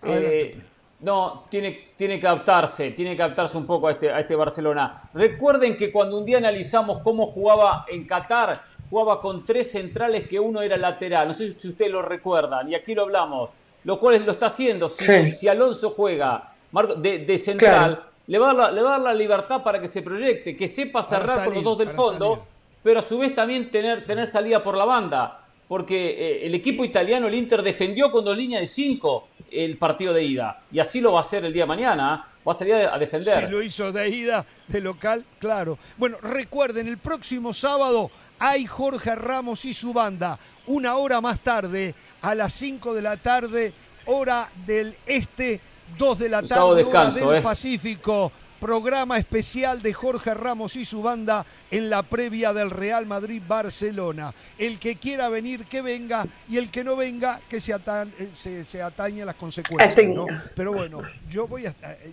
[0.04, 0.60] Eh,
[1.00, 5.10] no, tiene, tiene que adaptarse, tiene que adaptarse un poco a este, a este Barcelona.
[5.12, 10.38] Recuerden que cuando un día analizamos cómo jugaba en Qatar, jugaba con tres centrales que
[10.38, 11.28] uno era lateral.
[11.28, 13.50] No sé si ustedes lo recuerdan, y aquí lo hablamos.
[13.84, 14.88] Lo cual lo está haciendo.
[14.88, 15.32] Si, Sí.
[15.32, 16.54] si Alonso juega
[16.98, 18.02] de, de central, Claro.
[18.28, 20.56] le, va a dar la, le va a dar la libertad para que se proyecte,
[20.56, 22.44] que sepa cerrar con los salir, dos del fondo, salir.
[22.82, 25.41] pero a su vez también tener, tener salida por la banda.
[25.72, 30.12] Porque eh, el equipo italiano, el Inter, defendió con dos líneas de cinco el partido
[30.12, 30.64] de ida.
[30.70, 32.26] Y así lo va a hacer el día de mañana.
[32.28, 32.42] ¿eh?
[32.46, 33.46] Va a salir a defender.
[33.46, 35.78] Si lo hizo de ida, de local, claro.
[35.96, 40.38] Bueno, recuerden, el próximo sábado hay Jorge Ramos y su banda.
[40.66, 43.72] Una hora más tarde, a las 5 de la tarde,
[44.04, 45.58] hora del este,
[45.96, 47.42] 2 de la tarde, hora descanso, del eh.
[47.42, 48.30] Pacífico.
[48.62, 54.32] Programa especial de Jorge Ramos y su banda en la previa del Real Madrid-Barcelona.
[54.56, 58.28] El que quiera venir, que venga, y el que no venga, que se, atan- eh,
[58.32, 60.08] se, se atañe a las consecuencias.
[60.14, 60.26] ¿no?
[60.54, 61.70] Pero bueno, yo voy a...
[61.82, 62.12] eh,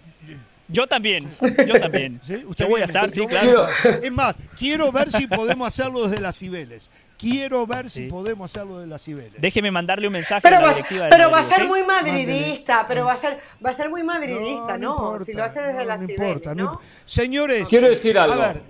[0.68, 1.30] Yo también,
[1.68, 2.20] yo también.
[2.26, 2.44] ¿Sí?
[2.48, 3.68] ¿Usted Yo voy a estar, sí, a claro.
[3.70, 4.04] estar.
[4.04, 6.90] Es más, quiero ver si podemos hacerlo desde las Cibeles.
[7.20, 9.42] Quiero ver si podemos hacerlo desde las Cibeles.
[9.42, 12.86] Déjeme mandarle un mensaje Pero a la va, directiva pero va a ser muy madridista,
[12.88, 15.18] pero va a ser, va a ser muy madridista, ¿no?
[15.20, 18.42] si lo hace desde no, la no Cibeles, importa, no Señores, Quiero decir algo.
[18.42, 18.62] A ver,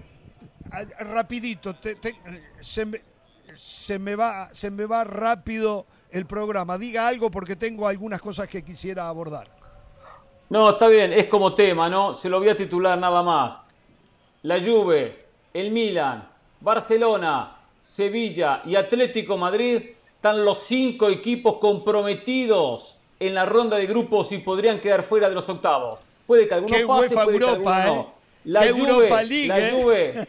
[0.72, 2.16] a- rapidito, te- te-
[2.62, 3.02] se, me,
[3.56, 6.78] se me va, se me va rápido el programa.
[6.80, 9.48] Diga algo porque tengo algunas cosas que quisiera abordar.
[10.50, 12.16] No, está bien, es como tema, ¿no?
[12.16, 13.62] Se lo voy a titular nada más.
[14.42, 16.28] La Juve, el Milan,
[16.62, 19.82] Barcelona, Sevilla y Atlético Madrid
[20.16, 25.36] están los cinco equipos comprometidos en la ronda de grupos y podrían quedar fuera de
[25.36, 26.00] los octavos.
[26.28, 28.02] Puede que alguno Qué pase, UEFA puede que Europa, alguno no.
[28.02, 28.14] ¿eh?
[28.46, 29.72] La Qué Juve, Europa League, la ¿eh?
[29.72, 30.28] Juve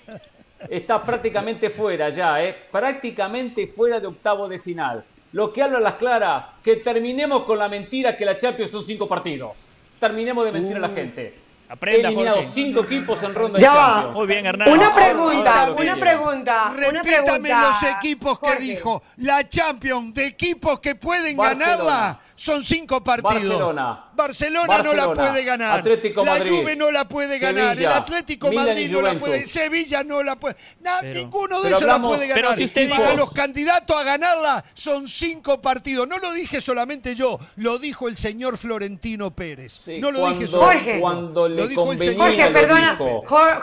[0.68, 2.56] está prácticamente fuera ya, ¿eh?
[2.70, 5.04] Prácticamente fuera de octavo de final.
[5.32, 9.06] Lo que habla las claras, que terminemos con la mentira que la Champions son cinco
[9.06, 9.64] partidos.
[9.98, 11.34] Terminemos de mentir a la gente.
[11.70, 12.50] Aprenda, eliminado Jorge.
[12.52, 13.84] cinco equipos en ronda Ya de va.
[13.86, 14.14] Champions.
[14.16, 14.68] Muy bien, Hernán.
[14.72, 17.68] Una pregunta, que una pregunta, una Repítame pregunta.
[17.68, 18.62] los equipos que Jorge.
[18.62, 19.02] dijo.
[19.18, 21.72] La Champions de equipos que pueden Barcelona.
[21.76, 23.34] ganarla son cinco partidos.
[23.34, 24.04] Barcelona.
[24.14, 25.78] Barcelona no la puede ganar.
[25.80, 26.50] Atlético la Madrid.
[26.58, 27.76] Juve no la puede ganar.
[27.78, 27.84] El.
[27.86, 29.46] Atlético Milan Madrid no la puede.
[29.46, 30.56] Sevilla no la puede.
[30.80, 32.56] Na- Pero- ninguno de pero esos la puede pero ganar.
[32.56, 36.08] si usted Para dijo- los candidatos a ganarla son cinco partidos.
[36.08, 39.74] No lo dije solamente yo, lo dijo el señor Florentino Pérez.
[39.74, 41.00] Sí, no lo cuando- dije solamente Jorge.
[41.00, 42.98] Cuando le Lo dijo el señor Jorge, perdona,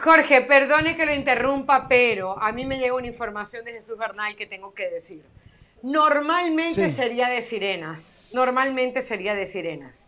[0.03, 4.35] Jorge, perdone que lo interrumpa, pero a mí me llega una información de Jesús Bernal
[4.35, 5.23] que tengo que decir.
[5.87, 6.95] Normalmente Sí.
[6.97, 10.05] sería de sirenas, normalmente sería de sirenas.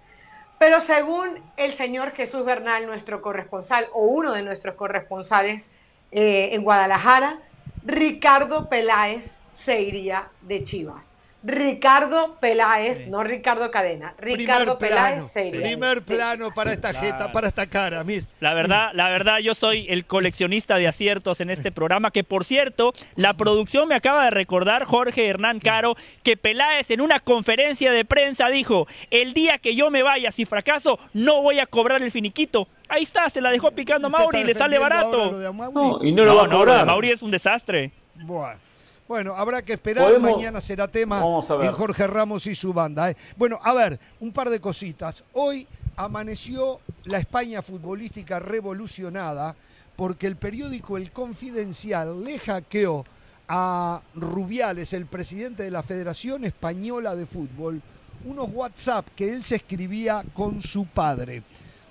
[0.59, 5.71] Pero según el señor Jesús Bernal, nuestro corresponsal o uno de nuestros corresponsales
[6.11, 7.39] eh, en Guadalajara,
[7.85, 11.15] Ricardo Peláez se iría de Chivas.
[11.41, 17.47] Ricardo Peláez, no Ricardo Cadena, Ricardo primer Peláez plano, primer plano para esta jeta, para
[17.47, 18.25] esta cara, mir.
[18.41, 22.43] La verdad, la verdad, yo soy el coleccionista de aciertos en este programa, que por
[22.43, 27.93] cierto, la producción me acaba de recordar, Jorge Hernán Caro, que Peláez en una conferencia
[27.93, 32.01] de prensa dijo, el día que yo me vaya, si fracaso, no voy a cobrar
[32.01, 32.67] el finiquito.
[32.89, 35.31] Ahí está, se la dejó picando a Mauri le sale barato.
[35.31, 36.85] No, y no lo va a lo de cobrar.
[36.85, 37.91] Mauri es un desastre.
[38.15, 38.68] Bueno.
[39.09, 40.05] Bueno, habrá que esperar.
[40.05, 41.19] Podemos- Mañana será tema
[41.65, 43.09] en Jorge Ramos y su banda.
[43.09, 43.17] ¿eh?
[43.37, 45.23] Bueno, a ver, un par de cositas.
[45.33, 49.55] Hoy amaneció la España futbolística revolucionada
[49.95, 53.03] porque el periódico El Confidencial le hackeó
[53.47, 57.81] a Rubiales, el presidente de la Federación Española de Fútbol,
[58.25, 61.41] unos WhatsApp que él se escribía con su padre,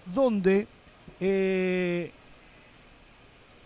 [0.07, 0.69] donde
[1.19, 2.12] eh,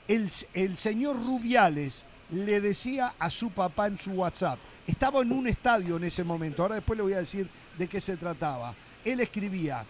[0.08, 5.46] el, el señor Rubiales le decía a su papá en su WhatsApp, estaba en un
[5.46, 7.48] estadio en ese momento, ahora después le voy a decir
[7.78, 8.74] de qué se trataba.
[9.04, 9.84] Él escribía,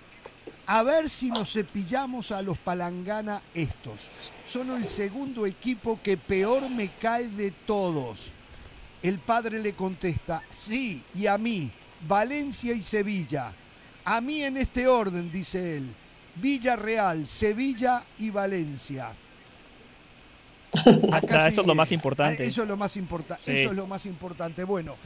[0.66, 4.08] a ver si nos cepillamos a los Palangana estos.
[4.44, 8.32] Son el segundo equipo que peor me cae de todos.
[9.02, 11.70] El padre le contesta, sí, y a mí,
[12.06, 13.52] Valencia y Sevilla.
[14.04, 15.94] A mí en este orden, dice él,
[16.36, 19.12] Villarreal, Sevilla y Valencia.
[21.12, 22.44] Hasta eso es lo más importante.
[22.44, 23.44] Eso es lo más importante.
[23.44, 23.58] Sí.
[23.58, 24.64] Eso es lo más importante.
[24.64, 24.96] Bueno,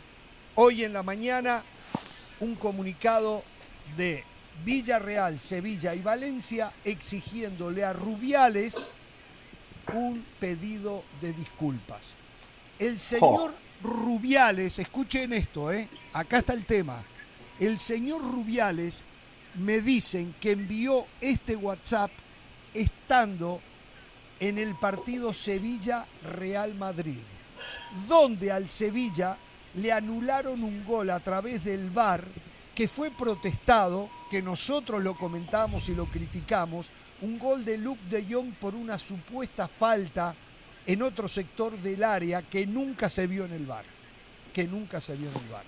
[0.55, 1.63] hoy en la mañana
[2.41, 3.43] un comunicado
[3.97, 4.25] de
[4.65, 8.91] Villarreal, Sevilla y Valencia exigiéndole a Rubiales
[9.93, 12.15] un pedido de disculpas.
[12.79, 15.89] El señor Rubiales, escuchen esto, ¿eh?
[16.13, 17.03] acá está el tema.
[17.61, 19.05] El señor Rubiales
[19.55, 22.11] me dicen que envió este WhatsApp
[22.75, 23.61] estando
[24.41, 27.21] en el partido Sevilla-Real Madrid,
[28.09, 29.37] donde al Sevilla
[29.75, 32.25] le anularon un gol a través del VAR
[32.75, 36.91] que fue protestado, que nosotros lo comentamos y lo criticamos,
[37.23, 40.35] un gol de Luke de Jong por una supuesta falta
[40.87, 43.85] en otro sector del área que nunca se vio en el VAR,
[44.53, 45.65] que nunca se vio en el VAR.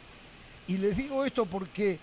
[0.69, 1.99] Y les digo esto porque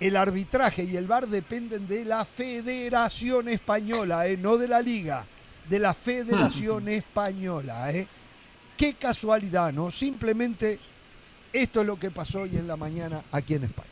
[0.00, 4.36] el arbitraje y el VAR dependen de la Federación Española, ¿eh?
[4.36, 5.26] no de la Liga,
[5.68, 7.92] de la Federación Española.
[7.92, 8.06] ¿eh?
[8.76, 9.90] Qué casualidad, ¿no?
[9.90, 10.78] Simplemente
[11.52, 13.88] esto es lo que pasó hoy en la mañana aquí en España.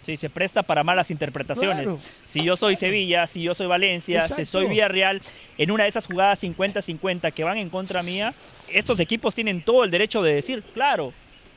[0.00, 1.84] Sí, se presta para malas interpretaciones.
[1.84, 1.98] Claro.
[2.22, 5.22] Si yo soy Sevilla, si yo soy Valencia, si soy Villarreal,
[5.56, 8.34] en una de esas jugadas 50-50 que van en contra mía,
[8.70, 11.14] estos equipos tienen todo el derecho de decir, claro,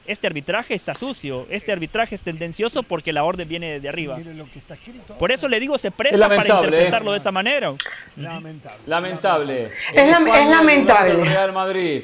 [0.07, 4.17] este arbitraje está sucio, este arbitraje es tendencioso porque la orden viene desde arriba.
[5.19, 7.13] Por eso le digo, se presta Es para lamentable, interpretarlo ¿eh?
[7.13, 7.67] de esa manera.
[8.15, 8.81] Lamentable.
[8.87, 9.71] Lamentable.
[9.93, 10.09] Es
[10.49, 11.23] lamentable.
[11.23, 12.03] Real Madrid.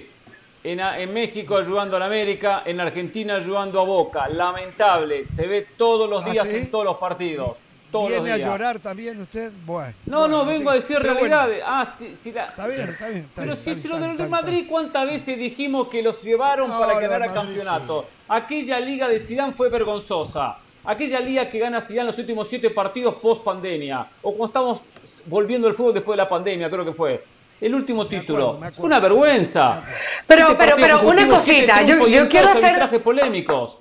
[0.63, 4.30] En, a- en México ayudando al América, en Argentina ayudando a Boca.
[4.30, 5.27] Lamentable.
[5.27, 6.55] Se ve todos los ¿Ah, días sí?
[6.57, 7.57] en todos los partidos.
[7.94, 9.52] Todos ¿Viene los a llorar también usted?
[9.68, 9.94] Bueno.
[10.07, 10.68] No, bueno, no, vengo sí.
[10.70, 11.64] a decir Pero bueno, realidades.
[11.65, 13.24] Ah, sí, sí, la- está bien, está bien.
[13.30, 16.80] está Pero bien, si, lo del Real Madrid, ¿cuántas veces dijimos que los llevaron No,
[16.80, 18.07] para ganar Madrid, campeonato?
[18.28, 20.57] Aquella liga de Zidane fue vergonzosa.
[20.86, 24.07] Aquella liga que gana Zidane los últimos siete partidos post pandemia.
[24.24, 24.82] O cuando estamos
[25.28, 27.24] volviendo al fútbol después de la pandemia, creo que fue.
[27.61, 28.40] El último título.
[28.45, 29.84] acuerdo, me Es una vergüenza.
[30.28, 33.78] Pero- pero- pero una cosita, yo- yo quiero hacer- arbitrajes polémicos.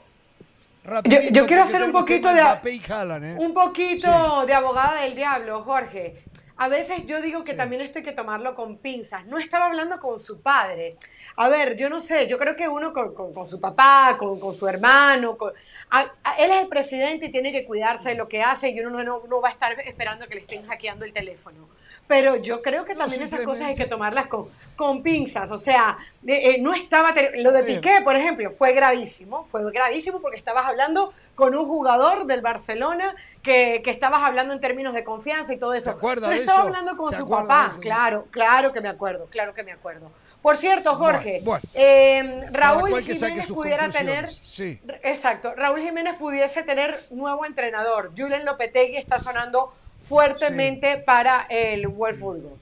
[0.85, 3.37] Rapidito, Yo- yo quiero hacer un poquito de- Haaland, ¿eh?
[3.39, 6.25] Un poquito de abogada del diablo, Jorge.
[6.57, 9.27] A veces yo digo que también esto hay que tomarlo con pinzas.
[9.27, 10.97] No estaba hablando con su padre.
[11.37, 14.39] A ver, yo no sé, yo creo que uno con, con- con su papá, con,
[14.39, 15.37] con su hermano,
[15.91, 18.79] a- a- él es el presidente y tiene que cuidarse de lo que hace y
[18.81, 21.69] uno no, no, no va a estar esperando que le estén hackeando el teléfono.
[22.07, 25.51] Pero yo creo que No, también esas cosas hay que tomarlas con, con pinzas.
[25.51, 27.15] O sea, de- eh, no estaba...
[27.37, 27.63] Lo de.
[27.63, 29.45] Piqué, por ejemplo, fue gravísimo.
[29.47, 34.61] Fue gravísimo porque estabas hablando con un jugador del Barcelona que, que estabas hablando en
[34.61, 35.85] términos de confianza y todo eso.
[35.85, 36.69] ¿Se acuerda Pero de estaba eso?
[36.69, 37.73] hablando con ¿Se su papá.
[37.75, 37.81] de?
[37.81, 40.13] Claro, claro que me acuerdo, claro que me acuerdo.
[40.43, 41.69] Por cierto, Jorge, Bueno, bueno.
[41.75, 44.31] eh, Cada Raúl Jiménez pudiera tener...
[44.45, 44.81] Sí.
[45.03, 48.13] Exacto, Raúl Jiménez pudiese tener nuevo entrenador.
[48.17, 52.59] Julen Lopetegui está sonando fuertemente para el Wolfsburgo.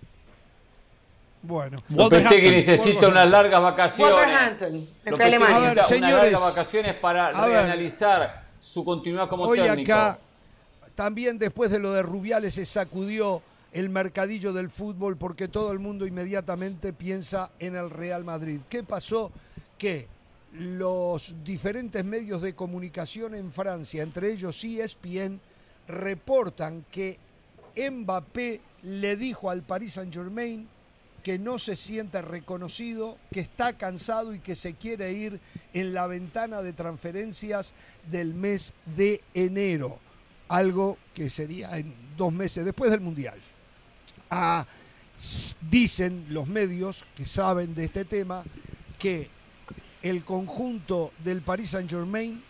[1.43, 1.83] Bueno.
[1.89, 4.15] Lopetegui necesita unas largas vacaciones.
[4.15, 5.57] Wolverhampton, en Lopetegui Alemania.
[5.57, 9.93] A ver, necesita unas largas vacaciones para reanalizar su continuidad como Hoy técnico.
[9.93, 10.19] acá,
[10.95, 13.43] también después de lo de Rubiales, se sacudió
[13.73, 18.61] el mercadillo del fútbol porque todo el mundo inmediatamente piensa en el Real Madrid.
[18.69, 19.33] ¿Qué pasó?
[19.79, 20.09] Que
[20.53, 25.41] los diferentes medios de comunicación en Francia, entre ellos ESPN,
[25.87, 27.19] reportan que
[27.77, 30.69] Mbappé le dijo al Paris Saint-Germain
[31.23, 35.41] que no se siente reconocido, que está cansado y que se quiere ir
[35.73, 37.73] en la ventana de transferencias
[38.11, 39.99] del mes de enero,
[40.49, 43.39] algo que sería en dos meses después del Mundial.
[44.31, 44.67] Ah,
[45.69, 48.43] dicen los medios que saben de este tema
[48.99, 49.29] que
[50.03, 52.43] el conjunto del Paris Saint Germain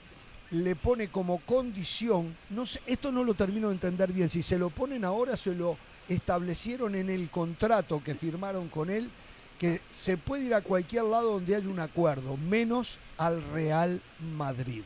[0.51, 4.59] le pone como condición, no sé, esto no lo termino de entender bien, si se
[4.59, 5.77] lo ponen ahora, se lo
[6.11, 9.11] establecieron en el contrato que firmaron con él,
[9.59, 14.03] que se puede ir a cualquier lado donde haya un acuerdo, menos al Real
[14.37, 14.83] Madrid.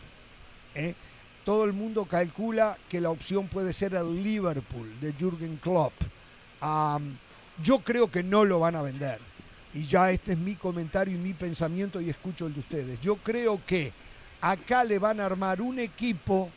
[0.74, 0.94] ¿eh?
[1.44, 5.94] Todo el mundo calcula que la opción puede ser el Liverpool de Jürgen Klopp.
[7.62, 9.18] Yo creo que no lo van a vender.
[9.72, 13.00] Y ya este es mi comentario y mi pensamiento y escucho el de ustedes.
[13.00, 13.92] Yo creo que
[14.40, 16.50] acá le van a armar un equipo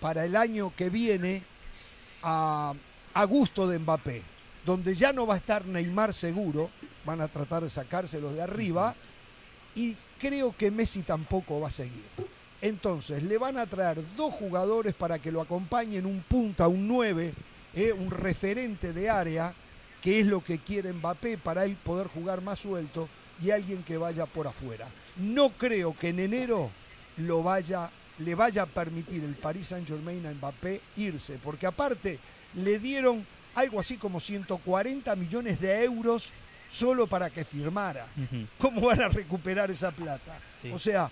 [0.00, 1.42] para el año que viene
[2.22, 2.74] a,
[3.14, 4.22] a gusto de Mbappé,
[4.64, 6.70] donde ya no va a estar Neymar seguro,
[7.04, 8.94] van a tratar de sacárselos de arriba,
[9.74, 12.04] y creo que Messi tampoco va a seguir.
[12.60, 17.34] Entonces, le van a traer dos jugadores para que lo acompañen, un punta, un 9,
[17.74, 19.52] eh, un referente de área,
[20.00, 23.08] que es lo que quiere Mbappé para él poder jugar más suelto,
[23.42, 24.86] y alguien que vaya por afuera.
[25.16, 26.70] No creo que en enero
[27.16, 32.20] lo vaya, le vaya a permitir el Paris Saint Germain a Mbappé irse, porque aparte
[32.54, 36.32] le dieron algo así como 140 millones de euros
[36.70, 38.06] solo para que firmara.
[38.58, 40.40] ¿Cómo van a recuperar esa plata?
[40.60, 40.70] Sí.
[40.72, 41.10] O sea,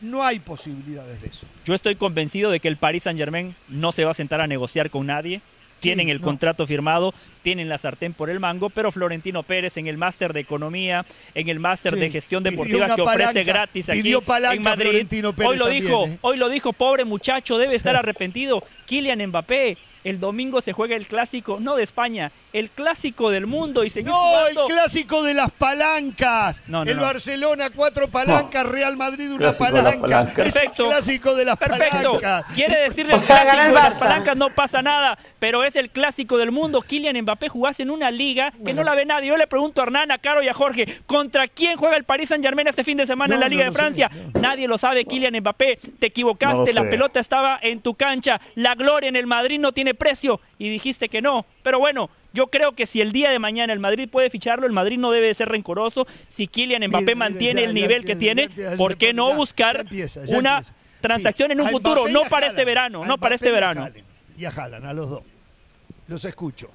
[0.00, 1.46] no hay posibilidades de eso.
[1.64, 4.46] Yo estoy convencido de que el Paris Saint Germain no se va a sentar a
[4.46, 5.40] negociar con nadie.
[5.80, 6.26] Tienen el no.
[6.26, 10.40] contrato firmado, tienen la sartén por el mango, pero Florentino Pérez en el máster de
[10.40, 14.62] economía, en el máster Sí, de gestión deportiva que ofrece palanca, gratis aquí palanca en
[14.62, 15.06] Madrid.
[15.08, 16.18] Pérez hoy lo también, dijo, ¿eh?
[16.20, 18.62] hoy lo dijo, pobre muchacho, debe estar arrepentido.
[18.86, 23.84] Kylian Mbappé El domingo se juega el clásico, no de España, el clásico del mundo
[23.84, 24.66] y seguís No, jugando.
[24.66, 26.62] el clásico de las palancas.
[26.66, 27.02] No, no, el no.
[27.02, 30.42] Barcelona, cuatro palancas, Real Madrid, una Clásico de las palanca.
[30.42, 30.86] Es el Perfecto.
[30.86, 32.12] clásico de las Perfecto.
[32.18, 32.44] palancas.
[32.54, 36.38] Quiere decirle O el clásico de las palancas, no pasa nada, pero es el clásico
[36.38, 36.80] del mundo.
[36.82, 39.28] Kylian Mbappé jugás en una liga que no la ve nadie.
[39.28, 42.30] Yo le pregunto a Hernán, a Caro y a Jorge, ¿contra quién juega el Paris
[42.30, 44.10] Saint Germain este fin de semana en la Liga no de sé, Francia?
[44.40, 45.78] Nadie lo sabe, Kylian Mbappé.
[45.98, 46.88] Te equivocaste, la sé.
[46.88, 48.40] pelota estaba en tu cancha.
[48.54, 51.46] La gloria en el Madrid no tiene precio y dijiste que no.
[51.62, 54.72] Pero bueno, yo creo que si el día de mañana el Madrid puede ficharlo, el
[54.72, 56.06] Madrid no debe de ser rencoroso.
[56.28, 60.20] Si Kylian Mbappé mantiene ya- el ya nivel que tiene, ¿por qué no buscar empieza,
[60.28, 60.74] una empieza.
[61.00, 62.08] transacción Sí, en un futuro?
[62.08, 63.88] Y No para este verano, no para este verano.
[64.38, 65.22] Y a Haaland, a los dos.
[66.08, 66.70] Los escucho.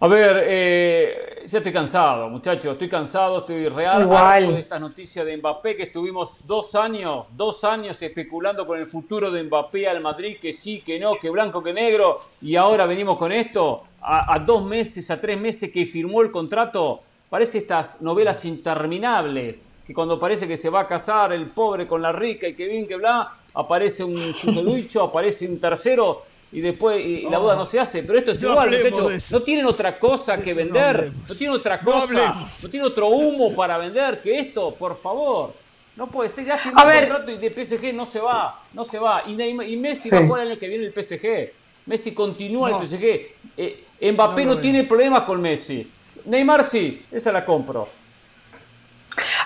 [0.00, 4.54] A ver, eh, ya estoy cansado, muchachos, estoy cansado, estoy real Igual.
[4.54, 9.30] de esta noticia de Mbappé, que estuvimos dos años, dos años especulando con el futuro
[9.30, 13.16] de Mbappé al Madrid, que sí, que no, que blanco, que negro, y ahora venimos
[13.16, 17.00] con esto, a, a dos meses, a tres meses que firmó el contrato,
[17.30, 22.02] parece estas novelas interminables, que cuando parece que se va a casar el pobre con
[22.02, 26.22] la rica y que bien, que bla, aparece un susodicho, aparece un tercero,
[26.54, 28.02] y después y la boda no se hace.
[28.04, 29.32] Pero esto es No igual, muchachos.
[29.32, 30.96] No tienen otra cosa que no vender.
[30.96, 31.28] hablemos.
[31.28, 32.02] No, tienen otra No cosa.
[32.04, 32.62] hablemos.
[32.62, 35.52] No, tiene otro humo para vender que esto, por favor.
[35.96, 36.44] No puede ser.
[36.46, 38.62] Ya firmó A un contrato y de PSG no se va.
[38.72, 39.22] No se va.
[39.26, 40.14] Y, Neymar- y Messi Sí.
[40.14, 41.52] va a jugar el año que viene el PSG.
[41.86, 42.80] Messi continúa No.
[42.80, 43.34] el PSG.
[43.56, 45.90] Eh, Mbappé No no, tiene problemas con Messi.
[46.24, 47.04] Neymar sí.
[47.10, 47.88] Esa la compro.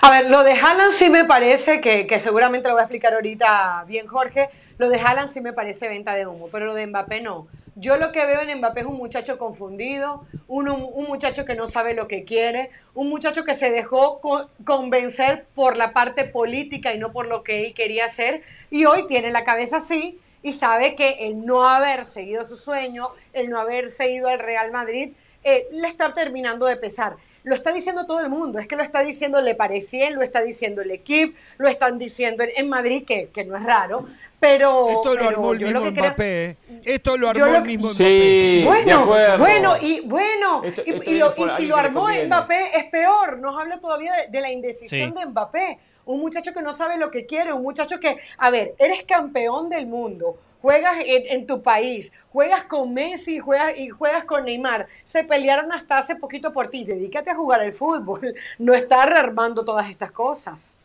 [0.03, 3.13] A ver, lo de Haaland sí me parece, que, que seguramente lo va a explicar
[3.15, 4.49] ahorita bien Jorge,
[4.79, 7.49] lo de Haaland sí me parece venta de humo, pero lo de Mbappé no.
[7.75, 11.67] Yo lo que veo en Mbappé es un muchacho confundido, un, un muchacho que no
[11.67, 16.93] sabe lo que quiere, un muchacho que se dejó co- convencer por la parte política
[16.93, 20.53] y no por lo que él quería hacer, y hoy tiene la cabeza así y
[20.53, 25.13] sabe que el no haber seguido su sueño, el no haber seguido al Real Madrid,
[25.45, 27.17] eh, le está terminando de pesar.
[27.45, 30.43] Lo está diciendo todo el mundo, es que lo está diciendo Le Parisien, lo está
[30.43, 34.07] diciendo el equipo, lo están diciendo en, en Madrid, que, que no es raro,
[34.41, 34.89] pero...
[34.89, 36.45] Esto lo pero armó el mismo que creo- Mbappé.
[36.51, 36.57] ¿eh?
[36.85, 38.05] Esto lo armó lo el mismo Mbappé.
[38.05, 39.07] Sí, de Bueno,
[39.39, 42.09] bueno, y bueno, Esto- y, esto y viene lo- y si lo armó.
[42.27, 45.21] Mbappé es peor, nos habla todavía de, de la indecisión Sí.
[45.21, 45.79] de Mbappé.
[46.07, 49.69] Un muchacho que no sabe lo que quiere, un muchacho que, a ver, eres campeón
[49.69, 54.87] del mundo, juegas en, en tu país, juegas con Messi juegas, y juegas con Neymar,
[55.05, 59.65] se pelearon hasta hace poquito por ti, dedícate a jugar al fútbol, no estar armando
[59.65, 60.79] todas estas cosas.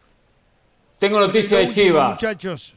[1.00, 2.12] Tengo noticia de Chivas.
[2.12, 2.74] Muchachos.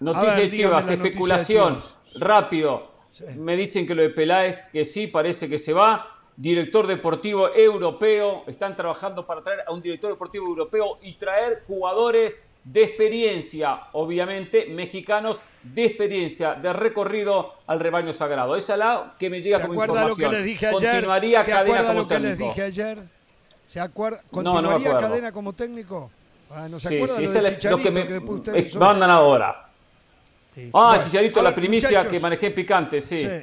[0.00, 1.94] Noticia ver, de Chivas, la noticia de especulación, Chivas.
[2.16, 2.90] rápido.
[3.10, 3.24] Sí.
[3.38, 6.10] Me dicen que lo de Peláez, que sí, parece que se va.
[6.36, 12.44] Director deportivo europeo, están trabajando para traer a un director deportivo europeo y traer jugadores
[12.64, 18.56] de experiencia, obviamente mexicanos de experiencia, de recorrido al rebaño sagrado.
[18.56, 20.30] Esa es la que me llega ¿Se como acuerda lo información.
[20.30, 20.80] que les dije ayer?
[20.92, 22.48] Continuaría ¿Se cadena acuerda como lo que les técnico.
[22.54, 22.98] dije ayer?
[23.66, 24.16] ¿Se acuerda?
[24.16, 25.08] No, no me ¿Continuaría acuerdo.
[25.08, 26.10] cadena como técnico?
[26.50, 29.68] Ah, ¿No se Sí, acuerda sí, lo de lo que me que usted mandan ahora.
[30.54, 30.70] Sí, sí.
[30.72, 32.10] Ah, Bueno, Chicharito, a la ver, primicia muchachos.
[32.12, 33.26] que manejé en picante, sí.
[33.28, 33.34] Sí.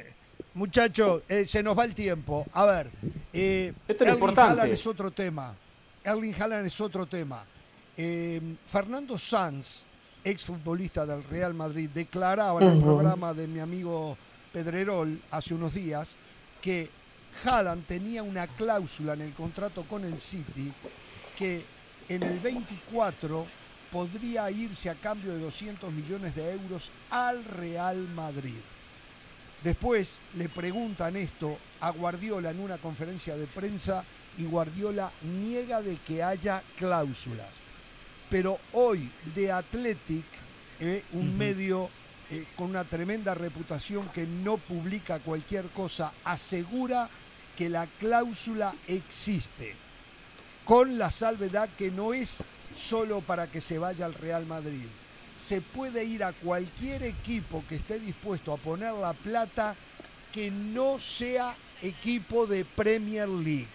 [0.54, 2.44] Muchachos, eh, se nos va el tiempo.
[2.54, 2.90] A ver,
[3.32, 4.50] eh, Esto es Erling importante.
[4.52, 5.54] Haaland es otro tema.
[6.04, 7.44] Erling Haaland es otro tema.
[7.96, 9.82] Eh, Fernando Sanz,
[10.24, 14.16] exfutbolista del Real Madrid, declaraba en el programa de mi amigo
[14.52, 16.16] Pedrerol hace unos días
[16.62, 16.88] que
[17.44, 20.72] Haaland tenía una cláusula en el contrato con el City
[21.36, 21.64] que
[22.08, 23.46] en el 24
[23.90, 28.60] podría irse a cambio de 200 millones de euros al Real Madrid.
[29.62, 34.04] Después le preguntan esto a Guardiola en una conferencia de prensa
[34.38, 37.61] y Guardiola niega de que haya cláusulas.
[38.32, 40.24] Pero hoy The Athletic,
[40.80, 41.90] eh, un medio
[42.30, 47.10] eh, con una tremenda reputación que no publica cualquier cosa, asegura
[47.58, 49.76] que la cláusula existe,
[50.64, 52.38] con la salvedad que no es
[52.74, 54.86] solo para que se vaya al Real Madrid.
[55.36, 59.76] Se puede ir a cualquier equipo que esté dispuesto a poner la plata
[60.32, 63.68] que no sea equipo de Premier League.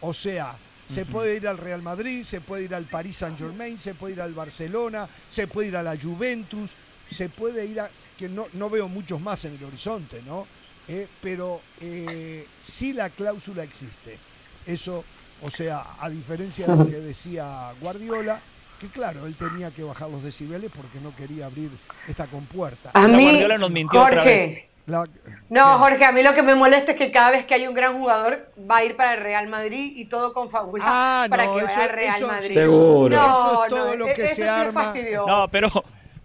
[0.00, 0.56] O sea,
[0.94, 4.14] se puede ir al Real Madrid, se puede ir al Paris Saint Germain, se puede
[4.14, 6.74] ir al Barcelona, se puede ir a la Juventus,
[7.10, 7.90] se puede ir a.
[8.16, 10.46] que no, no veo muchos más en el horizonte, ¿no?
[10.86, 14.18] Eh, pero eh, sí la cláusula existe.
[14.66, 15.04] Eso,
[15.40, 18.40] o sea, a diferencia de lo que decía Guardiola,
[18.78, 21.70] que claro, él tenía que bajar los decibeles porque no quería abrir
[22.06, 22.90] esta compuerta.
[22.94, 25.06] A mí, Guardiola nos mintió otra Jorge, La-
[25.48, 27.74] no, Jorge, a mí lo que me molesta es que cada vez que hay un
[27.74, 31.56] gran jugador va a ir para el Real Madrid y todo confabula Ah, para no,
[31.56, 32.52] que vaya al Real eso- Madrid.
[32.54, 33.16] Seguro.
[33.16, 34.84] No, Eso es todo no, lo e- que eso se arma.
[34.84, 35.26] fastidioso.
[35.26, 35.68] No, pero,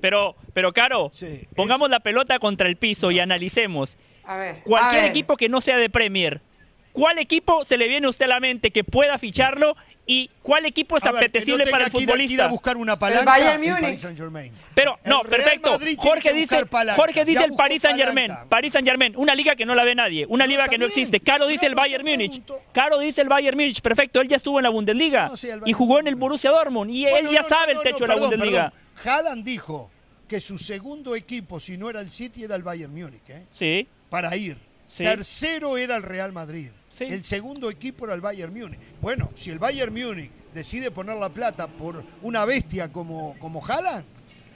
[0.02, 3.98] pero, pero, Caro, Sí, pongamos es- la pelota contra el piso y analicemos.
[4.26, 4.62] A ver.
[4.64, 5.10] Cualquier a ver.
[5.12, 6.42] equipo que no sea de Premier.
[7.00, 10.66] ¿Cuál equipo se le viene a usted a la mente que pueda ficharlo y cuál
[10.66, 12.46] equipo es A ver, que no apetecible para el que ir a- que ir futbolista?
[12.46, 13.26] a buscar una palanca.
[13.26, 13.82] Bayern el Múnich.
[13.84, 14.54] Paris Saint-Germain.
[14.74, 15.70] Pero El no, Real perfecto.
[16.00, 16.66] Jorge dice.
[16.96, 18.28] Jorge dice el Paris Saint Germain.
[18.30, 18.50] palanca.
[18.50, 21.20] Paris Saint Germain, una liga que no la ve nadie, una liga que no existe.
[21.20, 22.42] Caro dice el Bayern Múnich.
[22.74, 23.82] Caro dice el Bayern Múnich.
[23.82, 26.16] Perfecto, él ya estuvo en la Bundesliga No, sí, el y Bayern jugó en el.
[26.16, 28.72] Borussia Dortmund y él ya no, sabe no, el techo no, de la perdón, Bundesliga.
[28.72, 29.08] perdón.
[29.16, 29.92] Haaland dijo
[30.28, 33.46] que su segundo equipo, si no era el City, era el Bayern Múnich, ¿eh?
[33.52, 33.88] Sí.
[34.10, 34.58] para ir.
[34.90, 35.04] Sí.
[35.04, 36.72] Tercero era el Real Madrid.
[36.90, 37.06] Sí.
[37.06, 38.80] El segundo equipo era el Bayern Múnich.
[39.00, 44.04] Bueno, si el Bayern Múnich decide poner la plata por una bestia como, como Haaland,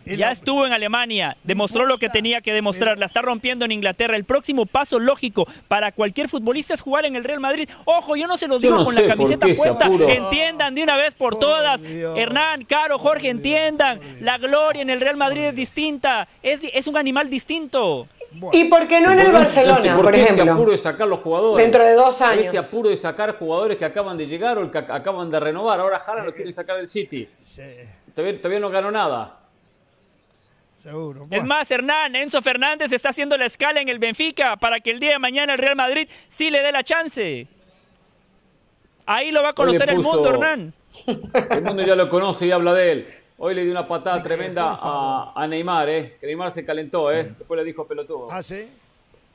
[0.05, 4.15] Ya estuvo en Alemania, demostró lo que tenía que demostrar, la está rompiendo en Inglaterra.
[4.15, 7.69] El próximo paso lógico para cualquier futbolista es jugar en el Real Madrid.
[7.85, 9.88] Ojo, yo no se los digo no con la camiseta puesta.
[10.07, 11.81] Entiendan de una vez por, todas.
[11.81, 12.17] Dios.
[12.17, 13.99] Hernán, Caro, Jorge, entiendan.
[14.21, 16.27] La gloria en el Real Madrid es distinta.
[16.41, 18.07] Es, es un animal distinto.
[18.51, 20.71] ¿Y por qué no en el Barcelona, ¿Por por qué ese apuro ejemplo?
[20.71, 21.63] de sacar los jugadores?
[21.63, 22.45] Dentro de dos ¿Por años.
[22.47, 25.39] Ese apuro de sacar jugadores que acaban de llegar o el que ac- acaban de
[25.39, 25.80] renovar.
[25.80, 27.27] Ahora Jara lo quiere sacar del City.
[27.43, 27.61] Sí,
[28.13, 29.39] Todavía, todavía no ganó nada.
[30.84, 31.23] Seguro.
[31.23, 34.91] Es Bueno, más, Hernán, Enzo Fernández está haciendo la escala en el Benfica para que
[34.91, 37.47] el día de mañana el Real Madrid sí le dé la chance.
[39.05, 40.73] Ahí lo va a conocer el mundo, Hernán.
[41.49, 43.07] El mundo ya lo conoce y habla de él.
[43.39, 46.18] Hoy le dio una patada tremenda a, a Neymar, ¿eh?
[46.22, 47.34] Que Neymar se calentó, ¿eh?
[47.35, 48.27] Después le dijo pelotudo.
[48.31, 48.69] ¿Ah, sí?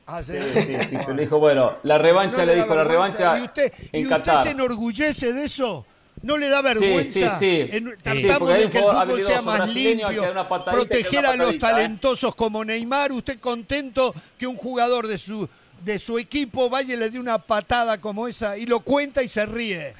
[0.06, 0.38] ¿Ah, sí?
[0.38, 0.96] Sí, sí, sí.
[1.14, 4.16] Le dijo, bueno, la revancha No le dijo, la revancha ¿Y usted, en y usted
[4.18, 4.42] Qatar.
[4.44, 5.84] se enorgullece de eso?
[6.22, 7.38] ¿No le da vergüenza?
[7.38, 7.76] sí, sí.
[7.76, 11.58] En- Sí, tratamos de que el fútbol sea más limpio, y proteger a los ¿eh?
[11.58, 13.12] talentosos como Neymar.
[13.12, 15.48] ¿Usted contento que un jugador de su,
[15.84, 19.28] de su equipo vaya y le dé una patada como esa y lo cuenta y
[19.28, 19.94] se ríe?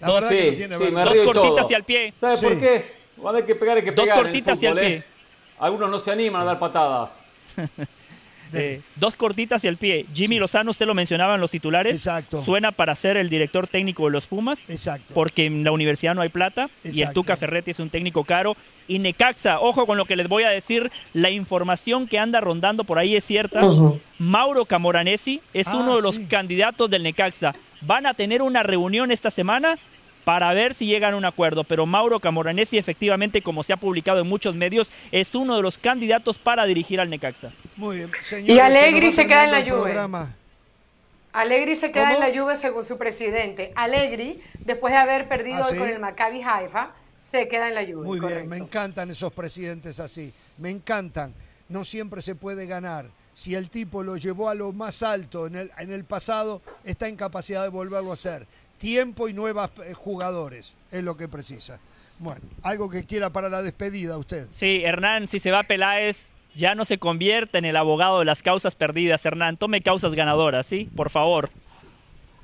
[0.00, 1.12] La Dos- verdad Sí, que no tiene sí, me vergüenza.
[1.12, 1.64] río y Dos cortitas todo.
[1.64, 2.12] hacia el pie.
[2.14, 2.44] ¿Sabe Sí.
[2.44, 2.92] por qué?
[3.22, 4.86] Va a haber que pegar, hay que Dos pegar en el cortitas hacia el fútbol,
[4.88, 4.96] pie.
[4.98, 5.04] ¿eh?
[5.58, 7.20] Algunos no se animan a dar patadas.
[8.52, 10.06] Eh, dos cortitas hacia el pie.
[10.14, 11.94] Jimmy Lozano, usted lo mencionaba en los titulares.
[11.94, 12.44] Exacto.
[12.44, 14.68] Suena para ser el director técnico de los Pumas.
[14.68, 15.14] Exacto.
[15.14, 16.68] Porque en la universidad no hay plata.
[16.84, 17.14] Y el Exacto.
[17.20, 18.56] Tuca Ferretti es un técnico caro.
[18.88, 20.90] Y Necaxa, ojo con lo que les voy a decir.
[21.14, 23.60] La información que anda rondando por ahí es cierta.
[24.18, 26.26] Mauro Camoranesi es Ah, uno de los sí.
[26.26, 27.54] candidatos del Necaxa.
[27.82, 29.78] Van a tener una reunión esta semana
[30.24, 31.64] para ver si llegan a un acuerdo.
[31.64, 35.78] Pero Mauro Camoranesi, efectivamente, como se ha publicado en muchos medios, es uno de los
[35.78, 37.52] candidatos para dirigir al Necaxa.
[37.76, 38.10] Muy bien.
[38.20, 40.36] Y Señores, Allegri nos va se queda en la programa.
[41.32, 42.24] Allegri se queda ¿Cómo?
[42.24, 43.72] en la Juve según su presidente.
[43.76, 45.76] Allegri, después de haber perdido ¿Ah, sí?
[45.76, 48.06] con el Maccabi Haifa, se queda en la Juve.
[48.06, 48.50] Muy bien, correcto.
[48.50, 51.32] me encantan esos presidentes así, me encantan.
[51.68, 53.06] No siempre se puede ganar.
[53.32, 57.06] Si el tipo lo llevó a lo más alto en el, en el pasado, está
[57.06, 58.46] en capacidad de volverlo a hacer.
[58.80, 61.78] Tiempo y nuevos jugadores es lo que precisa.
[62.18, 64.46] Bueno, algo que quiera para la despedida usted.
[64.50, 68.42] Sí, Hernán, si se va Peláez, ya no se convierte en el abogado de las
[68.42, 69.58] causas perdidas, Hernán.
[69.58, 70.88] Tome causas ganadoras, ¿sí?
[70.96, 71.50] Por favor.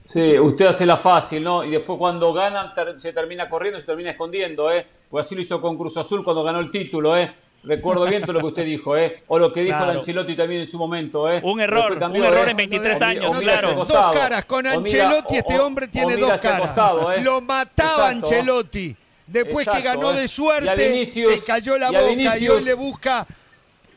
[0.04, 1.64] Sí, usted hace la fácil, ¿no?
[1.64, 4.86] Y después cuando ganan ter- se termina corriendo, se termina escondiendo, ¿eh?
[5.10, 7.34] Pues así lo hizo con Cruz Azul cuando ganó el título, ¿eh?
[7.66, 9.22] Recuerdo bien todo lo que usted dijo, ¿eh?
[9.26, 9.98] O lo que dijo Claro.
[9.98, 11.40] Ancelotti también en su momento, ¿eh?
[11.43, 13.74] Un error, un error en 23 O mi- años, claro.
[13.84, 16.60] Dos caras, con Ancelotti o- este o- hombre tiene dos caras.
[16.60, 17.20] costado, ¿eh?
[17.22, 18.26] Lo mataba Exacto.
[18.34, 18.97] Ancelotti.
[19.26, 20.20] Después que ganó ¿eh?
[20.20, 23.26] de suerte, Vinicius- se cayó la y boca y hoy le busca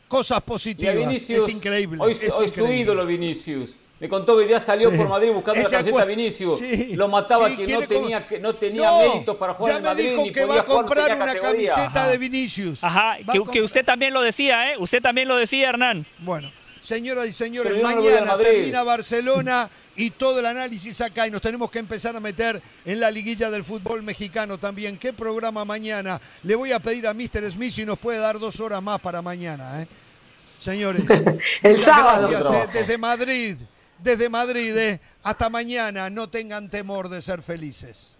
[0.07, 0.95] cosas positivas.
[0.95, 1.99] Vinicius, es increíble.
[2.01, 2.75] Hoy, es hoy su increíble.
[2.81, 3.77] ídolo Vinicius.
[3.99, 4.97] Me contó que ya salió Sí.
[4.97, 6.59] por Madrid buscando la acu- Vinicius.
[6.59, 9.77] Sí, Lo mataba sí, que no tenía, que no tenía No, méritos para jugar ya
[9.77, 10.09] en me Madrid.
[10.11, 11.73] dijo ni que va podía a jugar, no comprar una categoría.
[11.73, 12.83] camiseta de Vinicius.
[12.83, 13.17] Ajá,
[13.51, 14.75] que, usted también lo decía, ¿eh?
[14.79, 16.05] Usted también lo decía, Hernán.
[16.19, 16.49] Bueno,
[16.81, 21.41] señoras y señores, Pero no mañana termina Barcelona y todo el análisis acá y nos
[21.41, 24.97] tenemos que empezar a meter en la liguilla del fútbol mexicano también.
[24.97, 26.21] ¿Qué programa mañana?
[26.43, 27.51] Le voy a pedir a Mr.
[27.51, 29.87] Smith si nos puede dar dos horas más para mañana, ¿eh?
[30.57, 31.03] Señores,
[31.63, 32.29] El sábado.
[32.29, 33.57] gracias eh, desde Madrid,
[34.03, 34.75] desde Madrid.
[34.77, 34.99] eh.
[35.23, 38.15] Hasta mañana, no tengan temor de ser felices.